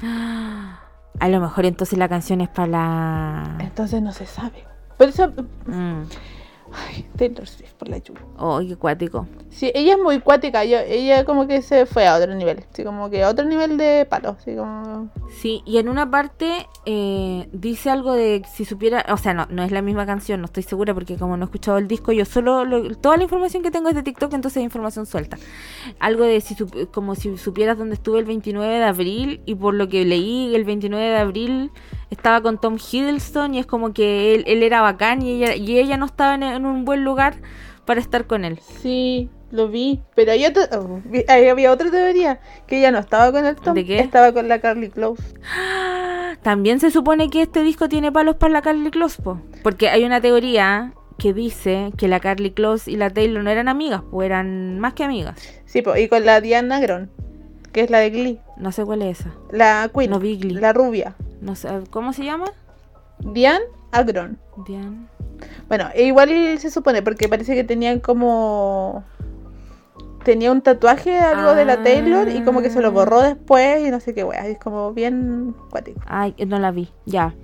A 1.20 1.28
lo 1.28 1.40
mejor 1.40 1.66
entonces 1.66 1.98
la 1.98 2.08
canción 2.08 2.40
es 2.40 2.48
para 2.48 2.66
la. 2.68 3.56
Entonces 3.60 4.02
no 4.02 4.12
se 4.12 4.26
sabe. 4.26 4.64
Por 4.98 5.08
eso, 5.08 5.32
Mm. 5.66 6.02
Ay, 6.72 7.06
Taylor 7.16 7.46
Swift 7.46 7.72
por 7.74 7.88
la 7.88 7.98
lluvia. 7.98 8.22
Oh, 8.38 8.60
qué 8.66 8.76
cuático. 8.76 9.26
Sí, 9.50 9.70
ella 9.74 9.94
es 9.94 9.98
muy 10.00 10.20
cuática, 10.20 10.62
ella, 10.64 10.84
ella 10.84 11.24
como 11.24 11.46
que 11.46 11.62
se 11.62 11.86
fue 11.86 12.06
a 12.06 12.16
otro 12.16 12.34
nivel, 12.34 12.64
así 12.72 12.84
como 12.84 13.10
que 13.10 13.22
a 13.22 13.28
otro 13.28 13.44
nivel 13.44 13.76
de 13.76 14.06
palo, 14.08 14.36
así 14.38 14.54
como... 14.56 15.10
Sí, 15.30 15.62
y 15.66 15.78
en 15.78 15.88
una 15.88 16.10
parte 16.10 16.66
eh, 16.86 17.48
dice 17.52 17.90
algo 17.90 18.12
de 18.14 18.42
si 18.52 18.64
supiera, 18.64 19.04
o 19.10 19.16
sea, 19.16 19.34
no, 19.34 19.46
no 19.50 19.62
es 19.62 19.70
la 19.72 19.82
misma 19.82 20.06
canción, 20.06 20.40
no 20.40 20.46
estoy 20.46 20.62
segura 20.62 20.94
porque 20.94 21.16
como 21.16 21.36
no 21.36 21.44
he 21.44 21.46
escuchado 21.46 21.78
el 21.78 21.88
disco, 21.88 22.12
yo 22.12 22.24
solo, 22.24 22.64
lo- 22.64 22.94
toda 22.96 23.16
la 23.16 23.22
información 23.24 23.62
que 23.62 23.70
tengo 23.70 23.88
es 23.88 23.94
de 23.94 24.02
TikTok, 24.02 24.32
entonces 24.32 24.58
es 24.58 24.64
información 24.64 25.06
suelta. 25.06 25.36
Algo 26.00 26.24
de 26.24 26.40
si, 26.40 26.56
como 26.92 27.14
si 27.14 27.36
supieras 27.36 27.76
dónde 27.78 27.94
estuve 27.94 28.18
el 28.20 28.24
29 28.24 28.74
de 28.78 28.84
abril 28.84 29.40
y 29.46 29.54
por 29.54 29.74
lo 29.74 29.88
que 29.88 30.04
leí, 30.04 30.54
el 30.54 30.64
29 30.64 31.04
de 31.04 31.16
abril 31.18 31.70
estaba 32.12 32.40
con 32.40 32.58
Tom 32.60 32.76
Hiddleston 32.76 33.54
y 33.54 33.58
es 33.58 33.66
como 33.66 33.92
que 33.92 34.34
él, 34.34 34.44
él 34.46 34.62
era 34.62 34.80
bacán 34.82 35.22
y 35.22 35.32
ella, 35.42 35.54
y 35.56 35.78
ella 35.78 35.96
no 35.96 36.06
estaba 36.06 36.34
en, 36.34 36.42
en 36.42 36.66
un 36.66 36.84
buen 36.84 37.04
lugar 37.04 37.36
para 37.84 38.00
estar 38.00 38.26
con 38.26 38.44
él. 38.44 38.60
Sí, 38.80 39.28
lo 39.50 39.68
vi, 39.68 40.00
pero 40.14 40.32
hay 40.32 40.44
oh, 40.46 41.00
vi- 41.04 41.24
había 41.28 41.72
otra 41.72 41.90
teoría, 41.90 42.40
que 42.66 42.78
ella 42.78 42.90
no 42.90 42.98
estaba 42.98 43.32
con 43.32 43.44
el 43.44 43.56
Tom, 43.56 43.74
¿De 43.74 43.84
qué? 43.84 43.98
estaba 43.98 44.32
con 44.32 44.46
la 44.48 44.60
Carly 44.60 44.88
Close. 44.88 45.22
También 46.42 46.80
se 46.80 46.90
supone 46.90 47.30
que 47.30 47.42
este 47.42 47.62
disco 47.62 47.88
tiene 47.88 48.10
palos 48.12 48.36
para 48.36 48.52
la 48.52 48.62
Carly 48.62 48.90
Close, 48.90 49.20
po. 49.22 49.40
porque 49.62 49.88
hay 49.88 50.04
una 50.04 50.20
teoría 50.20 50.92
que 51.18 51.32
dice 51.32 51.92
que 51.96 52.08
la 52.08 52.18
Carly 52.20 52.50
Close 52.50 52.90
y 52.90 52.96
la 52.96 53.10
Taylor 53.10 53.44
no 53.44 53.50
eran 53.50 53.68
amigas, 53.68 54.02
pues 54.10 54.26
eran 54.26 54.78
más 54.80 54.94
que 54.94 55.04
amigas. 55.04 55.38
Sí, 55.66 55.82
po, 55.82 55.96
y 55.96 56.08
con 56.08 56.24
la 56.24 56.40
Diana 56.40 56.76
Agron, 56.78 57.10
que 57.72 57.80
es 57.82 57.90
la 57.90 57.98
de 57.98 58.10
Glee, 58.10 58.40
No 58.56 58.70
sé 58.72 58.84
cuál 58.84 59.02
es 59.02 59.20
esa. 59.20 59.30
la 59.50 59.90
Queen, 59.94 60.10
No 60.10 60.18
vi 60.18 60.36
Glee. 60.38 60.54
la 60.54 60.72
rubia. 60.72 61.14
No 61.40 61.54
sé, 61.56 61.68
¿cómo 61.90 62.12
se 62.12 62.24
llama? 62.24 62.46
Diane 63.18 63.64
Agron. 63.90 64.38
Bien. 64.66 65.08
Bueno, 65.68 65.88
e 65.94 66.04
igual 66.04 66.28
se 66.58 66.70
supone, 66.70 67.02
porque 67.02 67.28
parece 67.28 67.54
que 67.54 67.64
tenían 67.64 67.98
como... 68.00 69.04
Tenía 70.24 70.52
un 70.52 70.60
tatuaje 70.62 71.18
algo 71.18 71.54
de 71.56 71.64
la 71.64 71.72
Ah. 71.74 71.82
Taylor 71.82 72.28
y 72.28 72.42
como 72.44 72.62
que 72.62 72.70
se 72.70 72.80
lo 72.80 72.92
borró 72.92 73.22
después 73.22 73.84
y 73.84 73.90
no 73.90 73.98
sé 73.98 74.14
qué 74.14 74.22
wea, 74.22 74.46
es 74.46 74.56
como 74.58 74.92
bien 74.92 75.52
cuático. 75.68 76.00
Ay, 76.06 76.34
no 76.46 76.60
la 76.60 76.70
vi, 76.70 76.90
ya. 77.06 77.34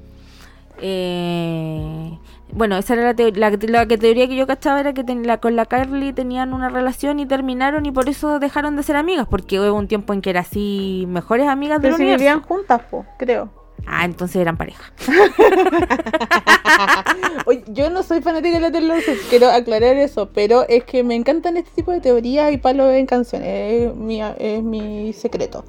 Eh, 0.81 2.18
bueno, 2.53 2.76
esa 2.76 2.95
era 2.95 3.12
la, 3.12 3.51
la, 3.51 3.87
teoría 3.87 4.26
que 4.26 4.37
yo 4.37 4.47
cachaba 4.47 4.81
era 4.81 4.95
que 4.95 5.05
ten- 5.05 5.26
la, 5.26 5.39
con 5.39 5.55
la 5.57 5.66
Carly 5.66 6.12
tenían 6.12 6.55
una 6.55 6.68
relación 6.70 7.20
y 7.20 7.26
terminaron 7.26 7.85
y 7.87 7.93
por 7.93 8.09
eso 8.09 8.39
dejaron 8.39 8.76
de 8.76 8.83
ser 8.83 8.97
amigas, 8.97 9.26
porque 9.29 9.61
hubo 9.61 9.72
un 9.74 9.89
tiempo 9.89 10.12
en 10.12 10.22
que 10.22 10.31
eran 10.31 10.45
así 10.45 11.05
mejores 11.09 11.49
amigas 11.49 11.81
del 11.83 11.91
Pero 11.93 11.97
si 11.97 12.03
universo. 12.03 12.24
vivían 12.24 12.43
juntas, 12.43 12.81
po, 12.91 13.05
creo. 13.18 13.51
Ah, 13.87 14.05
entonces 14.05 14.37
eran 14.37 14.57
pareja. 14.57 14.93
Oye, 17.47 17.62
yo 17.68 17.91
no 17.91 18.03
soy 18.03 18.20
fanática 18.20 18.55
de 18.57 18.61
la 18.61 18.72
Taylor 18.72 19.01
quiero 19.31 19.49
aclarar 19.49 19.97
eso, 19.97 20.31
pero 20.35 20.66
es 20.68 20.85
que 20.85 21.03
me 21.05 21.14
encantan 21.14 21.57
este 21.57 21.70
tipo 21.76 21.93
de 21.93 22.01
teorías 22.01 22.53
y 22.53 22.57
palos 22.59 22.93
en 22.93 23.07
canciones, 23.07 23.49
es 23.89 23.95
mi, 23.95 24.20
es 24.22 24.62
mi 24.62 25.12
secreto. 25.12 25.64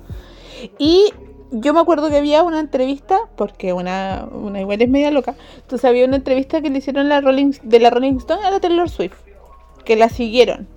Y 0.77 1.13
yo 1.51 1.73
me 1.73 1.79
acuerdo 1.79 2.09
que 2.09 2.17
había 2.17 2.43
una 2.43 2.59
entrevista, 2.59 3.19
porque 3.35 3.73
una, 3.73 4.27
una 4.31 4.61
igual 4.61 4.81
es 4.81 4.89
media 4.89 5.11
loca, 5.11 5.35
entonces 5.55 5.85
había 5.85 6.05
una 6.05 6.17
entrevista 6.17 6.61
que 6.61 6.69
le 6.69 6.79
hicieron 6.79 7.09
la 7.09 7.21
Rolling, 7.21 7.51
de 7.63 7.79
la 7.79 7.89
Rolling 7.89 8.17
Stone 8.17 8.45
a 8.45 8.51
la 8.51 8.59
Taylor 8.59 8.89
Swift, 8.89 9.17
que 9.85 9.95
la 9.95 10.09
siguieron. 10.09 10.67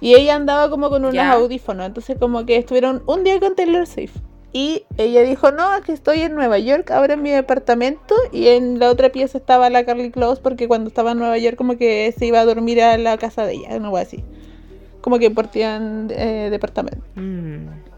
Y 0.00 0.14
ella 0.14 0.34
andaba 0.34 0.68
como 0.68 0.90
con 0.90 1.02
unos 1.02 1.14
Ya. 1.14 1.32
audífonos, 1.32 1.86
entonces 1.86 2.18
como 2.18 2.44
que 2.44 2.56
estuvieron 2.56 3.02
un 3.06 3.24
día 3.24 3.40
con 3.40 3.54
Taylor 3.54 3.86
Swift. 3.86 4.16
Y 4.52 4.84
ella 4.98 5.22
dijo, 5.22 5.50
no, 5.50 5.74
es 5.74 5.82
que 5.82 5.92
estoy 5.92 6.20
en 6.20 6.34
Nueva 6.34 6.58
York, 6.58 6.90
ahora 6.92 7.14
en 7.14 7.22
mi 7.22 7.30
departamento, 7.30 8.14
y 8.30 8.48
en 8.48 8.78
la 8.78 8.88
otra 8.90 9.08
pieza 9.08 9.38
estaba 9.38 9.68
la 9.68 9.84
Carly 9.84 10.10
Close, 10.12 10.40
porque 10.40 10.68
cuando 10.68 10.88
estaba 10.88 11.12
en 11.12 11.18
Nueva 11.18 11.38
York 11.38 11.56
como 11.56 11.76
que 11.76 12.14
se 12.16 12.26
iba 12.26 12.38
a 12.38 12.44
dormir 12.44 12.80
a 12.80 12.96
la 12.98 13.18
casa 13.18 13.46
de 13.46 13.54
ella, 13.54 13.80
cosa 13.80 14.00
así. 14.02 14.24
Como 15.00 15.18
que 15.18 15.30
partían 15.30 16.08
eh, 16.10 16.48
departamento. 16.50 17.04
Mm. 17.16 17.93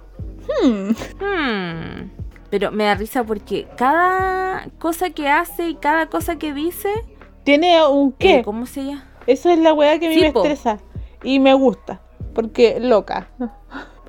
Hmm. 0.62 0.90
Hmm. 1.20 2.10
Pero 2.50 2.70
me 2.70 2.84
da 2.84 2.94
risa 2.94 3.24
porque 3.24 3.66
cada 3.76 4.68
cosa 4.78 5.10
que 5.10 5.28
hace 5.28 5.68
y 5.68 5.74
cada 5.74 6.06
cosa 6.06 6.36
que 6.38 6.52
dice. 6.54 6.88
Tiene 7.44 7.84
un 7.86 8.12
qué. 8.12 8.36
eh, 8.36 8.42
¿Cómo 8.44 8.66
se 8.66 8.84
llama? 8.84 9.04
Esa 9.26 9.52
es 9.52 9.58
la 9.58 9.72
weá 9.72 9.98
que 9.98 10.06
a 10.06 10.08
mí 10.08 10.14
Sí, 10.16 10.20
me 10.22 10.32
po. 10.32 10.40
estresa. 10.44 10.78
Y 11.22 11.40
me 11.40 11.54
gusta. 11.54 12.00
Porque 12.34 12.78
loca. 12.80 13.28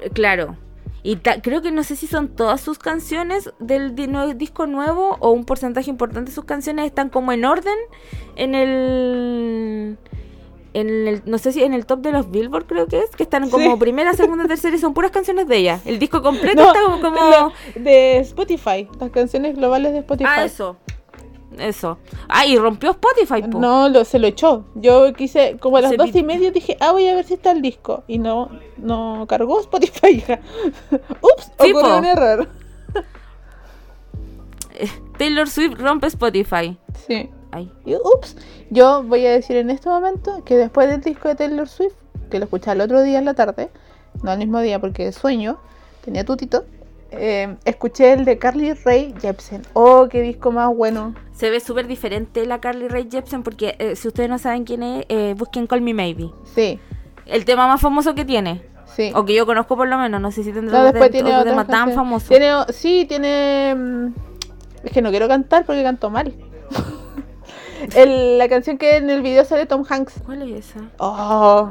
Eh, 0.02 0.10
Claro. 0.12 0.56
Y 1.04 1.16
creo 1.18 1.62
que 1.62 1.72
no 1.72 1.84
sé 1.84 1.96
si 1.96 2.06
son 2.06 2.28
todas 2.28 2.60
sus 2.60 2.80
canciones 2.80 3.50
del 3.60 3.96
di- 3.96 4.10
disco 4.36 4.68
nuevo 4.68 5.16
o 5.22 5.32
un 5.32 5.46
porcentaje 5.46 5.90
importante 5.90 6.32
de 6.32 6.36
sus 6.36 6.44
canciones 6.44 6.86
están 6.86 7.10
como 7.10 7.32
en 7.32 7.46
orden 7.46 7.78
en 8.36 8.54
el 8.56 9.98
en 10.80 11.08
el 11.08 11.22
no 11.26 11.38
sé 11.38 11.52
si 11.52 11.64
en 11.64 11.74
el 11.74 11.86
top 11.86 12.00
de 12.00 12.12
los 12.12 12.30
Billboard 12.32 12.66
creo 12.66 12.88
que 12.88 13.00
es 13.00 13.10
que 13.16 13.24
están 13.24 13.50
como 13.50 13.72
Sí. 13.74 13.80
primera, 13.80 14.14
segunda, 14.14 14.46
tercera 14.48 14.76
y 14.76 14.80
son 14.80 14.94
puras 14.94 15.12
canciones 15.12 15.48
de 15.48 15.58
ella. 15.58 15.80
El 15.86 16.00
disco 16.00 16.22
completo 16.22 16.62
No, 16.62 16.68
está 16.68 16.82
como, 16.84 17.02
como- 17.02 17.54
de 17.76 18.18
Spotify. 18.20 18.88
Las 19.00 19.10
canciones 19.12 19.56
globales 19.56 19.94
de 19.94 20.00
Spotify. 20.00 20.30
ah 20.30 20.44
eso. 20.46 20.78
Eso. 21.58 21.98
Ah, 22.30 22.46
y 22.46 22.56
rompió 22.58 22.92
Spotify, 22.92 23.42
po. 23.42 23.58
No, 23.60 23.90
lo, 23.90 24.06
se 24.06 24.20
lo 24.20 24.28
echó. 24.28 24.66
Yo 24.76 25.12
quise, 25.14 25.58
como 25.60 25.78
a 25.78 25.82
las 25.82 25.98
dos 25.98 26.14
y 26.14 26.22
media 26.22 26.52
dije, 26.52 26.78
ah, 26.80 26.92
voy 26.92 27.08
a 27.08 27.16
ver 27.16 27.26
si 27.26 27.34
está 27.34 27.52
el 27.52 27.64
disco. 27.64 28.04
Y 28.08 28.20
no, 28.20 28.52
no 28.78 29.26
cargó 29.28 29.60
Spotify, 29.62 30.08
hija. 30.18 30.40
Ups, 30.92 31.52
Sí, 31.60 31.72
ocurrió 31.72 31.94
po. 31.94 31.98
un 31.98 32.06
error. 32.06 32.48
Eh, 34.80 34.88
Taylor 35.18 35.50
Swift 35.50 35.80
rompe 35.80 36.06
Spotify. 36.08 36.78
Sí. 37.08 37.30
Ay. 37.52 37.72
Ups, 38.16 38.36
yo 38.70 39.04
voy 39.04 39.26
a 39.26 39.32
decir 39.32 39.56
en 39.58 39.70
este 39.70 39.90
momento 39.90 40.44
que 40.44 40.56
después 40.58 40.90
del 40.90 41.02
disco 41.02 41.28
de 41.30 41.36
Taylor 41.36 41.68
Swift, 41.68 41.94
que 42.30 42.40
lo 42.40 42.46
escuché 42.46 42.72
el 42.72 42.82
otro 42.82 43.02
día 43.04 43.20
en 43.20 43.26
la 43.26 43.34
tarde, 43.34 43.70
no 44.24 44.32
al 44.32 44.38
mismo 44.38 44.60
día 44.60 44.80
porque 44.80 45.12
sueño, 45.12 45.58
tenía 46.04 46.26
tutito, 46.26 46.66
eh, 47.12 47.56
escuché 47.64 48.12
el 48.14 48.26
de 48.26 48.38
Carly 48.38 48.74
Rae 48.74 49.14
Jepsen. 49.22 49.62
Oh, 49.74 50.08
qué 50.10 50.22
disco 50.22 50.52
más 50.52 50.76
bueno. 50.76 51.16
Se 51.34 51.50
ve 51.50 51.60
súper 51.62 51.88
diferente 51.88 52.46
la 52.46 52.60
Carly 52.60 52.88
Rae 52.90 53.08
Jepsen 53.10 53.44
porque 53.44 53.76
eh, 53.80 53.96
si 53.96 54.08
ustedes 54.10 54.30
no 54.30 54.38
saben 54.40 54.66
quién 54.66 54.84
es, 54.84 55.06
eh, 55.08 55.34
busquen 55.38 55.68
Call 55.68 55.82
Me 55.82 55.94
Maybe. 55.94 56.30
Sí, 56.54 56.80
El 57.26 57.46
tema 57.46 57.68
más 57.68 57.80
famoso 57.80 58.14
que 58.14 58.26
tiene. 58.26 58.62
sí. 58.96 59.12
O 59.16 59.24
que 59.24 59.34
yo 59.36 59.46
conozco 59.46 59.78
por 59.78 59.88
lo 59.88 59.98
menos, 59.98 60.20
no 60.20 60.32
sé 60.32 60.44
si 60.44 60.52
tendrá 60.52 60.80
No, 60.80 60.86
después 60.86 61.12
tiene 61.12 61.32
otro 61.34 61.50
tema 61.52 61.66
tan 61.66 61.94
famoso. 61.94 62.28
Tiene, 62.28 62.52
sí, 62.74 63.06
tiene. 63.08 63.74
mm, 63.76 64.08
Es 64.84 64.92
que 64.92 65.02
no 65.02 65.10
quiero 65.12 65.28
cantar 65.30 65.66
porque 65.66 65.84
canto 65.84 66.10
mal. 66.10 66.34
El- 67.96 68.38
la 68.38 68.48
canción 68.50 68.78
que 68.78 68.98
en 68.98 69.10
el 69.10 69.22
video 69.22 69.46
sale 69.46 69.66
Tom 69.66 69.84
Hanks. 69.88 70.16
¿Cuál 70.26 70.52
es 70.52 70.70
esa? 70.70 70.80
Oh, 71.00 71.70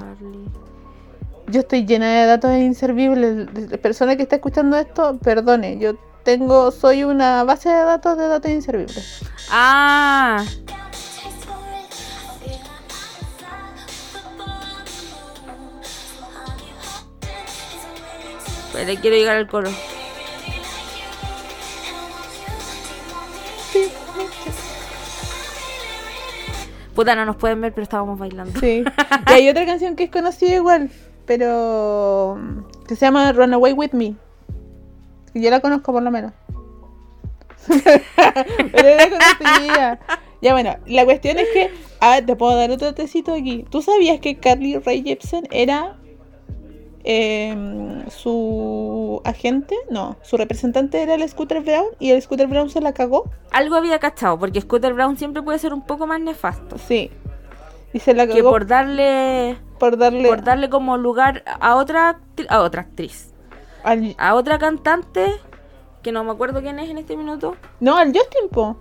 yo 1.48 1.60
estoy 1.60 1.86
llena 1.86 2.08
de 2.10 2.26
datos 2.26 2.52
inservibles. 2.56 3.70
La 3.70 3.78
persona 3.78 4.16
que 4.16 4.22
está 4.22 4.36
escuchando 4.36 4.76
esto, 4.76 5.18
perdone. 5.18 5.78
Yo 5.78 5.94
tengo, 6.24 6.70
soy 6.72 7.04
una 7.04 7.44
base 7.44 7.68
de 7.68 7.84
datos 7.84 8.18
de 8.18 8.26
datos 8.26 8.50
inservibles. 8.50 9.20
Ah, 9.50 10.44
pero 18.72 19.00
quiero 19.00 19.16
llegar 19.16 19.36
al 19.36 19.48
coro. 19.48 19.70
Puta, 26.96 27.14
no 27.14 27.26
nos 27.26 27.36
pueden 27.36 27.60
ver, 27.60 27.74
pero 27.74 27.82
estábamos 27.82 28.18
bailando. 28.18 28.58
Sí. 28.58 28.82
Y 29.28 29.32
hay 29.32 29.48
otra 29.50 29.66
canción 29.66 29.96
que 29.96 30.04
es 30.04 30.10
conocida 30.10 30.54
igual, 30.54 30.90
pero 31.26 32.38
que 32.88 32.96
se 32.96 33.04
llama 33.04 33.30
Runaway 33.32 33.74
With 33.74 33.92
Me. 33.92 34.14
Y 35.34 35.42
yo 35.42 35.50
la 35.50 35.60
conozco 35.60 35.92
por 35.92 36.02
lo 36.02 36.10
menos. 36.10 36.32
pero 37.68 38.88
era 38.88 39.08
conocida. 39.10 40.00
Ya 40.40 40.52
bueno, 40.52 40.76
la 40.86 41.04
cuestión 41.04 41.38
es 41.38 41.48
que, 41.52 41.70
a 42.00 42.14
ver, 42.14 42.26
te 42.26 42.34
puedo 42.34 42.56
dar 42.56 42.70
otro 42.70 42.94
tecito 42.94 43.34
aquí. 43.34 43.66
¿Tú 43.68 43.82
sabías 43.82 44.18
que 44.20 44.38
Carly 44.38 44.78
Rae 44.78 45.02
Jepsen 45.02 45.46
era 45.50 45.98
em, 47.06 48.08
su 48.10 49.20
agente? 49.24 49.74
No, 49.90 50.16
su 50.22 50.36
representante 50.36 51.00
era 51.02 51.14
el 51.14 51.28
Scooter 51.28 51.60
Brown 51.62 51.86
y 51.98 52.10
el 52.10 52.20
Scooter 52.20 52.46
Brown 52.48 52.68
se 52.68 52.80
la 52.80 52.92
cagó. 52.92 53.30
Algo 53.52 53.76
había 53.76 53.98
cachado, 53.98 54.38
porque 54.38 54.60
Scooter 54.60 54.92
Brown 54.92 55.16
siempre 55.16 55.42
puede 55.42 55.58
ser 55.58 55.72
un 55.72 55.82
poco 55.82 56.06
más 56.06 56.20
nefasto. 56.20 56.76
Sí. 56.78 57.10
Y 57.92 58.00
se 58.00 58.12
la 58.12 58.26
Que 58.26 58.34
cagó 58.38 58.50
por 58.50 58.66
darle 58.66 59.56
por 59.78 59.96
darle 59.96 60.28
por 60.28 60.42
darle 60.42 60.68
como 60.68 60.98
lugar 60.98 61.42
a 61.60 61.76
otra 61.76 62.18
a 62.48 62.60
otra 62.60 62.82
actriz, 62.82 63.32
al, 63.84 64.14
a 64.18 64.34
otra 64.34 64.58
cantante 64.58 65.26
que 66.02 66.12
no 66.12 66.24
me 66.24 66.32
acuerdo 66.32 66.60
quién 66.60 66.78
es 66.78 66.90
en 66.90 66.98
este 66.98 67.16
minuto. 67.16 67.56
No, 67.80 67.96
al 67.96 68.08
Justin, 68.08 68.48
po. 68.50 68.76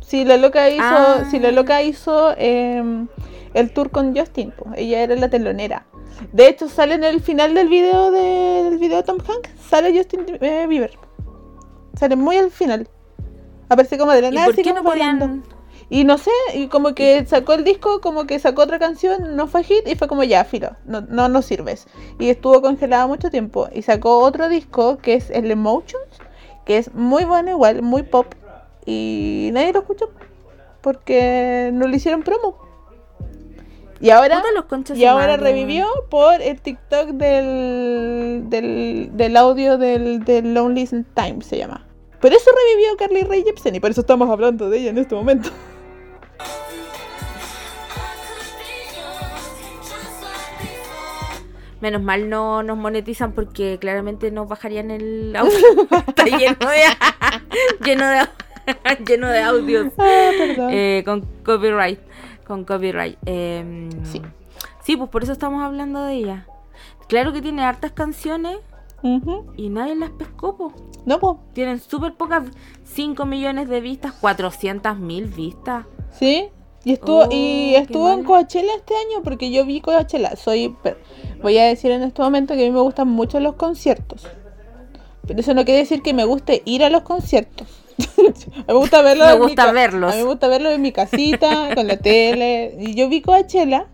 Si 0.00 0.24
la 0.24 0.36
loca 0.36 0.68
hizo, 0.68 0.82
Ah. 0.84 1.24
si 1.30 1.38
la 1.38 1.52
loca 1.52 1.82
hizo 1.82 2.34
em, 2.36 3.08
el 3.54 3.72
tour 3.72 3.90
con 3.90 4.16
Justin, 4.16 4.50
po. 4.52 4.66
Ella 4.76 5.00
era 5.02 5.14
la 5.16 5.28
telonera. 5.30 5.86
De 6.32 6.48
hecho, 6.48 6.68
sale 6.68 6.94
en 6.94 7.04
el 7.04 7.20
final 7.20 7.54
del 7.54 7.68
video 7.68 8.10
de- 8.10 8.62
del 8.64 8.78
video 8.78 8.98
de 8.98 9.02
Tom 9.02 9.18
Hanks, 9.18 9.50
sale 9.68 9.96
Justin 9.96 10.26
eh, 10.40 10.66
Bieber. 10.68 10.92
Sale 11.98 12.16
muy 12.16 12.36
al 12.36 12.50
final. 12.50 12.88
Aparece 13.68 13.98
como 13.98 14.12
de 14.12 14.22
la 14.22 14.28
¿Y 14.28 14.32
nada, 14.32 14.46
por 14.46 14.54
así 14.54 14.62
qué 14.62 14.70
como 14.70 14.82
no 14.82 14.88
bailando. 14.88 15.26
podían 15.26 15.44
Y 15.90 16.04
no 16.04 16.16
sé, 16.18 16.30
y 16.54 16.68
como 16.68 16.94
que 16.94 17.24
sacó 17.26 17.52
el 17.52 17.64
disco, 17.64 18.00
como 18.00 18.24
que 18.26 18.38
sacó 18.38 18.62
otra 18.62 18.78
canción, 18.78 19.36
no 19.36 19.46
fue 19.46 19.62
hit, 19.62 19.86
y 19.86 19.94
fue 19.94 20.08
como 20.08 20.24
ya, 20.24 20.44
filo, 20.44 20.70
no, 20.86 21.02
no, 21.02 21.28
no 21.28 21.42
sirves. 21.42 21.86
Y 22.18 22.28
estuvo 22.30 22.62
congelada 22.62 23.06
mucho 23.06 23.28
tiempo. 23.30 23.68
Y 23.72 23.82
sacó 23.82 24.18
otro 24.20 24.48
disco 24.48 24.96
que 24.98 25.14
es 25.14 25.28
el 25.30 25.50
Emotions, 25.50 26.06
que 26.64 26.78
es 26.78 26.94
muy 26.94 27.24
bueno 27.24 27.50
igual, 27.50 27.82
muy 27.82 28.02
pop. 28.04 28.26
Y 28.86 29.50
nadie 29.52 29.72
lo 29.72 29.80
escuchó 29.80 30.10
porque 30.80 31.70
no 31.72 31.86
le 31.86 31.96
hicieron 31.96 32.22
promo. 32.22 32.56
Y 34.02 34.10
ahora, 34.10 34.42
los 34.52 34.64
y 34.98 35.04
ahora 35.04 35.36
madre, 35.36 35.52
revivió 35.52 35.86
por 36.10 36.42
el 36.42 36.60
TikTok 36.60 37.10
del, 37.10 38.50
del, 38.50 39.10
del 39.12 39.36
audio 39.36 39.78
del, 39.78 40.24
del 40.24 40.54
Lonely 40.54 40.88
Time, 41.14 41.40
se 41.40 41.58
llama. 41.58 41.86
Por 42.20 42.32
eso 42.32 42.50
revivió 42.50 42.96
Carly 42.96 43.22
Rae 43.22 43.44
Jepsen 43.44 43.76
y 43.76 43.80
por 43.80 43.92
eso 43.92 44.00
estamos 44.00 44.28
hablando 44.28 44.68
de 44.68 44.78
ella 44.78 44.90
en 44.90 44.98
este 44.98 45.14
momento. 45.14 45.50
Menos 51.80 52.02
mal 52.02 52.28
no 52.28 52.64
nos 52.64 52.76
monetizan 52.76 53.30
porque 53.30 53.78
claramente 53.80 54.32
nos 54.32 54.48
bajarían 54.48 54.90
el 54.90 55.36
audio. 55.36 55.52
Está 56.08 56.24
lleno 56.24 56.68
de 56.68 56.82
lleno 57.84 58.08
de 58.08 58.26
lleno 59.06 59.28
de 59.28 59.40
audios 59.40 59.92
Ah, 59.98 60.30
eh, 60.70 61.02
con 61.04 61.22
copyright, 61.44 62.00
con 62.42 62.64
copyright. 62.64 63.18
Em, 63.26 63.90
Sí. 64.04 64.20
sí, 64.82 64.96
pues 64.96 65.10
por 65.10 65.22
eso 65.22 65.32
estamos 65.32 65.62
hablando 65.62 66.02
de 66.04 66.14
ella. 66.14 66.46
Claro 67.08 67.32
que 67.32 67.42
tiene 67.42 67.62
hartas 67.62 67.92
canciones 67.92 68.58
y 69.56 69.68
nadie 69.68 69.96
las 69.96 70.10
pescó, 70.10 70.56
po. 70.56 70.72
No, 71.04 71.18
po. 71.18 71.40
Tienen 71.54 71.80
súper 71.80 72.14
pocas, 72.14 72.44
5 72.84 73.26
millones 73.26 73.68
de 73.68 73.80
vistas, 73.80 74.12
400 74.20 74.96
mil 74.98 75.24
vistas. 75.26 75.86
Sí. 76.12 76.48
Y 76.84 76.92
estuvo, 76.94 77.22
Oh, 77.22 77.28
y 77.30 77.72
qué 77.72 77.78
estuvo 77.78 78.10
en. 78.12 78.24
Coachella 78.24 78.72
este 78.76 78.94
año 78.94 79.22
porque 79.22 79.50
yo 79.50 79.64
vi 79.64 79.80
Coachella. 79.80 80.36
Soy, 80.36 80.76
voy 81.42 81.58
a 81.58 81.64
decir 81.66 81.90
en 81.90 82.02
este 82.02 82.22
momento 82.22 82.54
que 82.54 82.64
a 82.64 82.68
mí 82.68 82.72
me 82.72 82.80
gustan 82.80 83.08
mucho 83.08 83.38
los 83.40 83.54
conciertos. 83.54 84.26
Pero 85.26 85.40
eso 85.40 85.54
no 85.54 85.64
quiere 85.64 85.80
decir 85.80 86.02
que 86.02 86.12
me 86.14 86.24
guste 86.24 86.62
ir 86.64 86.82
a 86.84 86.90
los 86.90 87.02
conciertos. 87.02 87.81
A 88.68 88.72
me 88.72 88.74
gusta 88.74 89.02
verlos. 89.02 89.26
Me 89.26 89.32
en 89.34 89.40
mi 89.40 89.46
gusta 89.46 89.72
verlos. 89.72 90.12
A 90.12 90.16
mí 90.16 90.22
me 90.22 90.28
gusta 90.28 90.48
verlos 90.48 90.72
en 90.72 90.82
mi 90.82 90.92
casita, 90.92 91.74
con 91.74 91.86
la 91.86 91.96
tele. 91.96 92.76
Y 92.80 92.94
yo 92.94 93.08
vi 93.08 93.20
Coachella 93.22 93.86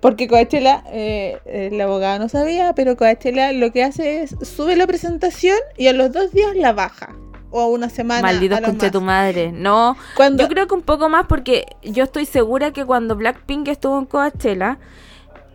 porque 0.00 0.28
Coachella, 0.28 0.82
eh, 0.90 1.68
la 1.72 1.84
abogada 1.84 2.18
no 2.18 2.28
sabía, 2.28 2.72
pero 2.74 2.96
Coachella 2.96 3.52
lo 3.52 3.70
que 3.70 3.84
hace 3.84 4.22
es 4.22 4.34
sube 4.42 4.74
la 4.74 4.86
presentación 4.86 5.58
y 5.76 5.88
a 5.88 5.92
los 5.92 6.10
dos 6.12 6.32
días 6.32 6.56
la 6.56 6.72
baja. 6.72 7.14
o 7.52 7.66
una 7.66 7.90
semana. 7.90 8.28
A 8.28 8.32
conche 8.62 8.86
más. 8.86 8.92
tu 8.92 9.00
madre. 9.00 9.50
No, 9.52 9.96
Cuando- 10.16 10.44
yo 10.44 10.48
creo 10.48 10.68
que 10.68 10.74
un 10.74 10.82
poco 10.82 11.08
más 11.08 11.26
porque 11.26 11.66
yo 11.82 12.04
estoy 12.04 12.24
segura 12.24 12.72
que 12.72 12.84
cuando 12.84 13.16
Blackpink 13.16 13.66
estuvo 13.66 13.98
en 13.98 14.06
Coachella, 14.06 14.78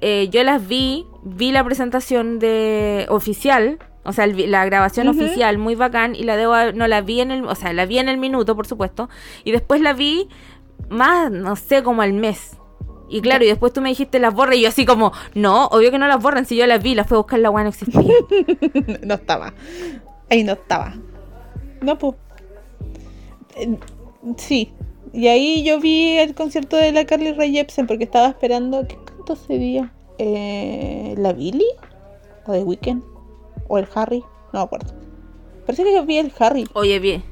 eh, 0.02 0.28
yo 0.30 0.44
las 0.44 0.68
vi, 0.68 1.06
vi 1.24 1.52
la 1.54 1.64
presentación 1.64 2.38
de 2.38 3.06
oficial, 3.10 3.80
o 4.06 4.14
sea, 4.14 4.26
el 4.26 4.52
la 4.52 4.64
grabación 4.66 5.08
oficial 5.08 5.58
muy 5.58 5.76
bacán 5.76 6.16
y 6.16 6.24
la 6.24 6.38
debo 6.38 6.54
no 6.74 6.88
la 6.88 7.02
vi 7.02 7.22
en 7.22 7.32
el, 7.32 7.46
o 7.46 7.56
sea, 7.56 7.74
la 7.74 7.86
vi 7.86 7.98
en 7.98 8.08
el 8.08 8.18
minuto, 8.18 8.56
por 8.56 8.68
supuesto, 8.68 9.10
y 9.44 9.52
después 9.52 9.82
la 9.82 9.94
vi 9.94 10.30
más, 10.90 11.32
no 11.32 11.56
sé, 11.56 11.84
como 11.84 12.02
al 12.02 12.14
mes. 12.14 12.58
Y 13.10 13.22
claro, 13.22 13.44
y 13.44 13.48
después 13.48 13.74
tú 13.74 13.82
me 13.82 13.90
dijiste 13.90 14.20
las 14.20 14.34
borras 14.34 14.56
y 14.56 14.62
yo 14.62 14.70
así 14.70 14.86
como, 14.86 15.12
no, 15.34 15.68
obvio 15.68 15.92
que 15.92 16.00
no 16.00 16.08
las 16.08 16.22
borran, 16.22 16.46
si 16.46 16.56
yo 16.56 16.66
las 16.68 16.82
vi, 16.82 16.96
las 16.96 17.08
fui 17.08 17.16
a 17.16 17.20
buscar, 17.20 17.40
la 17.40 17.50
weá 17.50 17.64
no 17.64 17.70
existía. 17.70 18.14
no 19.04 19.14
estaba. 19.16 19.54
Ahí 20.30 20.44
no 20.44 20.54
estaba. 20.54 20.96
No, 21.82 21.98
pues. 21.98 22.16
sí. 24.38 24.72
Y 25.14 25.28
ahí 25.28 25.64
yo 25.64 25.80
vi 25.80 26.18
el 26.18 26.36
concierto 26.36 26.76
de 26.78 26.92
la 26.92 27.06
Carly 27.06 27.32
Rae 27.32 27.52
Jepsen 27.52 27.88
porque 27.88 28.04
estaba 28.04 28.28
esperando. 28.28 28.88
¿Qué 28.88 28.98
cantó 29.06 29.34
ese 29.34 29.58
día? 29.58 29.94
Eh, 30.18 31.16
¿La 31.18 31.32
Billy? 31.34 31.68
¿O 32.46 32.52
The 32.52 32.64
Weeknd? 32.64 33.15
¿O 33.68 33.78
el 33.78 33.88
Harry? 33.96 34.24
No 34.54 34.60
me 34.60 34.66
acuerdo. 34.66 34.94
Parece 35.66 35.84
que 35.84 35.94
yo 35.94 36.06
vi 36.06 36.18
el 36.18 36.32
Harry. 36.40 36.68
Oye, 36.74 37.00
bien. 37.00 37.24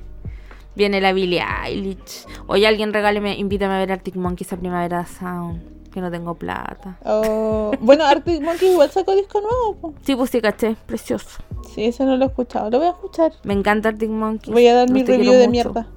Viene 0.75 0.99
la 1.01 1.13
Billie 1.13 1.41
Eilish. 1.65 2.25
Oye, 2.47 2.65
alguien 2.67 2.93
regáleme, 2.93 3.37
invítame 3.37 3.75
a 3.75 3.77
ver 3.77 3.91
Arctic 3.91 4.15
Monkeys 4.15 4.53
a 4.53 4.57
Primavera 4.57 5.05
Sound. 5.05 5.61
Que 5.91 6.01
no 6.01 6.09
tengo 6.09 6.33
plata. 6.33 6.97
Oh, 7.05 7.71
bueno, 7.79 8.03
Arctic 8.05 8.41
Monkeys 8.41 8.71
igual 8.71 8.89
sacó 8.89 9.15
disco 9.15 9.39
nuevo. 9.41 9.75
po. 9.75 9.93
Sí, 10.01 10.15
pues 10.15 10.31
sí, 10.31 10.41
caché. 10.41 10.75
Precioso. 10.87 11.43
Sí, 11.75 11.85
ese 11.85 12.03
no 12.05 12.17
lo 12.17 12.25
he 12.25 12.27
escuchado. 12.27 12.71
Lo 12.71 12.79
voy 12.79 12.87
a 12.87 12.91
escuchar. 12.91 13.33
Me 13.43 13.53
encanta 13.53 13.89
Arctic 13.89 14.09
Monkeys. 14.09 14.51
Voy 14.51 14.65
a 14.65 14.73
dar 14.73 14.89
mi 14.89 15.03
review 15.03 15.33
de 15.33 15.47
mucho. 15.47 15.51
mierda. 15.51 15.87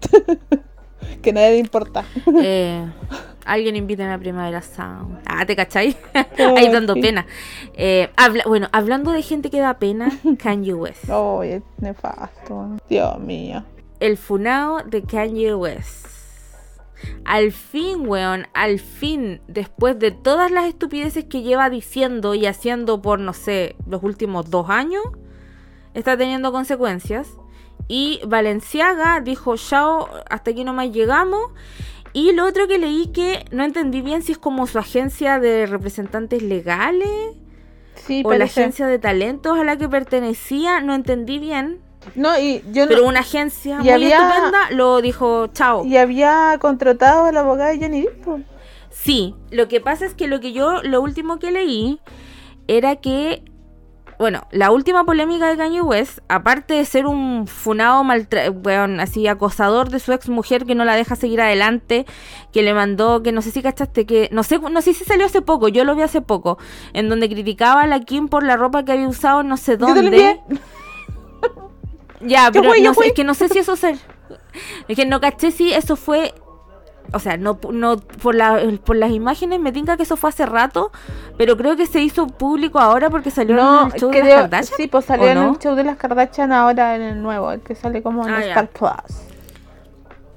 que 1.22 1.32
nadie 1.32 1.50
le 1.52 1.58
importa. 1.58 2.04
Eh, 2.42 2.84
alguien 3.44 3.76
invítame 3.76 4.12
a 4.12 4.18
Primavera 4.18 4.62
Sound. 4.62 5.20
Ah, 5.26 5.44
¿te 5.46 5.54
cachai? 5.56 5.96
Ahí 6.56 6.68
dando 6.70 6.94
sí. 6.94 7.00
pena. 7.00 7.26
Eh, 7.74 8.10
habla- 8.16 8.44
bueno, 8.46 8.68
hablando 8.72 9.12
de 9.12 9.22
gente 9.22 9.50
que 9.50 9.60
da 9.60 9.74
pena, 9.78 10.10
Kanye 10.38 10.74
West. 10.74 11.08
Oh, 11.10 11.42
es 11.42 11.62
nefasto. 11.78 12.76
Dios 12.88 13.18
mío. 13.20 13.64
El 14.00 14.16
funao 14.16 14.82
de 14.84 15.02
Kanye 15.02 15.54
West. 15.54 16.06
Al 17.26 17.52
fin, 17.52 18.08
weón, 18.08 18.46
al 18.54 18.78
fin, 18.78 19.42
después 19.46 19.98
de 19.98 20.10
todas 20.10 20.50
las 20.50 20.64
estupideces 20.66 21.24
que 21.26 21.42
lleva 21.42 21.68
diciendo 21.68 22.34
y 22.34 22.46
haciendo 22.46 23.02
por, 23.02 23.18
no 23.20 23.34
sé, 23.34 23.76
los 23.86 24.02
últimos 24.02 24.48
dos 24.50 24.70
años, 24.70 25.02
está 25.92 26.16
teniendo 26.16 26.50
consecuencias. 26.50 27.28
Y 27.88 28.20
Valenciaga 28.26 29.20
dijo, 29.20 29.56
chao, 29.56 30.08
hasta 30.30 30.50
aquí 30.52 30.64
nomás 30.64 30.90
llegamos. 30.90 31.40
Y 32.12 32.32
lo 32.32 32.46
otro 32.46 32.66
que 32.68 32.78
leí 32.78 33.08
que 33.08 33.44
no 33.50 33.64
entendí 33.64 34.00
bien 34.00 34.22
si 34.22 34.32
es 34.32 34.38
como 34.38 34.66
su 34.66 34.78
agencia 34.78 35.40
de 35.40 35.66
representantes 35.66 36.42
legales 36.42 37.10
Sí, 37.96 38.22
o 38.24 38.32
la 38.34 38.44
agencia 38.44 38.86
de 38.86 38.98
talentos 38.98 39.58
a 39.58 39.64
la 39.64 39.76
que 39.76 39.88
pertenecía, 39.88 40.80
no 40.80 40.94
entendí 40.94 41.38
bien. 41.38 41.80
No, 42.14 42.38
y 42.38 42.62
yo 42.72 42.84
no- 42.84 42.88
Pero 42.88 43.06
una 43.06 43.20
agencia 43.20 43.76
Y 43.76 43.84
muy 43.84 43.90
había- 43.90 44.18
estupenda 44.18 44.70
lo 44.72 45.00
dijo, 45.00 45.46
chao. 45.48 45.84
Y 45.84 45.96
había 45.96 46.56
contratado 46.60 47.24
al 47.24 47.36
abogado 47.36 47.70
de 47.72 47.78
Johnny 47.80 48.02
Depp. 48.02 48.44
Sí, 48.90 49.34
lo 49.50 49.68
que 49.68 49.80
pasa 49.80 50.04
es 50.06 50.14
que 50.14 50.26
lo 50.28 50.38
que 50.40 50.52
yo, 50.52 50.82
lo 50.82 51.00
último 51.00 51.38
que 51.38 51.50
leí 51.50 51.98
era 52.68 52.96
que, 52.96 53.42
bueno, 54.18 54.46
la 54.50 54.70
última 54.70 55.04
polémica 55.04 55.48
de 55.48 55.56
Kanye 55.56 55.82
West, 55.82 56.18
aparte 56.28 56.74
de 56.74 56.84
ser 56.84 57.06
un 57.06 57.46
funado 57.46 58.04
maltra 58.04 58.50
weón, 58.50 59.00
así 59.00 59.26
acosador 59.26 59.90
de 59.90 59.98
su 59.98 60.12
ex 60.12 60.28
mujer 60.28 60.64
que 60.64 60.74
no 60.74 60.84
la 60.84 60.94
deja 60.96 61.16
seguir 61.16 61.40
adelante, 61.40 62.06
que 62.52 62.62
le 62.62 62.74
mandó, 62.74 63.22
que 63.22 63.32
no 63.32 63.42
sé 63.42 63.50
si 63.50 63.62
cachaste, 63.62 64.06
que 64.06 64.28
no 64.32 64.42
sé, 64.42 64.58
no 64.58 64.82
sé 64.82 64.94
si 64.94 65.04
salió 65.04 65.26
hace 65.26 65.42
poco, 65.42 65.68
yo 65.68 65.84
lo 65.84 65.94
vi 65.94 66.02
hace 66.02 66.20
poco, 66.20 66.58
en 66.92 67.08
donde 67.08 67.28
criticaba 67.28 67.82
a 67.82 67.86
la 67.86 68.00
Kim 68.00 68.28
por 68.28 68.44
la 68.44 68.56
ropa 68.56 68.84
que 68.84 68.92
había 68.92 69.08
usado 69.08 69.42
no 69.42 69.56
sé 69.56 69.76
dónde. 69.76 70.40
Ya, 72.20 72.50
Yo 72.50 72.62
pero 72.62 72.70
fui, 72.70 72.82
yo 72.82 72.88
no 72.88 72.94
sé, 72.94 72.94
fui. 72.94 73.06
es 73.08 73.12
que 73.12 73.24
no 73.24 73.34
sé 73.34 73.48
si 73.48 73.58
eso 73.58 73.76
se... 73.76 73.98
Es 74.88 74.96
que 74.96 75.04
no 75.04 75.20
caché 75.20 75.50
si 75.50 75.72
eso 75.72 75.96
fue... 75.96 76.32
O 77.12 77.18
sea, 77.20 77.36
no, 77.36 77.58
no 77.70 77.96
por, 77.98 78.34
la, 78.34 78.60
por 78.84 78.96
las 78.96 79.10
imágenes 79.12 79.60
me 79.60 79.70
tinca 79.72 79.96
que 79.96 80.02
eso 80.02 80.16
fue 80.16 80.30
hace 80.30 80.46
rato, 80.46 80.90
pero 81.36 81.56
creo 81.56 81.76
que 81.76 81.86
se 81.86 82.00
hizo 82.02 82.26
público 82.26 82.80
ahora 82.80 83.10
porque 83.10 83.30
salió 83.30 83.54
No, 83.56 83.82
en 83.86 83.92
el 83.94 84.00
show 84.00 84.10
de 84.10 84.20
las 84.24 84.28
Kardashian. 84.42 84.76
sí, 84.76 84.86
pues 84.88 85.04
salió 85.04 85.26
¿o 85.26 85.28
en 85.28 85.34
no? 85.34 85.52
el 85.52 85.58
show 85.58 85.74
de 85.76 85.84
las 85.84 85.96
Kardashian 85.96 86.52
ahora 86.52 86.96
en 86.96 87.02
el 87.02 87.22
nuevo, 87.22 87.52
el 87.52 87.60
que 87.60 87.74
sale 87.74 88.02
como 88.02 88.26
en 88.26 88.34
Ah. 88.34 88.40
Star 88.44 88.68
Plus. 88.68 89.20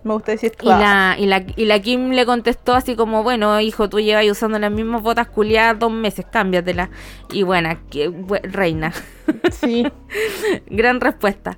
Me 0.03 0.13
gusta 0.13 0.31
decir 0.31 0.51
Y 0.53 0.57
Plus. 0.57 0.69
la, 0.69 1.15
y, 1.17 1.25
la, 1.25 1.43
y 1.55 1.65
la 1.65 1.79
Kim 1.81 2.11
le 2.11 2.25
contestó 2.25 2.73
así 2.75 2.95
como, 2.95 3.23
bueno, 3.23 3.59
hijo, 3.59 3.89
tú 3.89 3.99
llevas 3.99 4.25
usando 4.29 4.57
las 4.59 4.71
mismas 4.71 5.01
botas 5.01 5.27
culiadas 5.27 5.79
dos 5.79 5.91
meses, 5.91 6.25
cámbiatelas. 6.31 6.89
Y 7.31 7.43
bueno, 7.43 7.77
que, 7.89 8.13
reina. 8.43 8.93
Sí. 9.51 9.85
Gran 10.67 11.01
respuesta. 11.01 11.57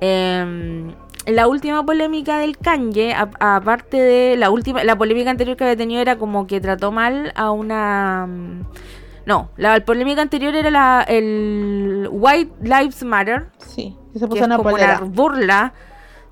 Em, 0.00 0.92
la 1.26 1.48
última 1.48 1.84
polémica 1.84 2.38
del 2.38 2.58
Kanye, 2.58 3.14
aparte 3.14 3.96
de 3.96 4.36
la 4.36 4.50
última, 4.50 4.84
la 4.84 4.96
polémica 4.96 5.30
anterior 5.30 5.56
que 5.56 5.64
había 5.64 5.76
tenido 5.76 6.00
era 6.02 6.16
como 6.18 6.46
que 6.46 6.60
trató 6.60 6.92
mal 6.92 7.32
a 7.34 7.50
una. 7.50 8.26
mm, 8.28 8.60
No, 9.26 9.50
la 9.56 9.82
polémica 9.84 10.20
anterior 10.22 10.54
era 10.54 10.70
la, 10.70 11.02
el 11.08 12.08
White 12.10 12.52
Lives 12.62 13.02
Matter, 13.04 13.46
Sí. 13.58 13.96
que 14.12 14.18
se 14.18 14.24
que 14.26 14.28
puso 14.28 14.40
es 14.42 14.46
una 14.46 14.56
como 14.58 14.70
polera. 14.70 14.98
una 15.00 15.10
burla, 15.10 15.72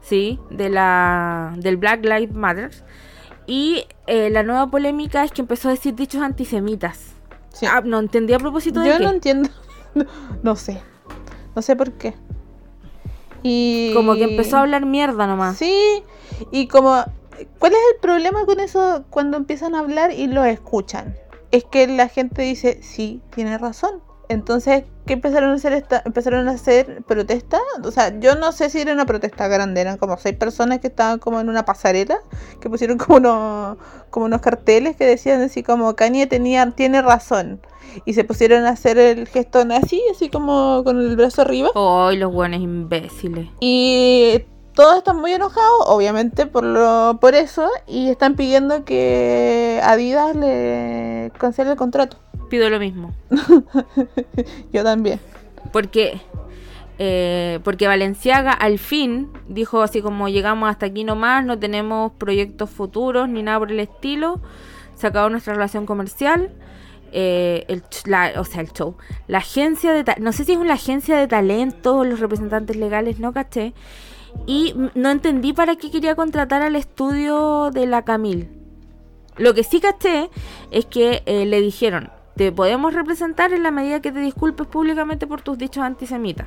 sí, 0.00 0.38
de 0.50 0.68
la 0.68 1.52
del 1.56 1.76
Black 1.78 2.04
Lives 2.04 2.34
Matter. 2.34 2.70
Y 3.46 3.86
eh, 4.06 4.30
la 4.30 4.42
nueva 4.42 4.66
polémica 4.68 5.24
es 5.24 5.32
que 5.32 5.40
empezó 5.40 5.68
a 5.68 5.72
decir 5.72 5.94
dichos 5.94 6.20
antisemitas. 6.22 7.14
Sí. 7.48 7.66
Ah, 7.66 7.80
no 7.84 7.98
entendí 7.98 8.32
a 8.34 8.38
propósito 8.38 8.80
de 8.80 8.88
Yo 8.90 8.98
qué. 8.98 9.04
no 9.04 9.10
entiendo. 9.10 9.48
No 10.42 10.56
sé. 10.56 10.80
No 11.54 11.60
sé 11.62 11.76
por 11.76 11.92
qué. 11.92 12.14
Y. 13.42 13.92
Como 13.94 14.14
que 14.14 14.24
empezó 14.24 14.56
a 14.56 14.60
hablar 14.60 14.86
mierda 14.86 15.26
nomás. 15.26 15.56
Sí. 15.56 16.02
Y 16.50 16.66
como. 16.68 17.04
¿Cuál 17.58 17.72
es 17.72 17.78
el 17.94 18.00
problema 18.00 18.44
con 18.44 18.60
eso 18.60 19.04
cuando 19.10 19.36
empiezan 19.36 19.74
a 19.74 19.80
hablar 19.80 20.12
y 20.12 20.26
lo 20.26 20.44
escuchan? 20.44 21.16
Es 21.50 21.64
que 21.64 21.86
la 21.86 22.08
gente 22.08 22.42
dice, 22.42 22.82
sí, 22.82 23.20
tiene 23.34 23.58
razón. 23.58 24.02
Entonces, 24.32 24.84
¿qué 25.06 25.12
empezaron 25.12 25.50
a 25.50 25.54
hacer? 25.54 25.72
Esta, 25.74 26.02
empezaron 26.04 26.48
a 26.48 26.52
hacer 26.52 27.02
protestas. 27.06 27.60
O 27.84 27.90
sea, 27.90 28.18
yo 28.18 28.34
no 28.34 28.52
sé 28.52 28.70
si 28.70 28.80
era 28.80 28.92
una 28.92 29.06
protesta 29.06 29.46
grande, 29.48 29.80
eran 29.80 29.98
como 29.98 30.16
seis 30.16 30.36
personas 30.36 30.80
que 30.80 30.88
estaban 30.88 31.18
como 31.18 31.40
en 31.40 31.48
una 31.48 31.64
pasarela, 31.64 32.18
que 32.60 32.70
pusieron 32.70 32.98
como 32.98 33.18
unos, 33.18 33.76
como 34.10 34.26
unos 34.26 34.40
carteles 34.40 34.96
que 34.96 35.06
decían 35.06 35.42
así 35.42 35.62
como 35.62 35.94
Kanye 35.94 36.26
tenía, 36.26 36.70
tiene 36.70 37.02
razón. 37.02 37.60
Y 38.06 38.14
se 38.14 38.24
pusieron 38.24 38.64
a 38.64 38.70
hacer 38.70 38.98
el 38.98 39.28
gesto 39.28 39.64
nazi, 39.64 40.02
así 40.10 40.30
como 40.30 40.82
con 40.84 40.98
el 40.98 41.14
brazo 41.14 41.42
arriba. 41.42 41.70
Ay, 41.74 42.16
los 42.16 42.32
buenos 42.32 42.60
imbéciles. 42.60 43.48
Y 43.60 44.44
todos 44.74 44.98
están 44.98 45.20
muy 45.20 45.32
enojados, 45.32 45.84
obviamente, 45.86 46.46
por 46.46 46.64
lo, 46.64 47.18
por 47.20 47.34
eso, 47.34 47.68
y 47.86 48.08
están 48.08 48.36
pidiendo 48.36 48.84
que 48.84 49.80
Adidas 49.82 50.34
le 50.34 51.30
cancele 51.38 51.72
el 51.72 51.76
contrato. 51.76 52.16
Pido 52.52 52.68
lo 52.68 52.78
mismo. 52.78 53.14
Yo 54.74 54.84
también. 54.84 55.18
Porque, 55.72 56.20
eh, 56.98 57.60
porque 57.64 57.86
Valenciaga 57.86 58.52
al 58.52 58.78
fin 58.78 59.30
dijo 59.48 59.80
así 59.80 60.02
como 60.02 60.28
llegamos 60.28 60.68
hasta 60.68 60.84
aquí 60.84 61.02
nomás, 61.02 61.46
no 61.46 61.58
tenemos 61.58 62.12
proyectos 62.12 62.68
futuros 62.68 63.26
ni 63.30 63.42
nada 63.42 63.58
por 63.58 63.72
el 63.72 63.80
estilo. 63.80 64.38
Se 64.96 65.06
acabó 65.06 65.30
nuestra 65.30 65.54
relación 65.54 65.86
comercial. 65.86 66.50
eh, 67.14 67.64
el, 67.68 67.82
ch- 67.84 68.06
la- 68.06 68.38
o 68.38 68.44
sea, 68.44 68.60
el 68.60 68.70
show. 68.72 68.96
La 69.28 69.38
agencia 69.38 69.92
de... 69.94 70.04
No 70.20 70.32
sé 70.32 70.44
si 70.44 70.52
es 70.52 70.58
una 70.58 70.74
agencia 70.74 71.16
de 71.16 71.26
talento, 71.28 72.04
los 72.04 72.20
representantes 72.20 72.76
legales, 72.76 73.18
no 73.18 73.32
caché. 73.32 73.72
Y 74.46 74.74
no 74.94 75.10
entendí 75.10 75.54
para 75.54 75.76
qué 75.76 75.90
quería 75.90 76.14
contratar 76.16 76.60
al 76.60 76.76
estudio 76.76 77.70
de 77.70 77.86
la 77.86 78.02
Camille. 78.04 78.48
Lo 79.38 79.54
que 79.54 79.64
sí 79.64 79.80
caché 79.80 80.28
es 80.70 80.84
que 80.84 81.22
eh, 81.24 81.46
le 81.46 81.60
dijeron, 81.62 82.10
te 82.36 82.52
podemos 82.52 82.94
representar 82.94 83.52
en 83.52 83.62
la 83.62 83.70
medida 83.70 84.00
que 84.00 84.12
te 84.12 84.20
disculpes 84.20 84.66
públicamente 84.66 85.26
por 85.26 85.42
tus 85.42 85.58
dichos 85.58 85.84
antisemitas. 85.84 86.46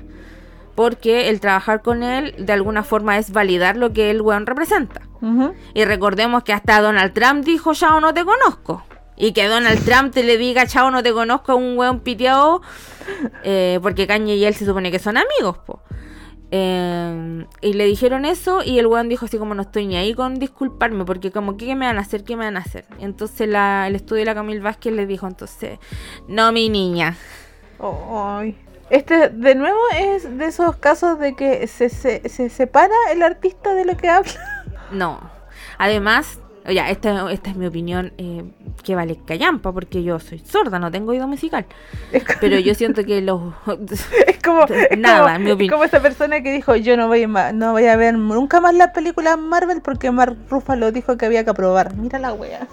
Porque 0.76 1.30
el 1.30 1.40
trabajar 1.40 1.82
con 1.82 2.04
él 2.04 2.36
de 2.38 2.52
alguna 2.54 2.84
forma 2.84 3.18
es 3.18 3.32
validar 3.32 3.78
lo 3.78 3.94
que 3.94 4.12
el 4.12 4.22
weón 4.22 4.46
representa. 4.46 5.02
Y 5.74 5.86
recordemos 5.86 6.44
que 6.44 6.54
hasta 6.54 6.82
Donald 6.82 7.14
Trump 7.14 7.44
dijo, 7.46 7.74
chao, 7.74 8.00
no 8.00 8.14
te 8.14 8.24
conozco. 8.26 8.84
Y 9.18 9.32
que 9.32 9.48
Donald 9.48 9.84
Trump 9.86 10.14
te 10.14 10.24
le 10.24 10.38
diga, 10.38 10.68
chao, 10.68 10.92
no 10.92 11.02
te 11.02 11.14
conozco 11.14 11.54
a 11.54 11.56
un 11.56 11.78
weón 11.78 12.02
piteado. 12.02 12.62
eh, 13.44 13.80
porque 13.82 14.06
Kanye 14.08 14.36
y 14.36 14.46
él 14.46 14.54
se 14.56 14.66
supone 14.66 14.92
que 14.92 15.00
son 15.00 15.18
amigos, 15.18 15.58
po. 15.60 15.82
Eh, 16.52 17.46
y 17.62 17.74
le 17.74 17.86
dijeron 17.86 18.24
eso 18.24 18.62
y 18.64 18.78
el 18.80 18.88
weón 18.88 19.10
dijo 19.10 19.26
así 19.26 19.38
como 19.38 19.56
no 19.56 19.64
estoy 19.64 19.88
ni 19.88 19.98
ahí 19.98 20.14
con 20.14 20.36
disculparme 20.36 21.04
porque 21.04 21.32
como 21.32 21.58
que 21.58 21.66
¿qué 21.66 21.76
me 21.76 21.88
van 21.88 21.98
a 21.98 22.02
hacer, 22.02 22.24
qué 22.24 22.36
me 22.36 22.46
van 22.46 22.58
a 22.58 22.60
hacer. 22.60 22.86
Entonces 23.00 23.48
la, 23.50 23.88
el 23.88 23.96
estudio 23.96 24.22
de 24.22 24.26
la 24.26 24.36
Camille 24.36 24.60
Vázquez 24.60 24.94
le 24.94 25.06
dijo 25.08 25.28
entonces, 25.28 25.80
no 26.28 26.52
mi 26.52 26.70
niña, 26.70 27.18
Ay. 27.80 28.58
Este, 28.90 29.30
de 29.30 29.56
nuevo, 29.56 29.80
es 29.98 30.38
de 30.38 30.46
esos 30.46 30.76
casos 30.78 31.18
de 31.20 31.36
que 31.36 31.66
se, 31.68 31.90
se, 31.90 32.28
se 32.30 32.50
separa 32.50 32.94
el 33.12 33.24
artista 33.24 33.74
de 33.74 33.86
lo 33.86 33.98
que 33.98 34.10
habla. 34.10 34.66
No. 34.92 35.20
Además, 35.80 36.40
ya, 36.72 36.90
esta, 36.90 37.32
esta 37.32 37.50
es 37.52 37.56
mi 37.56 37.68
opinión 37.68 38.14
eh, 38.18 38.44
que 38.84 38.96
vale 38.96 39.20
callampa, 39.26 39.72
porque 39.72 40.04
yo 40.04 40.20
soy 40.20 40.40
sorda, 40.40 40.80
no 40.80 40.92
tengo 40.92 41.12
oído 41.12 41.28
musical. 41.28 41.66
Pero 42.42 42.60
yo 42.60 42.74
siento 42.74 43.04
que 43.04 43.22
los... 43.22 43.42
Es 44.28 44.42
como, 44.42 44.64
es 44.66 44.98
Nada, 44.98 45.34
como, 45.34 45.46
mi 45.46 45.52
opinión. 45.52 45.62
es 45.62 45.72
como 45.72 45.84
esa 45.86 46.02
persona 46.02 46.42
que 46.42 46.52
dijo, 46.52 46.76
yo 46.76 46.98
no 46.98 47.08
voy, 47.08 47.28
no 47.28 47.72
voy 47.72 47.86
a 47.88 47.96
ver 47.96 48.16
nunca 48.16 48.62
más 48.62 48.74
las 48.74 48.92
películas 48.92 49.38
Marvel 49.38 49.82
porque 49.82 50.12
Mark 50.12 50.38
Ruffalo 50.50 50.92
dijo 50.92 51.18
que 51.18 51.26
había 51.26 51.44
que 51.44 51.50
aprobar. 51.50 51.96
Mira 51.96 52.20
la 52.20 52.34
wea. 52.34 52.68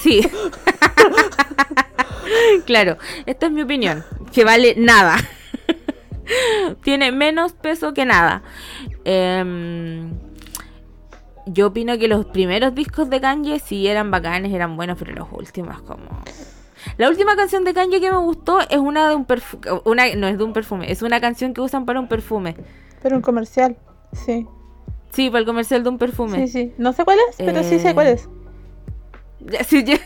Sí. 0.00 0.28
claro, 2.66 2.98
esta 3.26 3.46
es 3.46 3.52
mi 3.52 3.62
opinión, 3.62 4.04
que 4.32 4.44
vale 4.44 4.74
nada. 4.76 5.16
Tiene 6.82 7.12
menos 7.12 7.52
peso 7.52 7.92
que 7.94 8.04
nada. 8.04 8.42
Em, 9.04 10.10
yo 11.46 11.68
opino 11.68 11.98
que 11.98 12.08
los 12.08 12.24
primeros 12.26 12.74
discos 12.74 13.10
de 13.10 13.20
Kanye 13.20 13.58
sí 13.58 13.86
eran 13.86 14.10
bacanes, 14.10 14.52
eran 14.52 14.76
buenos, 14.76 14.98
pero 14.98 15.12
los 15.12 15.28
últimos 15.32 15.80
como... 15.82 16.22
La 16.96 17.08
última 17.08 17.36
canción 17.36 17.64
de 17.64 17.74
Kanye 17.74 18.00
que 18.00 18.10
me 18.10 18.18
gustó 18.18 18.60
es 18.60 18.78
una 18.78 19.08
de 19.08 19.14
un 19.14 19.24
perfume, 19.24 19.80
una 19.84 20.14
no 20.16 20.26
es 20.26 20.36
de 20.36 20.44
un 20.44 20.52
perfume, 20.52 20.90
es 20.90 21.02
una 21.02 21.20
canción 21.20 21.54
que 21.54 21.60
usan 21.60 21.84
para 21.86 22.00
un 22.00 22.08
perfume. 22.08 22.56
Pero 23.02 23.16
un 23.16 23.22
comercial, 23.22 23.76
sí. 24.12 24.46
Sí, 25.10 25.28
para 25.28 25.40
el 25.40 25.46
comercial 25.46 25.82
de 25.84 25.88
un 25.90 25.98
perfume. 25.98 26.46
Sí, 26.46 26.48
sí. 26.48 26.74
No 26.78 26.92
sé 26.92 27.04
cuál 27.04 27.18
es, 27.30 27.36
pero 27.36 27.62
sí 27.62 27.78
sé 27.78 27.94
cuál 27.94 28.08
es. 28.08 28.28
Ya, 29.46 29.64
sí, 29.64 29.84
ya. 29.84 29.98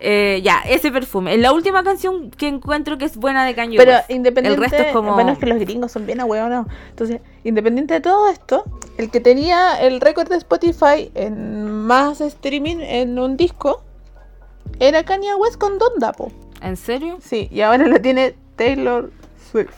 Eh, 0.00 0.40
ya, 0.44 0.60
ese 0.68 0.90
perfume. 0.92 1.34
Es 1.34 1.40
la 1.40 1.52
última 1.52 1.82
canción 1.82 2.30
que 2.30 2.46
encuentro 2.48 2.98
que 2.98 3.04
es 3.04 3.16
buena 3.16 3.44
de 3.44 3.54
Kanye 3.54 3.76
Pero 3.78 3.92
West. 3.92 4.10
independiente, 4.10 4.62
El 4.64 4.70
resto 4.70 4.86
es 4.88 4.92
como... 4.92 5.14
bueno, 5.14 5.32
es 5.32 5.38
que 5.38 5.46
los 5.46 5.58
gringos 5.58 5.92
son 5.92 6.06
bien 6.06 6.20
ahueonados. 6.20 6.66
Entonces, 6.90 7.20
independiente 7.42 7.94
de 7.94 8.00
todo 8.00 8.28
esto, 8.28 8.64
el 8.96 9.10
que 9.10 9.20
tenía 9.20 9.74
el 9.80 10.00
récord 10.00 10.28
de 10.28 10.36
Spotify 10.36 11.10
en 11.14 11.70
más 11.70 12.20
streaming 12.20 12.76
en 12.80 13.18
un 13.18 13.36
disco 13.36 13.82
era 14.78 15.04
Kanye 15.04 15.34
West 15.34 15.56
con 15.58 15.78
Donda, 15.78 16.12
po. 16.12 16.30
¿En 16.62 16.76
serio? 16.76 17.18
Sí, 17.20 17.48
y 17.50 17.60
ahora 17.60 17.86
lo 17.86 18.00
tiene 18.00 18.36
Taylor 18.56 19.10
Swift. 19.50 19.74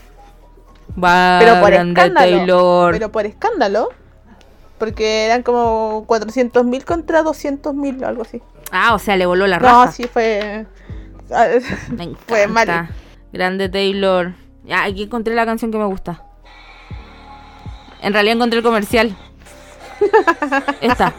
Va, 1.02 1.38
Pero 1.40 1.60
por 1.60 1.72
escándalo. 1.72 2.14
Taylor. 2.14 2.92
Pero 2.92 3.12
por 3.12 3.26
escándalo. 3.26 3.88
Porque 4.78 5.24
eran 5.26 5.42
como 5.42 6.06
400.000 6.06 6.84
contra 6.84 7.22
200.000 7.22 8.02
o 8.02 8.06
algo 8.06 8.22
así. 8.22 8.42
Ah, 8.70 8.94
o 8.94 8.98
sea, 8.98 9.16
le 9.16 9.24
voló 9.26 9.46
la 9.46 9.58
No, 9.58 9.66
raja. 9.84 9.92
sí 9.92 10.04
fue. 10.06 10.66
ah, 11.32 11.46
Me 11.90 12.04
encanta. 12.04 12.20
Fue 12.28 12.46
mal. 12.46 12.88
Grande 13.32 13.68
Taylor. 13.68 14.34
Ya, 14.64 14.84
aquí 14.84 15.04
encontré 15.04 15.34
la 15.34 15.46
canción 15.46 15.70
que 15.70 15.78
me 15.78 15.84
gusta. 15.86 16.22
En 18.02 18.12
realidad 18.12 18.36
encontré 18.36 18.58
el 18.58 18.64
comercial. 18.64 19.16
Esta. 20.80 21.14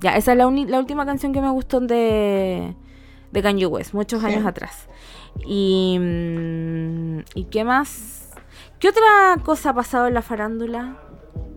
Ya, 0.00 0.16
esa 0.16 0.32
es 0.32 0.38
la, 0.38 0.44
la 0.50 0.78
última 0.78 1.04
canción 1.04 1.32
que 1.32 1.40
me 1.42 1.50
gustó 1.50 1.80
de, 1.80 2.74
de 3.32 3.42
Kanye 3.42 3.66
West, 3.66 3.92
muchos 3.92 4.20
Sí. 4.20 4.26
años 4.26 4.46
atrás. 4.46 4.86
Y, 5.44 5.98
mm, 6.00 7.18
¿Y 7.34 7.44
qué 7.44 7.64
más? 7.64 8.30
¿Qué 8.78 8.88
otra 8.88 9.42
cosa 9.44 9.70
ha 9.70 9.74
pasado 9.74 10.06
en 10.06 10.14
la 10.14 10.22
farándula 10.22 10.96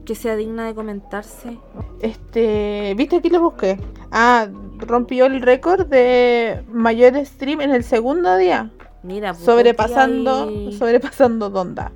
que 0.05 0.15
sea 0.15 0.35
digna 0.35 0.65
de 0.65 0.75
comentarse? 0.75 1.57
Este, 2.01 2.93
viste 2.97 3.17
aquí 3.17 3.29
lo 3.29 3.41
busqué. 3.41 3.79
Ah, 4.11 4.47
rompió 4.79 5.25
el 5.25 5.41
récord 5.41 5.87
de 5.87 6.63
mayor 6.71 7.25
stream 7.25 7.61
en 7.61 7.71
el 7.71 7.83
segundo 7.83 8.35
día, 8.37 8.71
Mira, 9.03 9.33
pues, 9.33 9.45
sobrepasando, 9.45 10.71
sobrepasando 10.71 11.49
Donda. 11.49 11.91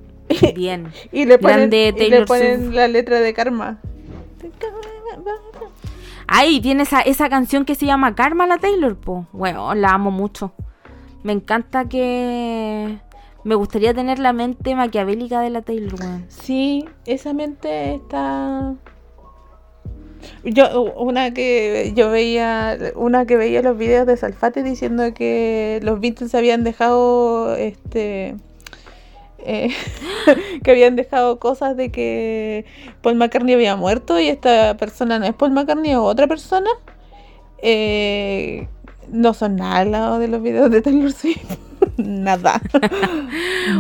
Bien. 0.55 0.91
Y 1.11 1.25
le 1.25 1.39
ponen, 1.39 1.73
y 1.73 2.09
le 2.09 2.25
ponen 2.25 2.75
la 2.75 2.87
letra 2.87 3.19
de 3.19 3.33
Karma. 3.33 3.79
Ay, 6.27 6.59
tiene 6.59 6.83
esa, 6.83 7.01
esa 7.01 7.29
canción 7.29 7.63
que 7.63 7.75
se 7.75 7.85
llama 7.85 8.13
Karma 8.13 8.45
la 8.45 8.57
Taylor, 8.57 8.97
po. 8.97 9.25
Bueno, 9.31 9.73
la 9.73 9.91
amo 9.91 10.11
mucho. 10.11 10.51
Me 11.27 11.33
encanta 11.33 11.89
que. 11.89 12.99
Me 13.43 13.55
gustaría 13.55 13.93
tener 13.93 14.17
la 14.17 14.31
mente 14.31 14.75
maquiavélica 14.75 15.41
de 15.41 15.49
la 15.49 15.61
Taylor. 15.61 15.99
Sí, 16.29 16.85
esa 17.05 17.33
mente 17.33 17.95
está. 17.95 18.75
Yo, 20.45 20.93
una 20.93 21.33
que 21.33 21.91
yo 21.97 22.09
veía, 22.09 22.77
una 22.95 23.25
que 23.25 23.35
veía 23.35 23.61
los 23.61 23.77
videos 23.77 24.07
de 24.07 24.15
Salfate 24.15 24.63
diciendo 24.63 25.13
que 25.13 25.81
los 25.83 25.99
Beatles 25.99 26.33
habían 26.33 26.63
dejado, 26.63 27.57
este, 27.57 28.35
eh, 29.39 29.71
que 30.63 30.71
habían 30.71 30.95
dejado 30.95 31.39
cosas 31.39 31.75
de 31.75 31.91
que 31.91 32.63
Paul 33.01 33.15
McCartney 33.15 33.53
había 33.53 33.75
muerto 33.75 34.17
y 34.17 34.29
esta 34.29 34.77
persona 34.77 35.19
no 35.19 35.25
es 35.25 35.33
Paul 35.33 35.51
McCartney 35.51 35.93
o 35.95 36.03
otra 36.03 36.27
persona, 36.27 36.69
eh, 37.61 38.69
no 39.11 39.33
son 39.33 39.55
nada 39.55 39.77
al 39.77 39.91
lado 39.91 40.19
de 40.19 40.27
los 40.27 40.41
videos 40.41 40.71
de 40.71 40.81
Taylor 40.81 41.11
Swift. 41.11 41.57
Nada. 41.97 42.61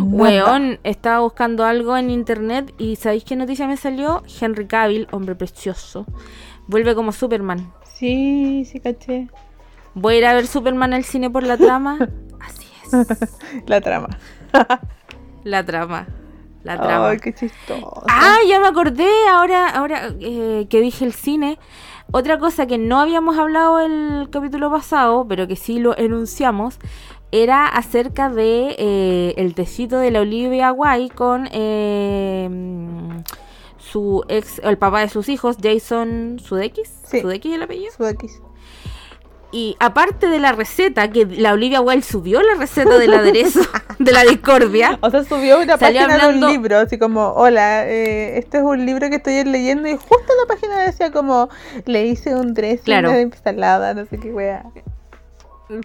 Weón, 0.03 0.79
estaba 0.83 1.19
buscando 1.19 1.65
algo 1.65 1.97
en 1.97 2.09
internet 2.09 2.73
y 2.77 2.95
¿sabéis 2.95 3.23
qué 3.23 3.35
noticia 3.35 3.67
me 3.67 3.77
salió? 3.77 4.23
Henry 4.39 4.65
Cavill, 4.65 5.07
hombre 5.11 5.35
precioso, 5.35 6.05
vuelve 6.67 6.95
como 6.95 7.11
Superman. 7.11 7.71
Sí, 7.83 8.65
sí, 8.65 8.79
caché. 8.79 9.27
Voy 9.93 10.15
a 10.15 10.17
ir 10.17 10.25
a 10.25 10.33
ver 10.33 10.47
Superman 10.47 10.93
al 10.93 11.03
cine 11.03 11.29
por 11.29 11.43
la 11.43 11.57
trama. 11.57 11.97
Así 12.39 12.67
es. 12.83 13.29
La 13.67 13.81
trama. 13.81 14.09
La 15.43 15.65
trama. 15.65 16.07
La 16.63 16.75
trama. 16.75 17.09
Ay, 17.09 17.19
qué 17.19 17.33
chistoso. 17.33 18.03
Ah, 18.09 18.37
ya 18.47 18.59
me 18.59 18.67
acordé, 18.67 19.09
ahora, 19.31 19.69
ahora 19.69 20.13
eh, 20.19 20.67
que 20.69 20.81
dije 20.81 21.05
el 21.05 21.13
cine. 21.13 21.57
Otra 22.11 22.39
cosa 22.39 22.67
que 22.67 22.77
no 22.77 22.99
habíamos 22.99 23.37
hablado 23.37 23.79
el 23.79 24.29
capítulo 24.29 24.71
pasado, 24.71 25.25
pero 25.27 25.47
que 25.47 25.55
sí 25.57 25.79
lo 25.79 25.97
enunciamos, 25.97 26.79
era 27.31 27.67
acerca 27.67 28.29
de 28.29 28.75
eh, 28.77 29.33
el 29.37 29.53
tecito 29.53 29.99
de 29.99 30.11
la 30.11 30.21
Olivia 30.21 30.69
Guay 30.71 31.09
con 31.09 31.49
eh, 31.51 32.49
su 33.77 34.23
ex, 34.29 34.59
el 34.59 34.77
papá 34.77 35.01
de 35.01 35.09
sus 35.09 35.27
hijos, 35.27 35.57
Jason 35.61 36.39
Sudeikis. 36.39 36.89
Sí. 37.05 37.21
¿Sudeikis 37.21 37.53
el 37.53 37.63
apellido? 37.63 37.91
Sudakis. 37.91 38.41
Y 39.51 39.77
aparte 39.79 40.27
de 40.27 40.39
la 40.39 40.51
receta, 40.51 41.09
que 41.09 41.25
la 41.25 41.53
Olivia 41.53 41.79
Wilde 41.79 42.01
subió 42.03 42.41
la 42.41 42.55
receta 42.55 42.97
del 42.97 43.13
aderezo 43.13 43.61
de 43.99 44.11
la 44.11 44.23
discordia. 44.25 44.99
O 45.01 45.09
sea, 45.09 45.23
subió 45.23 45.61
una 45.61 45.77
página 45.77 46.05
de 46.07 46.13
hablando- 46.13 46.47
un 46.47 46.51
libro, 46.53 46.77
así 46.79 46.97
como, 46.99 47.29
hola, 47.31 47.87
eh, 47.87 48.37
este 48.37 48.57
es 48.57 48.63
un 48.63 48.85
libro 48.85 49.09
que 49.09 49.15
estoy 49.15 49.43
leyendo 49.45 49.87
y 49.87 49.93
justo 49.93 50.33
la 50.41 50.53
página 50.53 50.81
decía 50.81 51.11
como, 51.11 51.47
le 51.85 52.05
hice 52.07 52.35
un 52.35 52.53
dressing 52.53 52.83
Claro. 52.83 53.09
de 53.11 53.21
ensalada, 53.21 53.93
no 53.93 54.05
sé 54.05 54.17
qué 54.19 54.33
wea. 54.33 54.65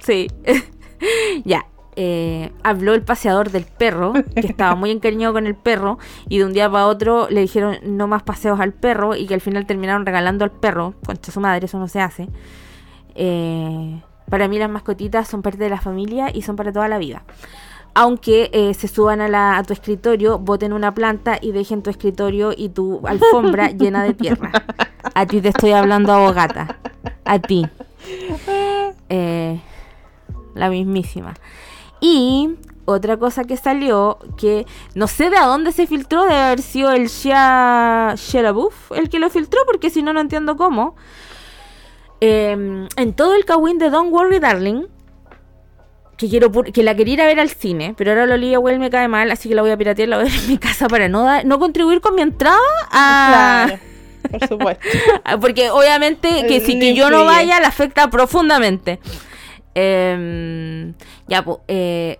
Sí. 0.04 0.28
ya. 1.44 1.64
eh, 1.94 2.50
habló 2.62 2.94
el 2.94 3.02
paseador 3.02 3.50
del 3.50 3.64
perro, 3.64 4.12
que 4.34 4.46
estaba 4.46 4.74
muy 4.74 4.90
encariñado 4.90 5.34
con 5.34 5.46
el 5.46 5.54
perro, 5.54 5.98
y 6.28 6.38
de 6.38 6.44
un 6.46 6.52
día 6.52 6.70
para 6.70 6.86
otro 6.86 7.28
le 7.30 7.42
dijeron 7.42 7.76
no 7.84 8.08
más 8.08 8.22
paseos 8.22 8.58
al 8.60 8.72
perro, 8.72 9.14
y 9.14 9.26
que 9.26 9.34
al 9.34 9.40
final 9.40 9.66
terminaron 9.66 10.04
regalando 10.06 10.44
al 10.44 10.50
perro, 10.50 10.94
concha 11.06 11.30
su 11.30 11.38
madre, 11.40 11.66
eso 11.66 11.78
no 11.78 11.86
se 11.88 12.00
hace. 12.00 12.28
Eh, 13.14 14.00
para 14.30 14.48
mí 14.48 14.58
las 14.58 14.70
mascotitas 14.70 15.28
son 15.28 15.42
parte 15.42 15.58
de 15.58 15.68
la 15.70 15.80
familia 15.80 16.30
y 16.34 16.42
son 16.42 16.56
para 16.56 16.72
toda 16.72 16.88
la 16.88 16.98
vida. 16.98 17.22
Aunque 17.94 18.48
eh, 18.54 18.72
se 18.72 18.88
suban 18.88 19.20
a, 19.20 19.28
la- 19.28 19.58
a 19.58 19.62
tu 19.64 19.74
escritorio, 19.74 20.38
boten 20.38 20.72
una 20.72 20.94
planta 20.94 21.38
y 21.40 21.52
dejen 21.52 21.82
tu 21.82 21.90
escritorio 21.90 22.52
y 22.56 22.70
tu 22.70 23.06
alfombra 23.06 23.68
llena 23.78 24.02
de 24.02 24.14
tierra. 24.14 24.50
A 25.14 25.26
ti 25.26 25.40
te 25.42 25.48
estoy 25.50 25.72
hablando, 25.72 26.12
abogata. 26.12 26.78
A 27.24 27.38
ti. 27.38 27.66
Eh, 29.08 29.60
la 30.54 30.70
mismísima. 30.70 31.34
Y 32.00 32.56
otra 32.86 33.16
cosa 33.18 33.44
que 33.44 33.56
salió, 33.56 34.18
que 34.38 34.66
no 34.94 35.06
sé 35.06 35.28
de 35.30 35.36
a 35.36 35.44
dónde 35.46 35.70
se 35.72 35.86
filtró, 35.86 36.22
debe 36.22 36.34
haber 36.40 36.62
sido 36.62 36.90
el 36.92 37.08
Shia, 37.08 38.14
Shia 38.16 38.42
LaBeouf 38.42 38.92
el 38.92 39.08
que 39.10 39.18
lo 39.18 39.28
filtró, 39.30 39.60
porque 39.66 39.90
si 39.90 40.02
no, 40.02 40.12
no 40.12 40.20
entiendo 40.20 40.56
cómo. 40.56 40.96
Eh, 42.24 42.52
en 42.96 43.12
todo 43.14 43.34
el 43.34 43.44
Kawin 43.44 43.78
de 43.78 43.90
Don't 43.90 44.12
Worry 44.12 44.38
Darling, 44.38 44.84
que 46.16 46.28
quiero 46.28 46.52
que 46.52 46.82
la 46.84 46.94
quería 46.94 47.14
ir 47.14 47.22
a 47.22 47.26
ver 47.26 47.40
al 47.40 47.50
cine, 47.50 47.94
pero 47.96 48.12
ahora 48.12 48.26
la 48.26 48.34
Olivia 48.34 48.60
Wilde 48.60 48.78
me 48.78 48.90
cae 48.90 49.08
mal, 49.08 49.28
así 49.32 49.48
que 49.48 49.56
la 49.56 49.62
voy 49.62 49.72
a 49.72 49.76
piratear, 49.76 50.08
la 50.08 50.18
voy 50.18 50.28
a 50.28 50.30
ver 50.30 50.38
en 50.40 50.48
mi 50.48 50.58
casa 50.58 50.86
para 50.86 51.08
no, 51.08 51.42
no 51.42 51.58
contribuir 51.58 52.00
con 52.00 52.14
mi 52.14 52.22
entrada 52.22 52.58
a... 52.92 53.64
Claro, 53.66 53.82
por 54.38 54.48
supuesto. 54.48 54.86
Porque 55.40 55.70
obviamente 55.70 56.46
que 56.46 56.60
si 56.60 56.78
que 56.78 56.94
yo 56.94 57.10
no 57.10 57.24
vaya 57.24 57.58
le 57.58 57.66
afecta 57.66 58.08
profundamente. 58.08 59.00
Em, 59.74 60.94
ya, 61.26 61.44
eh, 61.66 62.18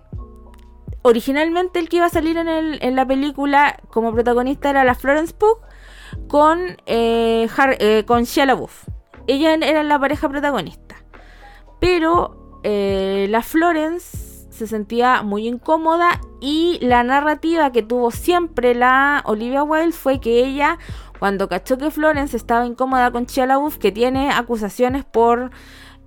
originalmente 1.01 1.79
el 1.79 1.87
que 1.87 1.97
iba 1.97 2.07
a 2.07 2.09
salir 2.09 2.35
en, 2.37 2.49
el- 2.49 2.79
en 2.81 2.95
la 2.97 3.05
película 3.05 3.79
como 3.89 4.11
protagonista 4.11 4.69
era 4.69 4.83
la 4.83 4.95
Florence 4.95 5.33
Pugh 5.33 5.59
con, 6.27 6.77
eh, 6.87 7.47
Har- 7.55 7.77
eh, 7.79 8.03
con 8.05 8.23
Shia 8.23 8.45
LaBeouf. 8.47 8.83
Ella 9.27 9.53
era 9.53 9.83
la 9.83 9.99
pareja 9.99 10.29
protagonista. 10.29 10.95
Pero 11.79 12.59
eh, 12.63 13.27
la 13.29 13.41
Florence 13.41 14.47
se 14.49 14.67
sentía 14.67 15.23
muy 15.23 15.47
incómoda 15.47 16.21
y 16.39 16.77
la 16.81 17.03
narrativa 17.03 17.71
que 17.71 17.81
tuvo 17.81 18.11
siempre 18.11 18.75
la 18.75 19.21
Olivia 19.25 19.63
Wilde 19.63 19.91
fue 19.91 20.19
que 20.19 20.45
ella, 20.45 20.77
cuando 21.19 21.49
cachó 21.49 21.77
que 21.77 21.89
Florence 21.89 22.37
estaba 22.37 22.65
incómoda 22.65 23.11
con 23.11 23.25
Chia 23.25 23.45
LaBeouf, 23.45 23.77
que 23.77 23.91
tiene 23.91 24.31
acusaciones 24.31 25.03
por 25.05 25.51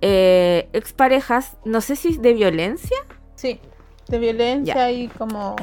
eh, 0.01 0.69
exparejas, 0.73 1.57
no 1.65 1.81
sé 1.81 1.95
si 1.95 2.17
de 2.17 2.33
violencia. 2.33 2.97
Sí, 3.35 3.59
de 4.07 4.19
violencia 4.19 4.91
y 4.91 5.09
como... 5.09 5.55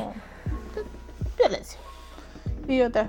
Violencia. 1.38 1.80
Y 2.68 2.80
otra. 2.82 3.08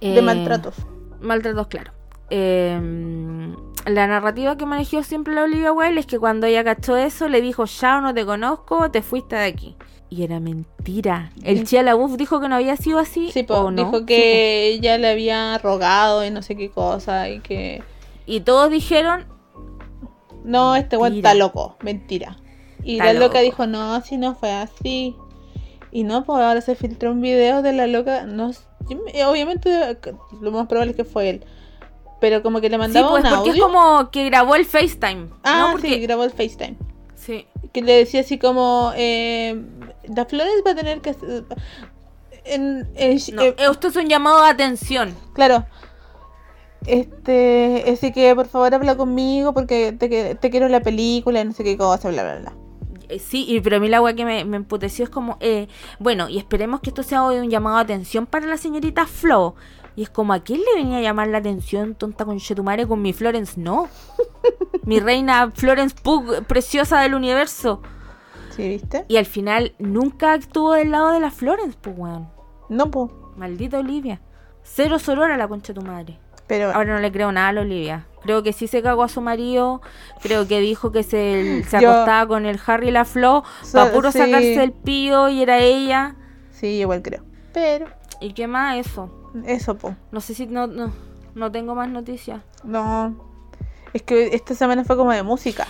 De 0.00 0.18
Eh, 0.18 0.22
maltratos. 0.22 0.74
Maltratos, 1.20 1.66
claro. 1.68 1.92
Eh, 2.30 3.54
la 3.86 4.06
narrativa 4.06 4.56
que 4.56 4.66
manejó 4.66 5.02
siempre 5.02 5.34
la 5.34 5.44
Olivia 5.44 5.72
Wilde 5.72 6.00
es 6.00 6.06
que 6.06 6.18
cuando 6.18 6.46
ella 6.46 6.64
cachó 6.64 6.96
eso, 6.96 7.28
le 7.28 7.40
dijo, 7.40 7.64
ya 7.64 8.00
no 8.00 8.12
te 8.12 8.26
conozco, 8.26 8.90
te 8.90 9.02
fuiste 9.02 9.36
de 9.36 9.44
aquí. 9.44 9.76
Y 10.08 10.22
era 10.22 10.38
mentira. 10.38 11.30
El. 11.42 11.64
Chia 11.64 11.82
LaBeouf 11.82 12.16
dijo 12.16 12.40
que 12.40 12.48
no 12.48 12.54
había 12.56 12.76
sido 12.76 12.98
así. 12.98 13.30
Sí, 13.32 13.42
po, 13.42 13.54
¿o 13.54 13.70
no? 13.70 13.84
dijo 13.84 13.98
Sí, 14.00 14.04
que 14.06 14.66
ella 14.68 14.98
le 14.98 15.08
había 15.10 15.58
rogado 15.58 16.24
y 16.24 16.30
no 16.30 16.42
sé 16.42 16.56
qué 16.56 16.70
cosa 16.70 17.28
y 17.28 17.40
que... 17.40 17.82
Y 18.24 18.40
todos 18.40 18.70
dijeron, 18.70 19.24
No, 20.44 20.76
este 20.76 20.96
Mentira. 20.96 21.30
está 21.30 21.34
loco, 21.34 21.76
mentira. 21.82 22.36
Y 22.84 22.94
Está 22.94 23.06
la 23.06 23.12
loca 23.14 23.38
loco. 23.38 23.44
dijo, 23.44 23.66
no, 23.66 24.00
si 24.02 24.16
no 24.16 24.34
fue 24.36 24.52
así. 24.52 25.16
Y 25.90 26.04
no, 26.04 26.24
pues 26.24 26.40
ahora 26.40 26.60
se 26.60 26.76
filtró 26.76 27.10
un 27.10 27.20
video 27.20 27.62
de 27.62 27.72
la 27.72 27.86
loca, 27.86 28.24
no 28.24 28.52
obviamente 29.26 29.98
lo 30.40 30.52
más 30.52 30.68
probable 30.68 30.92
es 30.92 30.96
que 30.96 31.04
fue 31.04 31.30
él. 31.30 31.44
Pero 32.20 32.42
como 32.42 32.60
que 32.60 32.68
le 32.70 32.76
sí, 32.76 32.78
mandaba 32.78 33.10
pues 33.10 33.24
un 33.24 33.30
porque 33.30 33.50
audio. 33.50 33.54
es 33.54 33.60
como 33.72 34.10
que 34.10 34.24
grabó 34.26 34.54
el 34.54 34.64
FaceTime. 34.64 35.28
Ah, 35.42 35.58
¿no? 35.66 35.72
Porque... 35.72 35.88
sí, 35.94 36.00
grabó 36.00 36.24
el 36.24 36.30
FaceTime. 36.30 36.76
sí. 37.14 37.46
Que 37.72 37.82
le 37.82 37.92
decía 37.92 38.20
así 38.22 38.38
como, 38.38 38.92
eh, 38.96 39.60
Flores 40.28 40.62
va 40.66 40.70
a 40.70 40.74
tener 40.74 41.02
que... 41.02 41.14
En, 42.44 42.88
en- 42.94 43.18
No, 43.34 43.42
eh, 43.42 43.54
esto 43.58 43.88
es 43.88 43.96
un 43.96 44.08
llamado 44.08 44.42
de 44.44 44.48
atención. 44.50 45.14
Claro. 45.34 45.66
Este, 46.86 47.84
así 47.92 48.12
que 48.12 48.34
por 48.34 48.46
favor 48.46 48.72
habla 48.74 48.96
conmigo 48.96 49.52
porque 49.52 49.92
te, 49.92 50.34
te 50.36 50.50
quiero 50.50 50.68
la 50.68 50.80
película, 50.80 51.42
no 51.44 51.52
sé 51.52 51.64
qué 51.64 51.76
cosa, 51.76 52.08
bla, 52.10 52.22
bla, 52.22 52.38
bla. 52.40 52.52
Eh, 53.08 53.18
Sí, 53.18 53.44
y, 53.48 53.60
pero 53.60 53.76
a 53.76 53.80
mí 53.80 53.88
la 53.88 54.00
weá 54.00 54.14
que 54.14 54.24
me, 54.24 54.44
me 54.44 54.56
emputeció 54.56 55.04
es 55.04 55.10
como, 55.10 55.36
eh, 55.40 55.68
bueno, 55.98 56.28
y 56.28 56.38
esperemos 56.38 56.80
que 56.80 56.90
esto 56.90 57.02
sea 57.02 57.24
hoy 57.24 57.36
un 57.38 57.50
llamado 57.50 57.76
de 57.78 57.82
atención 57.82 58.26
para 58.26 58.46
la 58.46 58.56
señorita 58.56 59.06
Flo. 59.06 59.54
Y 59.96 60.02
es 60.02 60.10
como, 60.10 60.34
¿a 60.34 60.40
quién 60.40 60.60
le 60.60 60.82
venía 60.82 60.98
a 60.98 61.00
llamar 61.00 61.28
la 61.28 61.38
atención, 61.38 61.94
tonta 61.94 62.24
con 62.26 62.38
Chetumare, 62.38 62.86
con 62.86 63.00
mi 63.02 63.12
Florence? 63.14 63.58
No. 63.58 63.88
mi 64.84 65.00
reina 65.00 65.50
Florence 65.54 65.96
Pug, 66.02 66.44
preciosa 66.46 67.00
del 67.00 67.14
universo. 67.14 67.80
¿Sí, 68.50 68.68
viste? 68.68 69.04
Y 69.08 69.16
al 69.16 69.26
final 69.26 69.74
nunca 69.78 70.32
actuó 70.34 70.72
del 70.74 70.90
lado 70.90 71.10
de 71.12 71.20
la 71.20 71.30
Florence, 71.30 71.76
pues 71.80 71.96
weón. 71.98 72.28
No, 72.68 72.90
pues. 72.90 73.10
Maldita 73.36 73.78
Olivia. 73.78 74.20
Cero 74.62 74.98
sorora 74.98 75.36
la 75.36 75.46
concha 75.48 75.72
de 75.72 75.80
tu 75.80 75.86
madre. 75.86 76.18
Pero 76.46 76.72
Ahora 76.72 76.94
no 76.94 77.00
le 77.00 77.10
creo 77.12 77.32
nada 77.32 77.48
a 77.48 77.52
la 77.52 77.60
Olivia. 77.62 78.06
Creo 78.22 78.42
que 78.42 78.52
sí 78.52 78.66
se 78.66 78.82
cagó 78.82 79.02
a 79.02 79.08
su 79.08 79.20
marido. 79.20 79.80
Creo 80.22 80.46
que 80.48 80.60
dijo 80.60 80.90
que 80.92 81.02
se, 81.02 81.64
se 81.68 81.80
Yo- 81.80 81.90
acostaba 81.90 82.26
con 82.26 82.46
el 82.46 82.58
Harry 82.66 82.88
y 82.88 82.92
la 82.92 83.04
Flo 83.04 83.44
So- 83.62 83.78
para 83.78 83.92
puro 83.92 84.10
sí. 84.12 84.18
sacarse 84.18 84.62
el 84.62 84.72
pío 84.72 85.28
y 85.28 85.42
era 85.42 85.58
ella. 85.58 86.16
sí, 86.50 86.66
igual 86.80 87.02
creo. 87.02 87.24
Pero 87.52 87.86
¿Y 88.20 88.32
qué 88.32 88.46
más 88.46 88.76
eso? 88.78 89.10
Eso, 89.46 89.76
pues. 89.76 89.94
No 90.12 90.20
sé 90.20 90.34
si 90.34 90.46
no, 90.46 90.66
no, 90.66 90.92
no 91.34 91.52
tengo 91.52 91.74
más 91.74 91.88
noticias. 91.88 92.40
No. 92.64 93.14
Es 93.92 94.02
que 94.02 94.34
esta 94.34 94.54
semana 94.54 94.84
fue 94.84 94.96
como 94.96 95.12
de 95.12 95.22
música. 95.22 95.66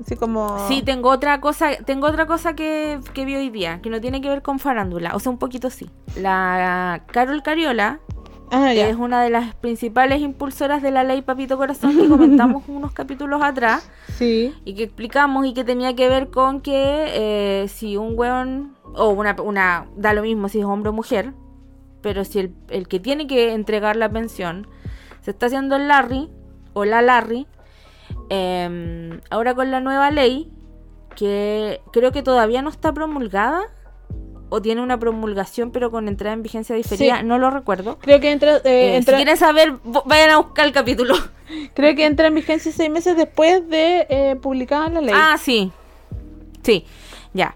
Así 0.00 0.14
como. 0.16 0.66
Sí, 0.68 0.82
tengo 0.82 1.10
otra 1.10 1.40
cosa, 1.40 1.70
tengo 1.84 2.06
otra 2.06 2.26
cosa 2.26 2.54
que, 2.54 3.00
que 3.14 3.24
vi 3.24 3.34
hoy 3.34 3.50
día, 3.50 3.80
que 3.82 3.90
no 3.90 4.00
tiene 4.00 4.20
que 4.20 4.28
ver 4.28 4.42
con 4.42 4.58
farándula, 4.60 5.14
o 5.16 5.18
sea, 5.20 5.30
un 5.32 5.38
poquito 5.38 5.70
sí. 5.70 5.90
La 6.16 7.02
Carol 7.10 7.42
Cariola, 7.42 7.98
Ah, 8.50 8.68
que 8.70 8.76
ya. 8.76 8.88
es 8.88 8.96
una 8.96 9.20
de 9.22 9.28
las 9.28 9.54
principales 9.56 10.20
impulsoras 10.22 10.80
de 10.82 10.90
la 10.90 11.04
ley 11.04 11.20
Papito 11.20 11.58
Corazón 11.58 11.96
que 11.98 12.08
comentamos 12.08 12.62
unos 12.68 12.92
capítulos 12.92 13.42
atrás. 13.42 13.90
Sí. 14.16 14.54
y 14.64 14.74
que 14.74 14.84
explicamos 14.84 15.44
y 15.46 15.52
que 15.52 15.64
tenía 15.64 15.94
que 15.94 16.08
ver 16.08 16.30
con 16.30 16.60
que 16.60 16.72
eh, 17.62 17.68
si 17.68 17.96
un 17.96 18.12
weón, 18.16 18.74
o 18.94 19.10
una, 19.10 19.34
una, 19.42 19.86
da 19.96 20.12
lo 20.12 20.22
mismo 20.22 20.48
si 20.48 20.60
es 20.60 20.64
hombre 20.64 20.90
o 20.90 20.92
mujer, 20.92 21.32
pero 22.02 22.24
si 22.24 22.38
el, 22.40 22.54
el 22.70 22.88
que 22.88 23.00
tiene 23.00 23.26
que 23.26 23.52
entregar 23.52 23.96
la 23.96 24.08
pensión 24.08 24.66
se 25.22 25.30
está 25.32 25.46
haciendo 25.46 25.76
el 25.76 25.88
Larry 25.88 26.28
o 26.72 26.84
la 26.84 27.02
Larry, 27.02 27.46
em, 28.30 29.20
ahora 29.30 29.54
con 29.54 29.70
la 29.70 29.80
nueva 29.80 30.10
ley, 30.10 30.50
que 31.16 31.80
creo 31.92 32.12
que 32.12 32.22
todavía 32.22 32.62
no 32.62 32.70
está 32.70 32.92
promulgada, 32.92 33.62
o 34.50 34.62
tiene 34.62 34.80
una 34.80 34.98
promulgación 34.98 35.72
pero 35.72 35.90
con 35.90 36.08
entrada 36.08 36.32
en 36.32 36.42
vigencia 36.42 36.74
diferida, 36.74 37.18
Sí. 37.20 37.26
no 37.26 37.36
lo 37.38 37.50
recuerdo. 37.50 37.98
Creo 37.98 38.18
que 38.20 38.30
entra, 38.32 38.56
eh, 38.58 38.60
Eh, 38.64 38.96
entra- 38.96 39.18
Si 39.18 39.24
quieren 39.24 39.36
saber, 39.36 39.74
vayan 40.06 40.30
a 40.30 40.38
buscar 40.38 40.64
el 40.66 40.72
capítulo. 40.72 41.14
creo 41.74 41.94
que 41.94 42.06
entra 42.06 42.28
en 42.28 42.34
vigencia 42.34 42.72
seis 42.72 42.88
meses 42.90 43.16
después 43.16 43.68
de 43.68 44.06
eh, 44.08 44.36
publicada 44.40 44.88
la 44.88 45.00
ley. 45.02 45.14
Ah, 45.14 45.36
sí. 45.38 45.70
Sí, 46.62 46.86
ya. 47.34 47.54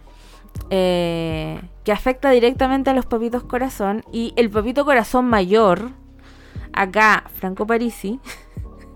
Que 1.85 1.93
afecta 1.93 2.31
directamente 2.31 2.91
a 2.91 2.95
los 2.95 3.07
papitos 3.07 3.45
corazón. 3.45 4.05
Y 4.13 4.33
el 4.37 4.51
papito 4.51 4.85
corazón 4.85 5.27
mayor, 5.27 5.91
acá, 6.73 7.25
Franco 7.35 7.67
Parisi, 7.67 8.21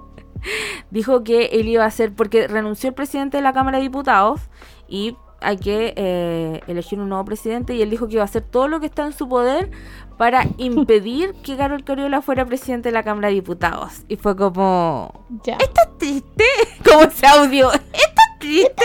dijo 0.90 1.24
que 1.24 1.46
él 1.46 1.68
iba 1.68 1.84
a 1.84 1.88
hacer, 1.88 2.14
porque 2.14 2.48
renunció 2.48 2.88
el 2.88 2.94
presidente 2.94 3.38
de 3.38 3.42
la 3.42 3.52
Cámara 3.52 3.78
de 3.78 3.84
Diputados 3.84 4.40
y 4.88 5.16
hay 5.40 5.58
que 5.58 5.92
eh, 5.96 6.60
elegir 6.66 6.98
un 6.98 7.08
nuevo 7.08 7.24
presidente 7.24 7.74
y 7.74 7.82
él 7.82 7.90
dijo 7.90 8.08
que 8.08 8.14
iba 8.14 8.22
a 8.22 8.26
hacer 8.26 8.42
todo 8.42 8.68
lo 8.68 8.80
que 8.80 8.86
está 8.86 9.04
en 9.04 9.12
su 9.12 9.28
poder 9.28 9.70
para 10.16 10.44
impedir 10.56 11.34
que 11.42 11.56
Carol 11.56 11.84
Cariola 11.84 12.22
fuera 12.22 12.44
presidente 12.44 12.88
de 12.88 12.92
la 12.92 13.02
Cámara 13.02 13.28
de 13.28 13.34
Diputados. 13.34 14.02
Y 14.08 14.16
fue 14.16 14.36
como, 14.36 15.26
ya. 15.44 15.56
¿Estás 15.56 15.96
triste? 15.98 16.44
Como 16.84 17.02
ese 17.02 17.26
audio. 17.26 17.72
¿Estás 17.72 18.38
triste? 18.38 18.84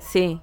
sí. 0.00 0.40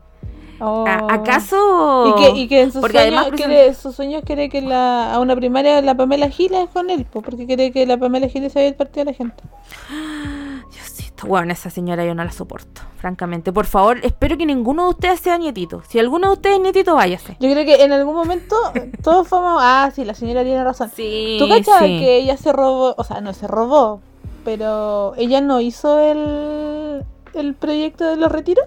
Oh. 0.59 0.85
¿Acaso? 0.87 2.07
Y 2.07 2.21
que, 2.21 2.39
y 2.39 2.47
que 2.47 2.61
en 2.61 2.71
sus 2.71 2.81
Porque 2.81 2.97
sueños, 2.97 3.21
además 3.21 3.37
quiere, 3.39 3.73
sus 3.73 3.95
sueños 3.95 4.23
quiere 4.25 4.49
que 4.49 4.61
la, 4.61 5.13
a 5.13 5.19
una 5.19 5.35
primaria 5.35 5.81
la 5.81 5.95
Pamela 5.95 6.29
Giles 6.29 6.65
es 6.65 6.69
con 6.69 6.89
él, 6.89 7.05
po, 7.05 7.21
porque 7.21 7.45
quiere 7.45 7.71
que 7.71 7.85
la 7.85 7.97
Pamela 7.97 8.27
Giles 8.27 8.53
se 8.53 8.59
vaya 8.59 8.65
del 8.65 8.75
partido 8.75 9.05
de 9.05 9.11
la 9.11 9.17
gente. 9.17 9.43
Diosito, 10.71 11.27
bueno, 11.27 11.53
esa 11.53 11.69
señora 11.69 12.05
yo 12.05 12.15
no 12.15 12.23
la 12.23 12.31
soporto, 12.31 12.81
francamente. 12.97 13.53
Por 13.53 13.65
favor, 13.65 13.99
espero 14.03 14.37
que 14.37 14.45
ninguno 14.45 14.85
de 14.85 14.89
ustedes 14.89 15.19
sea 15.19 15.37
nietito. 15.37 15.83
Si 15.87 15.99
alguno 15.99 16.27
de 16.27 16.33
ustedes 16.33 16.55
es 16.57 16.61
nietito, 16.63 16.95
váyase. 16.95 17.37
Yo 17.39 17.51
creo 17.51 17.65
que 17.65 17.83
en 17.83 17.93
algún 17.93 18.15
momento 18.15 18.55
todos 19.03 19.27
fuimos, 19.27 19.59
ah, 19.61 19.91
sí, 19.93 20.05
la 20.05 20.15
señora 20.15 20.43
tiene 20.43 20.63
razón. 20.63 20.91
Sí, 20.95 21.37
¿Tú 21.39 21.47
cachas 21.47 21.79
sí. 21.79 21.99
que 21.99 22.17
ella 22.17 22.35
se 22.35 22.51
robó, 22.51 22.95
o 22.97 23.03
sea, 23.03 23.21
no 23.21 23.33
se 23.33 23.47
robó, 23.47 24.01
pero 24.43 25.13
ella 25.17 25.39
no 25.41 25.61
hizo 25.61 25.99
el, 25.99 27.05
el 27.35 27.53
proyecto 27.53 28.05
de 28.05 28.15
los 28.15 28.31
retiros? 28.31 28.65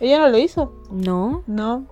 Ella 0.00 0.18
no 0.18 0.28
lo 0.28 0.38
hizo, 0.38 0.72
No. 0.90 1.42
no. 1.46 1.84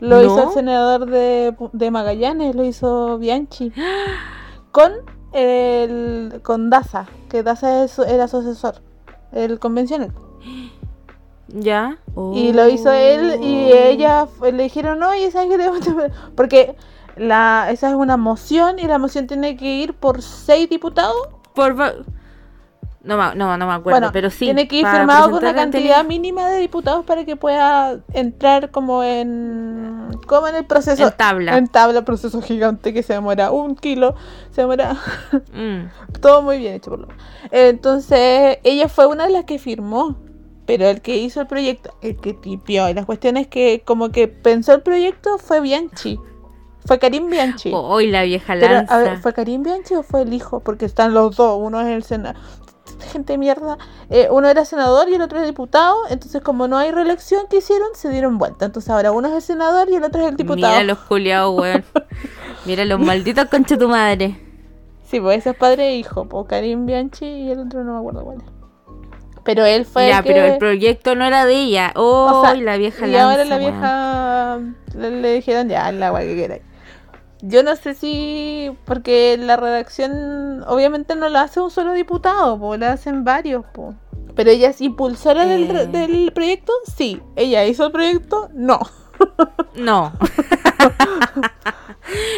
Lo 0.00 0.16
¿No? 0.16 0.22
hizo 0.22 0.42
el 0.44 0.50
senador 0.54 1.06
de, 1.06 1.56
de 1.72 1.90
Magallanes, 1.90 2.54
lo 2.54 2.64
hizo 2.64 3.18
Bianchi. 3.18 3.72
Con 4.70 4.92
el 5.32 6.40
con 6.42 6.70
Daza, 6.70 7.06
que 7.28 7.42
Daza 7.42 7.84
es- 7.84 7.98
era 7.98 8.28
su 8.28 8.38
asesor, 8.38 8.76
el 9.32 9.58
convencional. 9.58 10.12
¿Ya? 11.48 11.98
Y 12.34 12.52
lo 12.52 12.68
hizo 12.68 12.92
él 12.92 13.38
y 13.42 13.70
Oh. 13.72 13.74
ella 13.74 14.28
le 14.42 14.62
dijeron, 14.64 14.98
no, 14.98 15.14
y 15.14 15.30
¿sabes 15.30 15.48
qué 15.48 15.58
te- 15.58 16.12
Porque 16.36 16.76
la, 17.16 17.68
esa 17.70 17.88
es 17.88 17.94
una 17.96 18.16
moción 18.18 18.78
y 18.78 18.82
la 18.84 18.98
moción 18.98 19.26
tiene 19.26 19.56
que 19.56 19.64
ir 19.76 19.94
por 19.94 20.20
seis 20.22 20.68
diputados. 20.68 21.16
Por... 21.54 21.74
No, 23.02 23.16
no, 23.34 23.56
no 23.56 23.66
me 23.66 23.72
acuerdo, 23.74 24.00
bueno, 24.00 24.10
pero 24.12 24.28
sí. 24.28 24.46
tiene 24.46 24.66
que 24.66 24.76
ir 24.76 24.86
firmado 24.86 25.30
con 25.30 25.38
una 25.38 25.54
cantidad 25.54 26.04
mínima 26.04 26.48
de 26.48 26.58
diputados 26.58 27.04
para 27.04 27.24
que 27.24 27.36
pueda 27.36 28.00
entrar 28.12 28.70
como 28.70 29.04
en 29.04 30.08
como 30.26 30.48
en 30.48 30.56
el 30.56 30.64
proceso. 30.66 31.06
En 31.06 31.12
tabla. 31.16 31.56
En 31.56 31.68
tabla, 31.68 32.04
proceso 32.04 32.42
gigante 32.42 32.92
que 32.92 33.02
se 33.02 33.12
demora 33.12 33.50
un 33.52 33.76
kilo, 33.76 34.14
se 34.50 34.62
demora 34.62 34.96
Mm. 35.52 35.90
todo 36.20 36.42
muy 36.42 36.58
bien 36.58 36.74
hecho 36.74 36.90
por 36.90 37.00
lo 37.00 37.06
menos. 37.06 37.22
Entonces, 37.52 38.58
ella 38.64 38.88
fue 38.88 39.06
una 39.06 39.26
de 39.26 39.32
las 39.32 39.44
que 39.44 39.58
firmó. 39.58 40.16
Pero 40.66 40.86
el 40.86 41.00
que 41.00 41.16
hizo 41.16 41.40
el 41.40 41.46
proyecto, 41.46 41.94
el 42.02 42.16
que 42.16 42.34
tipió. 42.34 42.90
Y 42.90 42.92
la 42.94 43.06
cuestión 43.06 43.38
es 43.38 43.46
que 43.46 43.82
como 43.86 44.10
que 44.10 44.28
pensó 44.28 44.74
el 44.74 44.82
proyecto 44.82 45.38
fue 45.38 45.62
Bianchi. 45.62 46.20
Fue 46.84 46.98
Karim 46.98 47.30
Bianchi. 47.30 47.70
Hoy 47.74 48.08
la 48.08 48.22
vieja 48.24 48.52
Pero, 48.52 48.74
lanza. 48.74 48.94
a 48.94 48.98
ver, 48.98 49.16
¿fue 49.16 49.32
Karim 49.32 49.62
Bianchi 49.62 49.94
o 49.94 50.02
fue 50.02 50.20
el 50.22 50.34
hijo? 50.34 50.60
Porque 50.60 50.84
están 50.84 51.14
los 51.14 51.36
dos. 51.36 51.58
Uno 51.58 51.80
es 51.80 51.86
el 51.86 52.02
senador. 52.02 52.36
Gente 53.12 53.34
de 53.34 53.38
mierda. 53.38 53.78
Eh, 54.10 54.28
uno 54.30 54.48
era 54.48 54.64
senador 54.64 55.08
y 55.08 55.14
el 55.14 55.22
otro 55.22 55.38
es 55.40 55.46
diputado. 55.46 55.96
Entonces, 56.10 56.42
como 56.42 56.66
no 56.68 56.76
hay 56.76 56.90
reelección 56.90 57.46
que 57.48 57.58
hicieron, 57.58 57.88
se 57.94 58.08
dieron 58.10 58.38
vuelta. 58.38 58.64
Entonces, 58.66 58.90
ahora 58.90 59.12
uno 59.12 59.28
es 59.28 59.34
el 59.34 59.42
senador 59.42 59.88
y 59.90 59.94
el 59.96 60.04
otro 60.04 60.22
es 60.22 60.28
el 60.28 60.36
diputado. 60.36 60.72
Mira 60.72 60.84
los 60.84 60.98
culiados, 60.98 61.58
weón. 61.58 61.84
Mira 62.64 62.84
los 62.84 62.98
malditos 63.00 63.46
concha 63.46 63.78
tu 63.78 63.88
madre. 63.88 64.40
Sí, 65.04 65.20
pues 65.20 65.38
ese 65.38 65.50
es 65.50 65.56
padre 65.56 65.88
e 65.88 65.96
hijo, 65.96 66.28
pues 66.28 66.46
Karim 66.48 66.84
Bianchi 66.84 67.24
y 67.24 67.50
el 67.50 67.60
otro 67.60 67.82
no 67.82 67.94
me 67.94 67.98
acuerdo 68.00 68.24
cuál 68.24 68.38
es. 68.38 68.44
Pero 69.42 69.64
él 69.64 69.86
fue 69.86 70.08
Ya, 70.08 70.18
el 70.18 70.24
que... 70.24 70.32
pero 70.32 70.44
el 70.44 70.58
proyecto 70.58 71.14
no 71.14 71.24
era 71.24 71.46
de 71.46 71.54
ella. 71.54 71.92
Oh, 71.96 72.40
o 72.40 72.44
sea, 72.44 72.54
y 72.54 72.60
la 72.60 72.76
vieja 72.76 73.06
Y 73.06 73.16
ahora 73.16 73.44
la 73.46 73.56
weón. 73.56 73.70
vieja 73.72 74.58
le, 74.96 75.10
le 75.22 75.32
dijeron 75.34 75.68
ya, 75.70 75.90
la 75.92 76.08
agua 76.08 76.20
que 76.20 76.36
queráis. 76.36 76.62
Yo 77.40 77.62
no 77.62 77.76
sé 77.76 77.94
si, 77.94 78.72
porque 78.84 79.36
la 79.38 79.56
redacción 79.56 80.64
obviamente 80.66 81.14
no 81.14 81.28
la 81.28 81.42
hace 81.42 81.60
un 81.60 81.70
solo 81.70 81.92
diputado, 81.92 82.58
pues 82.58 82.80
la 82.80 82.92
hacen 82.92 83.22
varios, 83.24 83.64
pues. 83.72 83.94
Pero 84.34 84.50
ella 84.50 84.70
es 84.70 84.80
impulsora 84.80 85.46
del, 85.46 85.70
Eh. 85.70 85.86
del 85.86 86.32
proyecto, 86.32 86.72
sí. 86.96 87.22
Ella 87.36 87.64
hizo 87.66 87.86
el 87.86 87.92
proyecto, 87.92 88.48
no. 88.54 88.80
No. 89.76 90.12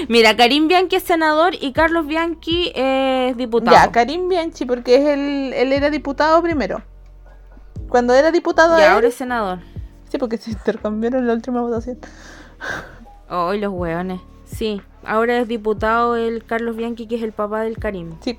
Mira, 0.09 0.37
Karim 0.37 0.69
Bianchi 0.69 0.97
es 0.97 1.05
senador 1.05 1.55
y 1.59 1.73
Carlos 1.73 2.07
Bianchi 2.07 2.73
es 2.75 3.37
diputado. 3.37 3.77
Ya, 3.77 3.91
Karim 3.93 4.29
Bianchi, 4.29 4.65
porque 4.67 4.97
es 4.97 5.07
el, 5.09 5.53
él 5.55 5.73
era 5.73 5.91
diputado 5.91 6.43
primero. 6.43 6.83
Cuando 7.89 8.13
era 8.15 8.31
diputado, 8.31 8.79
Y 8.79 8.83
él- 8.83 8.89
ahora 8.89 9.09
es 9.09 9.15
senador. 9.15 9.61
sí, 10.11 10.19
porque 10.19 10.37
se 10.39 10.51
intercambiaron 10.51 11.27
la 11.27 11.33
última 11.35 11.61
votación. 11.63 11.99
Oh, 13.29 13.53
los 13.55 13.73
hueones. 13.73 14.21
Sí, 14.51 14.83
ahora 15.05 15.39
es 15.39 15.49
diputado 15.49 16.17
el 16.17 16.45
Carlos 16.45 16.77
Bianchi, 16.77 17.07
que 17.07 17.17
es 17.17 17.23
el 17.23 17.33
papá 17.33 17.61
del 17.63 17.79
Karim. 17.79 18.13
Sí, 18.21 18.39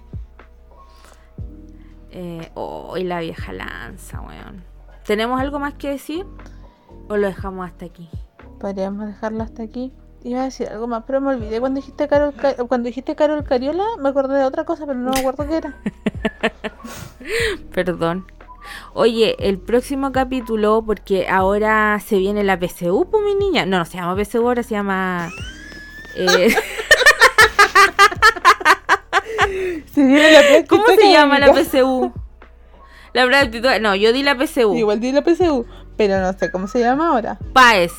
Eh, 2.12 2.52
oh, 2.56 2.98
y 2.98 3.04
la 3.06 3.22
vieja 3.22 3.54
lanza, 3.54 4.20
weón. 4.22 4.64
¿Tenemos 5.06 5.40
algo 5.40 5.60
más 5.60 5.74
que 5.76 5.90
decir? 5.90 6.26
¿O 7.10 7.16
lo 7.18 7.28
dejamos 7.28 7.66
hasta 7.66 7.86
aquí? 7.86 8.10
podríamos 8.60 9.08
dejarlo 9.08 9.42
hasta 9.42 9.64
aquí. 9.64 9.92
Iba 10.24 10.42
a 10.42 10.44
decir 10.44 10.68
algo 10.70 10.86
más, 10.88 11.04
pero 11.08 11.20
me 11.20 11.30
olvidé 11.34 11.60
cuando 11.60 11.80
dijiste 11.80 12.08
Carol, 12.08 12.32
Ca- 12.36 12.54
cuando 12.68 12.86
dijiste 12.88 13.16
Carol 13.16 13.44
Cariola, 13.44 13.84
me 14.00 14.10
acordé 14.10 14.38
de 14.38 14.46
otra 14.46 14.66
cosa, 14.66 14.86
pero 14.86 15.00
no 15.00 15.10
me 15.12 15.20
acuerdo 15.20 15.48
qué 15.48 15.58
era. 15.58 15.76
Perdón. 17.74 18.26
Oye, 18.94 19.36
el 19.40 19.58
próximo 19.58 20.12
capítulo, 20.12 20.84
porque 20.86 21.28
ahora 21.28 22.00
se 22.06 22.18
viene 22.20 22.44
la 22.44 22.60
PSU, 22.60 23.08
pues 23.10 23.24
mi 23.24 23.34
niña. 23.34 23.66
No, 23.66 23.80
no 23.80 23.86
se 23.86 23.98
llama 23.98 24.16
PSU, 24.22 24.46
ahora 24.46 24.62
se 24.62 24.76
llama. 24.76 25.30
Eh, 26.16 26.56
Se 29.94 30.04
viene 30.04 30.32
la 30.32 30.42
prueba 30.42 30.68
¿Cómo 30.68 30.86
se 30.88 31.12
llama 31.12 31.40
la. 31.40 31.54
PSU? 31.54 32.12
La 33.14 33.24
actitud. 33.40 33.70
No, 33.82 33.96
yo 33.96 34.14
di 34.14 34.24
la 34.24 34.36
PSU. 34.36 34.76
Igual 34.76 35.00
di 35.00 35.12
la 35.12 35.22
PSU, 35.22 35.66
pero 35.98 36.22
no 36.22 36.34
sé 36.34 36.52
cómo 36.52 36.68
se 36.68 36.80
llama 36.80 37.10
ahora. 37.10 37.38
PAES. 37.54 37.92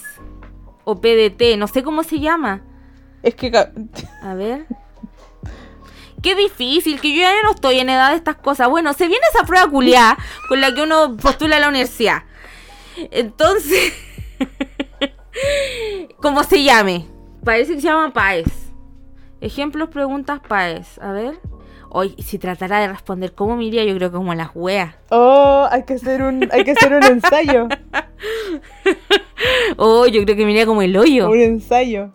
O 0.85 1.01
PDT, 1.01 1.57
no 1.59 1.69
sé 1.69 1.83
cómo 1.83 2.03
se 2.03 2.19
llama. 2.19 2.63
Es 3.23 3.35
que 3.35 3.53
A 4.23 4.35
ver. 4.35 4.67
Qué 6.23 6.37
difícil, 6.37 7.01
que 7.01 7.13
yo 7.13 7.21
ya 7.21 7.43
no 7.43 7.51
estoy 7.51 7.81
en 7.81 7.91
edad 7.91 8.11
de 8.11 8.17
estas 8.17 8.37
cosas. 8.37 8.69
Bueno, 8.69 8.93
se 8.93 9.09
viene 9.09 9.25
esa 9.35 9.45
prueba 9.45 9.69
culiada 9.69 10.17
con 10.49 10.61
la 10.61 10.73
que 10.73 10.83
uno 10.83 11.17
postula 11.17 11.57
a 11.57 11.61
la 11.61 11.69
universidad. 11.69 12.23
Entonces, 13.11 13.93
¿cómo 16.21 16.45
se 16.45 16.63
llame? 16.63 17.09
Parece 17.45 17.75
que 17.75 17.81
se 17.81 17.89
llama 17.89 18.13
PAES. 18.13 18.73
Ejemplos, 19.41 19.89
preguntas, 19.89 20.41
PAES. 20.47 20.99
A 20.99 21.13
ver. 21.13 21.41
Hoy, 21.91 22.15
si 22.19 22.39
tratara 22.39 22.81
de 22.81 22.89
responder 22.89 23.35
cómo 23.35 23.57
me 23.57 23.65
iría, 23.65 23.85
yo 23.85 23.95
creo 23.97 24.11
que 24.11 24.17
como 24.17 24.35
las 24.35 24.51
weas. 24.55 24.95
Oh, 25.11 25.67
hay 25.71 25.83
que 25.83 25.95
hacer 25.95 26.23
un, 26.23 26.49
hay 26.51 26.65
que 26.65 26.71
hacer 26.71 26.95
un 26.95 27.05
ensayo. 27.05 27.69
Oh, 29.77 30.07
yo 30.07 30.23
creo 30.23 30.37
que 30.37 30.45
me 30.45 30.53
iría 30.53 30.67
como 30.67 30.83
el 30.83 30.97
hoyo. 30.97 31.29
Un 31.29 31.41
ensayo. 31.41 32.13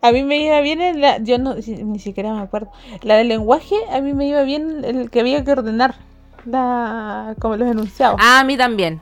A 0.00 0.12
mí 0.12 0.22
me 0.22 0.36
iba 0.36 0.60
bien 0.60 0.80
en 0.80 1.00
la. 1.00 1.18
Yo 1.18 1.38
no, 1.38 1.54
ni 1.54 1.98
siquiera 1.98 2.32
me 2.32 2.40
acuerdo. 2.40 2.70
La 3.02 3.16
del 3.16 3.28
lenguaje, 3.28 3.74
a 3.90 4.00
mí 4.00 4.14
me 4.14 4.28
iba 4.28 4.42
bien 4.42 4.84
el 4.84 5.10
que 5.10 5.20
había 5.20 5.42
que 5.44 5.52
ordenar. 5.52 5.96
La, 6.44 7.34
como 7.40 7.56
los 7.56 7.68
enunciados. 7.68 8.20
Ah, 8.22 8.40
a 8.40 8.44
mí 8.44 8.56
también. 8.56 9.00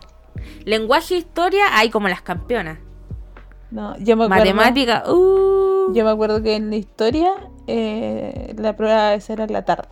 Lenguaje 0.64 1.16
e 1.16 1.18
historia, 1.18 1.64
hay 1.72 1.90
como 1.90 2.08
las 2.08 2.22
campeonas. 2.22 2.78
No, 3.72 3.96
yo 3.98 4.16
me 4.16 4.24
acuerdo. 4.24 4.44
Matemática, 4.44 5.04
uh. 5.10 5.92
Yo 5.94 6.04
me 6.04 6.10
acuerdo 6.10 6.42
que 6.42 6.54
en 6.54 6.70
la 6.70 6.76
historia 6.76 7.30
eh, 7.66 8.54
la 8.56 8.76
prueba 8.76 9.14
esa 9.14 9.32
era 9.32 9.44
en 9.44 9.52
la 9.52 9.64
tarde. 9.64 9.88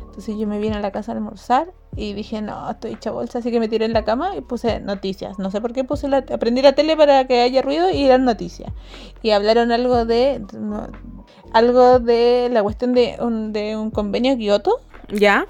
Entonces 0.00 0.36
yo 0.36 0.48
me 0.48 0.58
vine 0.58 0.76
a 0.76 0.80
la 0.80 0.90
casa 0.90 1.12
a 1.12 1.14
almorzar 1.14 1.68
y 1.94 2.12
dije, 2.12 2.42
no, 2.42 2.68
estoy 2.70 2.92
hecha 2.94 3.12
bolsa, 3.12 3.38
así 3.38 3.52
que 3.52 3.60
me 3.60 3.68
tiré 3.68 3.84
en 3.84 3.92
la 3.92 4.04
cama 4.04 4.34
y 4.36 4.40
puse 4.40 4.80
noticias. 4.80 5.38
No 5.38 5.50
sé 5.52 5.60
por 5.60 5.72
qué 5.72 5.84
puse 5.84 6.08
la, 6.08 6.18
aprendí 6.32 6.60
la 6.60 6.72
tele 6.72 6.96
para 6.96 7.26
que 7.28 7.40
haya 7.42 7.62
ruido 7.62 7.88
y 7.90 8.04
eran 8.04 8.24
noticias. 8.24 8.72
Y 9.22 9.30
hablaron 9.30 9.70
algo 9.70 10.04
de 10.06 10.42
no, 10.54 10.88
algo 11.52 12.00
de 12.00 12.48
la 12.50 12.62
cuestión 12.64 12.94
de 12.94 13.16
un, 13.20 13.52
de 13.52 13.76
un 13.76 13.90
convenio 13.92 14.36
Kioto. 14.36 14.80
¿Ya? 15.08 15.46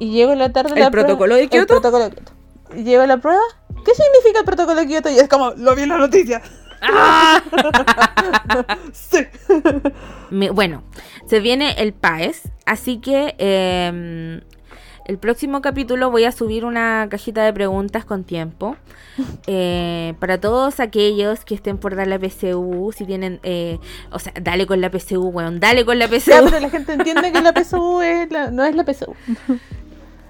Y 0.00 0.10
llego 0.10 0.32
en 0.32 0.40
la 0.40 0.52
tarde 0.52 0.72
¿El 0.74 0.80
la 0.80 0.90
prueba- 0.90 1.06
protocolo 1.06 1.36
de 1.36 1.42
el 1.42 1.50
Kioto? 1.50 1.74
protocolo 1.74 2.04
de 2.04 2.10
Kioto. 2.10 2.32
Llego 2.74 3.02
a 3.02 3.06
la 3.06 3.18
prueba. 3.18 3.42
¿Qué 3.84 3.92
significa 3.94 4.40
el 4.40 4.44
protocolo 4.44 4.80
de 4.80 4.86
Kioto? 4.88 5.08
Y 5.10 5.18
es 5.18 5.28
como, 5.28 5.50
lo 5.52 5.76
vi 5.76 5.82
en 5.82 5.90
la 5.90 5.98
noticia. 5.98 6.42
¡Ah! 6.92 7.42
sí. 8.92 9.18
Me- 10.30 10.50
bueno, 10.50 10.82
se 11.26 11.40
viene 11.40 11.72
el 11.78 11.92
PAES, 11.92 12.50
así 12.66 12.98
que 12.98 13.34
eh, 13.38 14.40
el 15.06 15.18
próximo 15.18 15.60
capítulo 15.60 16.10
voy 16.10 16.24
a 16.24 16.32
subir 16.32 16.64
una 16.64 17.06
cajita 17.10 17.42
de 17.44 17.52
preguntas 17.52 18.04
con 18.04 18.24
tiempo. 18.24 18.76
eh, 19.46 20.14
para 20.18 20.40
todos 20.40 20.80
aquellos 20.80 21.44
que 21.44 21.54
estén 21.54 21.78
por 21.78 21.94
dar 21.94 22.08
la 22.08 22.18
PSU, 22.18 22.92
si 22.96 23.04
tienen, 23.06 23.38
eh, 23.44 23.78
o 24.10 24.18
sea, 24.18 24.32
dale 24.40 24.66
con 24.66 24.80
la 24.80 24.90
PSU, 24.90 25.28
weón, 25.28 25.60
dale 25.60 25.84
con 25.84 25.98
la 25.98 26.08
PSU. 26.08 26.30
Ya, 26.30 26.42
pero 26.42 26.58
la 26.60 26.70
gente 26.70 26.94
entiende 26.94 27.30
que 27.32 27.40
la 27.40 27.52
PSU 27.52 28.00
es 28.02 28.30
la- 28.32 28.50
no 28.50 28.64
es 28.64 28.74
la 28.74 28.84
PSU. 28.84 29.14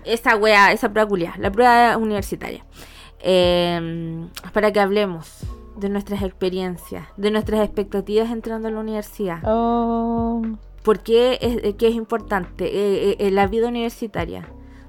esa 0.04 0.36
wea, 0.36 0.72
esa 0.72 0.90
prueba 0.90 1.08
culiá, 1.08 1.34
la 1.38 1.50
prueba 1.50 1.96
universitaria. 1.96 2.62
Eh, 3.26 4.26
para 4.52 4.70
que 4.70 4.80
hablemos 4.80 5.38
de 5.76 5.88
nuestras 5.88 6.22
experiencias, 6.22 7.06
de 7.16 7.30
nuestras 7.30 7.60
expectativas 7.64 8.30
entrando 8.30 8.68
a 8.68 8.70
la 8.70 8.80
universidad. 8.80 9.38
Oh, 9.44 10.42
¿Por 10.82 11.00
qué 11.00 11.38
es, 11.40 11.58
eh, 11.64 11.76
que 11.76 11.88
es 11.88 11.94
importante 11.94 12.64
eh, 12.66 13.10
eh, 13.10 13.16
eh, 13.18 13.30
la 13.30 13.46
vida 13.46 13.68
universitaria? 13.68 14.46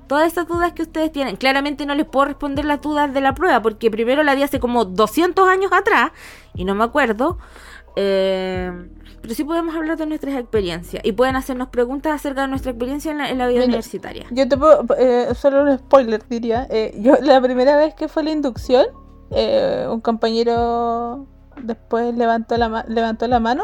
Todas 0.07 0.31
esas 0.31 0.47
dudas 0.47 0.73
que 0.73 0.83
ustedes 0.83 1.11
tienen, 1.11 1.35
claramente 1.35 1.85
no 1.85 1.95
les 1.95 2.05
puedo 2.05 2.25
responder 2.25 2.65
las 2.65 2.81
dudas 2.81 3.11
de 3.13 3.21
la 3.21 3.33
prueba, 3.33 3.61
porque 3.61 3.89
primero 3.89 4.21
la 4.23 4.35
di 4.35 4.43
hace 4.43 4.59
como 4.59 4.85
200 4.85 5.47
años 5.47 5.71
atrás 5.73 6.11
y 6.53 6.63
no 6.65 6.75
me 6.75 6.83
acuerdo. 6.83 7.39
Eh, 7.95 8.71
pero 9.21 9.33
sí 9.33 9.43
podemos 9.43 9.73
hablar 9.75 9.97
de 9.97 10.05
nuestras 10.05 10.35
experiencias 10.35 11.03
y 11.03 11.13
pueden 11.13 11.35
hacernos 11.35 11.69
preguntas 11.69 12.13
acerca 12.13 12.41
de 12.41 12.49
nuestra 12.49 12.71
experiencia 12.71 13.11
en 13.11 13.17
la, 13.17 13.29
en 13.29 13.37
la 13.39 13.47
vida 13.47 13.61
Mira, 13.61 13.69
universitaria. 13.69 14.25
yo 14.29 14.47
te 14.47 14.55
puedo, 14.57 14.85
eh, 14.99 15.29
solo 15.33 15.63
un 15.63 15.77
spoiler 15.79 16.21
diría. 16.29 16.67
Eh, 16.69 16.93
yo 16.99 17.15
la 17.21 17.41
primera 17.41 17.75
vez 17.77 17.95
que 17.95 18.07
fue 18.07 18.21
la 18.23 18.31
inducción, 18.31 18.85
eh, 19.31 19.87
un 19.89 20.01
compañero 20.01 21.27
después 21.61 22.15
levantó 22.15 22.57
la, 22.57 22.85
levantó 22.87 23.27
la 23.27 23.39
mano 23.39 23.63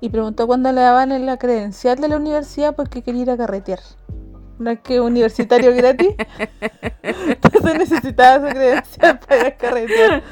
y 0.00 0.10
preguntó 0.10 0.46
cuándo 0.46 0.70
le 0.72 0.80
daban 0.80 1.12
en 1.12 1.26
la 1.26 1.38
credencial 1.38 1.98
de 2.00 2.08
la 2.08 2.16
universidad 2.16 2.74
porque 2.76 3.02
quería 3.02 3.22
ir 3.22 3.30
a 3.30 3.36
carretear. 3.36 3.80
No 4.58 4.70
es 4.70 4.80
que 4.80 5.00
universitario 5.00 5.74
gratis. 5.74 6.14
Entonces 7.02 7.78
necesitaba 7.78 8.48
su 8.48 8.54
credencial 8.54 9.18
para 9.20 9.40
ir 9.40 9.46
a 9.46 9.56
carretear. 9.56 10.22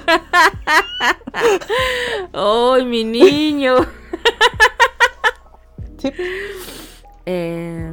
¡Ay, 2.33 2.85
mi 2.85 3.05
niño! 3.05 3.77
Sí. 5.99 6.13
Eh, 7.25 7.93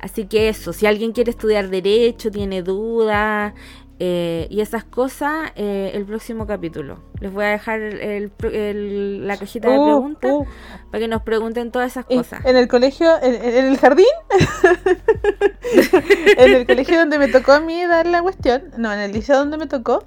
así 0.00 0.26
que 0.26 0.48
eso, 0.48 0.72
si 0.72 0.86
alguien 0.86 1.12
quiere 1.12 1.30
estudiar 1.30 1.68
derecho, 1.68 2.30
tiene 2.30 2.62
dudas 2.62 3.54
eh, 3.98 4.46
y 4.50 4.60
esas 4.60 4.84
cosas, 4.84 5.52
eh, 5.56 5.92
el 5.94 6.04
próximo 6.04 6.46
capítulo. 6.46 6.98
Les 7.20 7.32
voy 7.32 7.44
a 7.44 7.48
dejar 7.48 7.80
el- 7.80 8.30
el- 8.52 9.26
la 9.26 9.36
cajita 9.38 9.70
de 9.70 9.78
Uh, 9.78 9.84
preguntas 9.84 10.32
uh. 10.32 10.46
para 10.90 11.00
que 11.00 11.08
nos 11.08 11.22
pregunten 11.22 11.70
todas 11.70 11.92
esas 11.92 12.04
cosas. 12.04 12.44
En 12.44 12.56
el 12.56 12.68
colegio, 12.68 13.10
en, 13.22 13.34
en 13.34 13.64
el 13.66 13.78
jardín, 13.78 14.04
en 16.38 16.54
el 16.54 16.66
colegio 16.66 16.98
donde 16.98 17.18
me 17.18 17.28
tocó 17.28 17.52
a 17.52 17.60
mí 17.60 17.84
dar 17.86 18.06
la 18.06 18.22
cuestión, 18.22 18.64
no, 18.76 18.92
en 18.92 19.00
el 19.00 19.12
liceo 19.12 19.38
donde 19.38 19.56
me 19.56 19.66
tocó, 19.66 20.04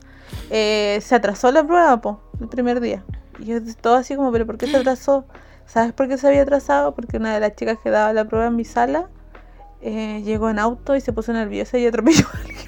eh, 0.49 0.99
se 1.01 1.15
atrasó 1.15 1.51
la 1.51 1.65
prueba, 1.65 1.99
po, 2.01 2.21
el 2.39 2.47
primer 2.47 2.79
día. 2.81 3.03
Y 3.39 3.45
yo 3.45 3.57
todo 3.81 3.95
así 3.95 4.15
como, 4.15 4.31
pero 4.31 4.45
¿por 4.45 4.57
qué 4.57 4.67
se 4.67 4.77
atrasó? 4.77 5.25
¿Sabes 5.65 5.93
por 5.93 6.07
qué 6.07 6.17
se 6.17 6.27
había 6.27 6.41
atrasado? 6.41 6.95
Porque 6.95 7.17
una 7.17 7.33
de 7.33 7.39
las 7.39 7.55
chicas 7.55 7.77
que 7.83 7.89
daba 7.89 8.11
la 8.13 8.25
prueba 8.25 8.47
en 8.47 8.55
mi 8.55 8.65
sala 8.65 9.07
eh, 9.81 10.21
llegó 10.25 10.49
en 10.49 10.59
auto 10.59 10.95
y 10.95 11.01
se 11.01 11.13
puso 11.13 11.31
nerviosa 11.31 11.77
y 11.77 11.85
atropelló 11.87 12.25
a 12.33 12.37
alguien. 12.39 12.59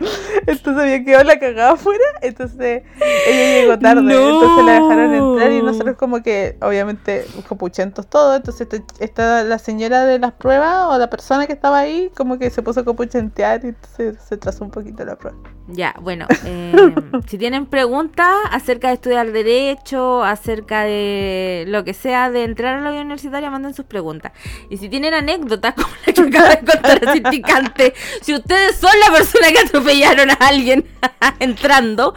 Entonces 0.46 0.82
había 0.82 1.04
quedado 1.04 1.24
la 1.24 1.38
cagada 1.38 1.72
afuera, 1.72 2.04
entonces 2.22 2.82
ella 3.26 3.60
llegó 3.60 3.78
tarde, 3.78 4.00
entonces 4.00 4.64
la 4.64 4.72
dejaron 4.72 5.14
entrar 5.14 5.52
y 5.52 5.62
nosotros 5.62 5.96
como 5.96 6.22
que, 6.22 6.56
obviamente, 6.60 7.26
copuchentos 7.48 8.06
todos, 8.06 8.36
entonces 8.36 8.68
esta, 9.00 9.44
la 9.44 9.58
señora 9.58 10.04
de 10.04 10.18
las 10.18 10.32
pruebas 10.32 10.86
o 10.88 10.98
la 10.98 11.10
persona 11.10 11.46
que 11.46 11.52
estaba 11.52 11.78
ahí 11.78 12.10
como 12.16 12.38
que 12.38 12.50
se 12.50 12.62
puso 12.62 12.80
a 12.80 12.84
copuchentear 12.84 13.64
y 13.64 13.68
entonces 13.68 14.16
se 14.22 14.36
trazó 14.36 14.64
un 14.64 14.70
poquito 14.70 15.04
la 15.04 15.16
prueba. 15.16 15.38
Ya, 15.70 15.94
bueno, 16.00 16.26
eh, 16.46 16.94
si 17.26 17.36
tienen 17.36 17.66
preguntas 17.66 18.34
acerca 18.50 18.88
de 18.88 18.94
estudiar 18.94 19.32
Derecho, 19.32 20.24
acerca 20.24 20.84
de 20.84 21.64
lo 21.68 21.84
que 21.84 21.92
sea 21.92 22.30
de 22.30 22.44
entrar 22.44 22.78
a 22.78 22.80
la 22.80 23.00
universitaria, 23.00 23.50
manden 23.50 23.74
sus 23.74 23.84
preguntas. 23.84 24.32
Y 24.70 24.78
si 24.78 24.88
tienen 24.88 25.12
anécdotas 25.12 25.74
como 25.76 25.88
la 26.06 26.12
que 26.12 26.20
acaba 26.22 26.48
de 26.48 26.64
contar 26.64 27.00
el 27.02 27.94
si 28.22 28.34
ustedes 28.34 28.76
son 28.76 28.92
la 28.98 29.14
persona 29.14 29.48
que 29.52 29.58
atropellaron 29.58 30.30
a 30.30 30.34
alguien 30.34 30.86
entrando, 31.38 32.14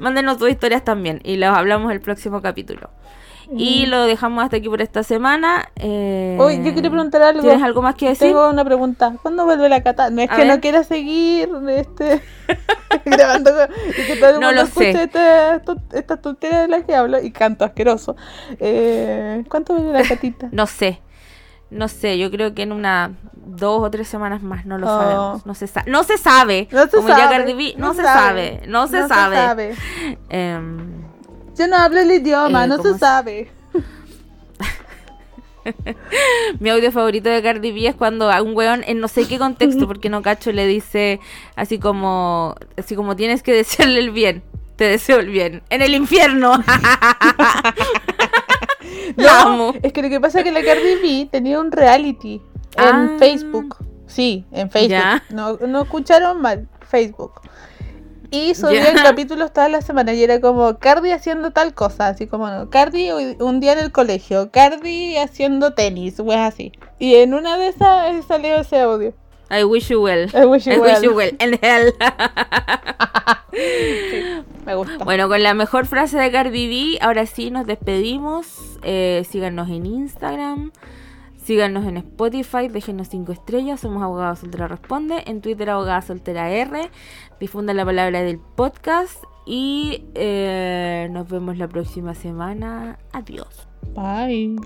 mándenos 0.00 0.38
sus 0.38 0.50
historias 0.50 0.82
también 0.84 1.20
y 1.22 1.36
los 1.36 1.56
hablamos 1.56 1.92
el 1.92 2.00
próximo 2.00 2.42
capítulo. 2.42 2.90
Y 3.56 3.86
lo 3.86 4.04
dejamos 4.04 4.44
hasta 4.44 4.58
aquí 4.58 4.68
por 4.68 4.82
esta 4.82 5.02
semana. 5.02 5.70
Eh, 5.76 6.36
Oye, 6.38 6.62
yo 6.62 6.74
quería 6.74 6.90
preguntar 6.90 7.22
algo. 7.22 7.40
¿Tienes 7.40 7.62
algo 7.62 7.80
más 7.80 7.94
que 7.94 8.08
decir? 8.08 8.28
Tengo 8.28 8.50
una 8.50 8.64
pregunta. 8.64 9.14
¿Cuándo 9.22 9.44
vuelve 9.44 9.68
la 9.68 9.82
cata? 9.82 10.10
No 10.10 10.20
es 10.20 10.30
que 10.30 10.44
no 10.44 10.60
quiera 10.60 10.84
seguir 10.84 11.48
este 11.68 12.22
grabando 13.04 13.50
y 13.88 14.06
que 14.06 14.16
todo 14.16 14.30
el 14.30 14.40
no 14.40 14.48
mundo 14.48 14.62
escuche 14.62 15.02
esta, 15.04 15.62
esta 15.92 16.16
tontería 16.18 16.62
de 16.62 16.68
la 16.68 16.82
que 16.82 16.94
hablo 16.94 17.20
y 17.20 17.30
canto 17.30 17.64
asqueroso. 17.64 18.16
Eh, 18.60 19.44
¿Cuánto 19.48 19.74
vuelve 19.74 20.02
la 20.02 20.06
catita? 20.06 20.48
no 20.52 20.66
sé. 20.66 21.00
No 21.70 21.88
sé, 21.88 22.18
yo 22.18 22.30
creo 22.30 22.54
que 22.54 22.62
en 22.62 22.72
una 22.72 23.12
dos 23.34 23.82
o 23.82 23.90
tres 23.90 24.08
semanas 24.08 24.42
más, 24.42 24.64
no 24.64 24.78
lo 24.78 24.86
oh. 24.86 25.00
sabemos. 25.00 25.46
No 25.46 25.54
se, 25.54 25.66
sabe 25.66 25.90
no 25.90 26.02
se 26.02 26.16
sabe. 26.16 26.68
No 26.70 26.82
se 26.86 26.96
Como 26.96 27.08
sabe. 27.08 27.36
Cardi 27.36 27.52
B, 27.52 27.74
no, 27.76 27.92
se 27.92 28.02
sabe. 28.02 28.62
No 28.66 28.86
se 28.86 29.06
sabe. 29.06 29.74
Em, 30.30 31.07
yo 31.58 31.66
no 31.66 31.76
hablo 31.76 32.00
el 32.00 32.12
idioma, 32.12 32.64
eh, 32.64 32.68
no 32.68 32.80
se 32.82 32.96
sabe. 32.98 33.50
Mi 36.60 36.70
audio 36.70 36.90
favorito 36.92 37.28
de 37.28 37.42
Cardi 37.42 37.72
B 37.72 37.88
es 37.88 37.94
cuando 37.94 38.30
a 38.30 38.40
un 38.40 38.56
weón 38.56 38.84
en 38.86 39.00
no 39.00 39.08
sé 39.08 39.26
qué 39.26 39.38
contexto, 39.38 39.86
porque 39.88 40.08
no 40.08 40.22
cacho, 40.22 40.52
le 40.52 40.66
dice 40.66 41.20
así 41.56 41.78
como, 41.78 42.54
así 42.76 42.94
como 42.94 43.16
tienes 43.16 43.42
que 43.42 43.52
desearle 43.52 43.98
el 44.00 44.10
bien. 44.10 44.42
Te 44.76 44.84
deseo 44.84 45.18
el 45.18 45.28
bien. 45.30 45.62
En 45.70 45.82
el 45.82 45.92
infierno. 45.92 46.52
no, 49.16 49.74
es 49.82 49.92
que 49.92 50.02
lo 50.02 50.08
que 50.08 50.20
pasa 50.20 50.38
es 50.38 50.44
que 50.44 50.52
la 50.52 50.62
Cardi 50.62 50.94
B 51.02 51.28
tenía 51.32 51.58
un 51.58 51.72
reality 51.72 52.40
en 52.76 52.94
ah. 52.94 53.16
Facebook. 53.18 53.76
Sí, 54.06 54.46
en 54.52 54.70
Facebook. 54.70 55.22
No, 55.30 55.56
no 55.56 55.82
escucharon 55.82 56.40
mal. 56.40 56.68
Facebook. 56.88 57.40
Y 58.30 58.54
subía 58.54 58.90
el 58.90 59.02
capítulo 59.02 59.48
toda 59.48 59.68
la 59.68 59.80
semana 59.80 60.12
y 60.12 60.22
era 60.22 60.40
como 60.40 60.78
Cardi 60.78 61.12
haciendo 61.12 61.50
tal 61.50 61.72
cosa, 61.72 62.08
así 62.08 62.26
como 62.26 62.68
Cardi 62.68 63.10
un 63.38 63.60
día 63.60 63.72
en 63.72 63.78
el 63.78 63.90
colegio, 63.90 64.50
Cardi 64.50 65.16
haciendo 65.16 65.72
tenis, 65.72 66.16
pues 66.16 66.36
así. 66.36 66.72
Y 66.98 67.14
en 67.14 67.32
una 67.32 67.56
de 67.56 67.68
esas 67.68 68.24
salió 68.26 68.56
ese 68.56 68.80
audio. 68.80 69.14
I 69.50 69.64
wish 69.64 69.88
you 69.88 70.02
well. 70.02 70.28
I 70.34 70.44
wish 70.44 70.66
you, 70.66 70.72
I 70.74 70.78
well. 70.78 70.92
Wish 70.92 71.02
you 71.02 71.14
well. 71.14 71.36
Hell. 71.40 71.94
me 74.66 74.74
gusta. 74.74 75.04
Bueno, 75.04 75.28
con 75.28 75.42
la 75.42 75.54
mejor 75.54 75.86
frase 75.86 76.18
de 76.18 76.30
Cardi 76.30 76.68
B, 76.68 76.98
ahora 77.00 77.24
sí 77.24 77.50
nos 77.50 77.66
despedimos. 77.66 78.78
Eh, 78.82 79.24
síganos 79.30 79.70
en 79.70 79.86
Instagram. 79.86 80.72
Síganos 81.48 81.86
en 81.86 81.96
Spotify, 81.96 82.68
déjenos 82.68 83.08
5 83.08 83.32
estrellas, 83.32 83.80
somos 83.80 84.02
Abogada 84.02 84.36
Soltera 84.36 84.68
Responde, 84.68 85.22
en 85.26 85.40
Twitter 85.40 85.70
Abogada 85.70 86.02
Soltera 86.02 86.50
R, 86.50 86.90
difundan 87.40 87.76
la 87.76 87.84
palabra 87.84 88.22
del 88.22 88.38
podcast 88.38 89.22
y 89.46 90.04
eh, 90.14 91.08
nos 91.10 91.28
vemos 91.28 91.56
la 91.56 91.68
próxima 91.68 92.14
semana. 92.14 92.98
Adiós. 93.12 93.66
Bye. 93.94 94.58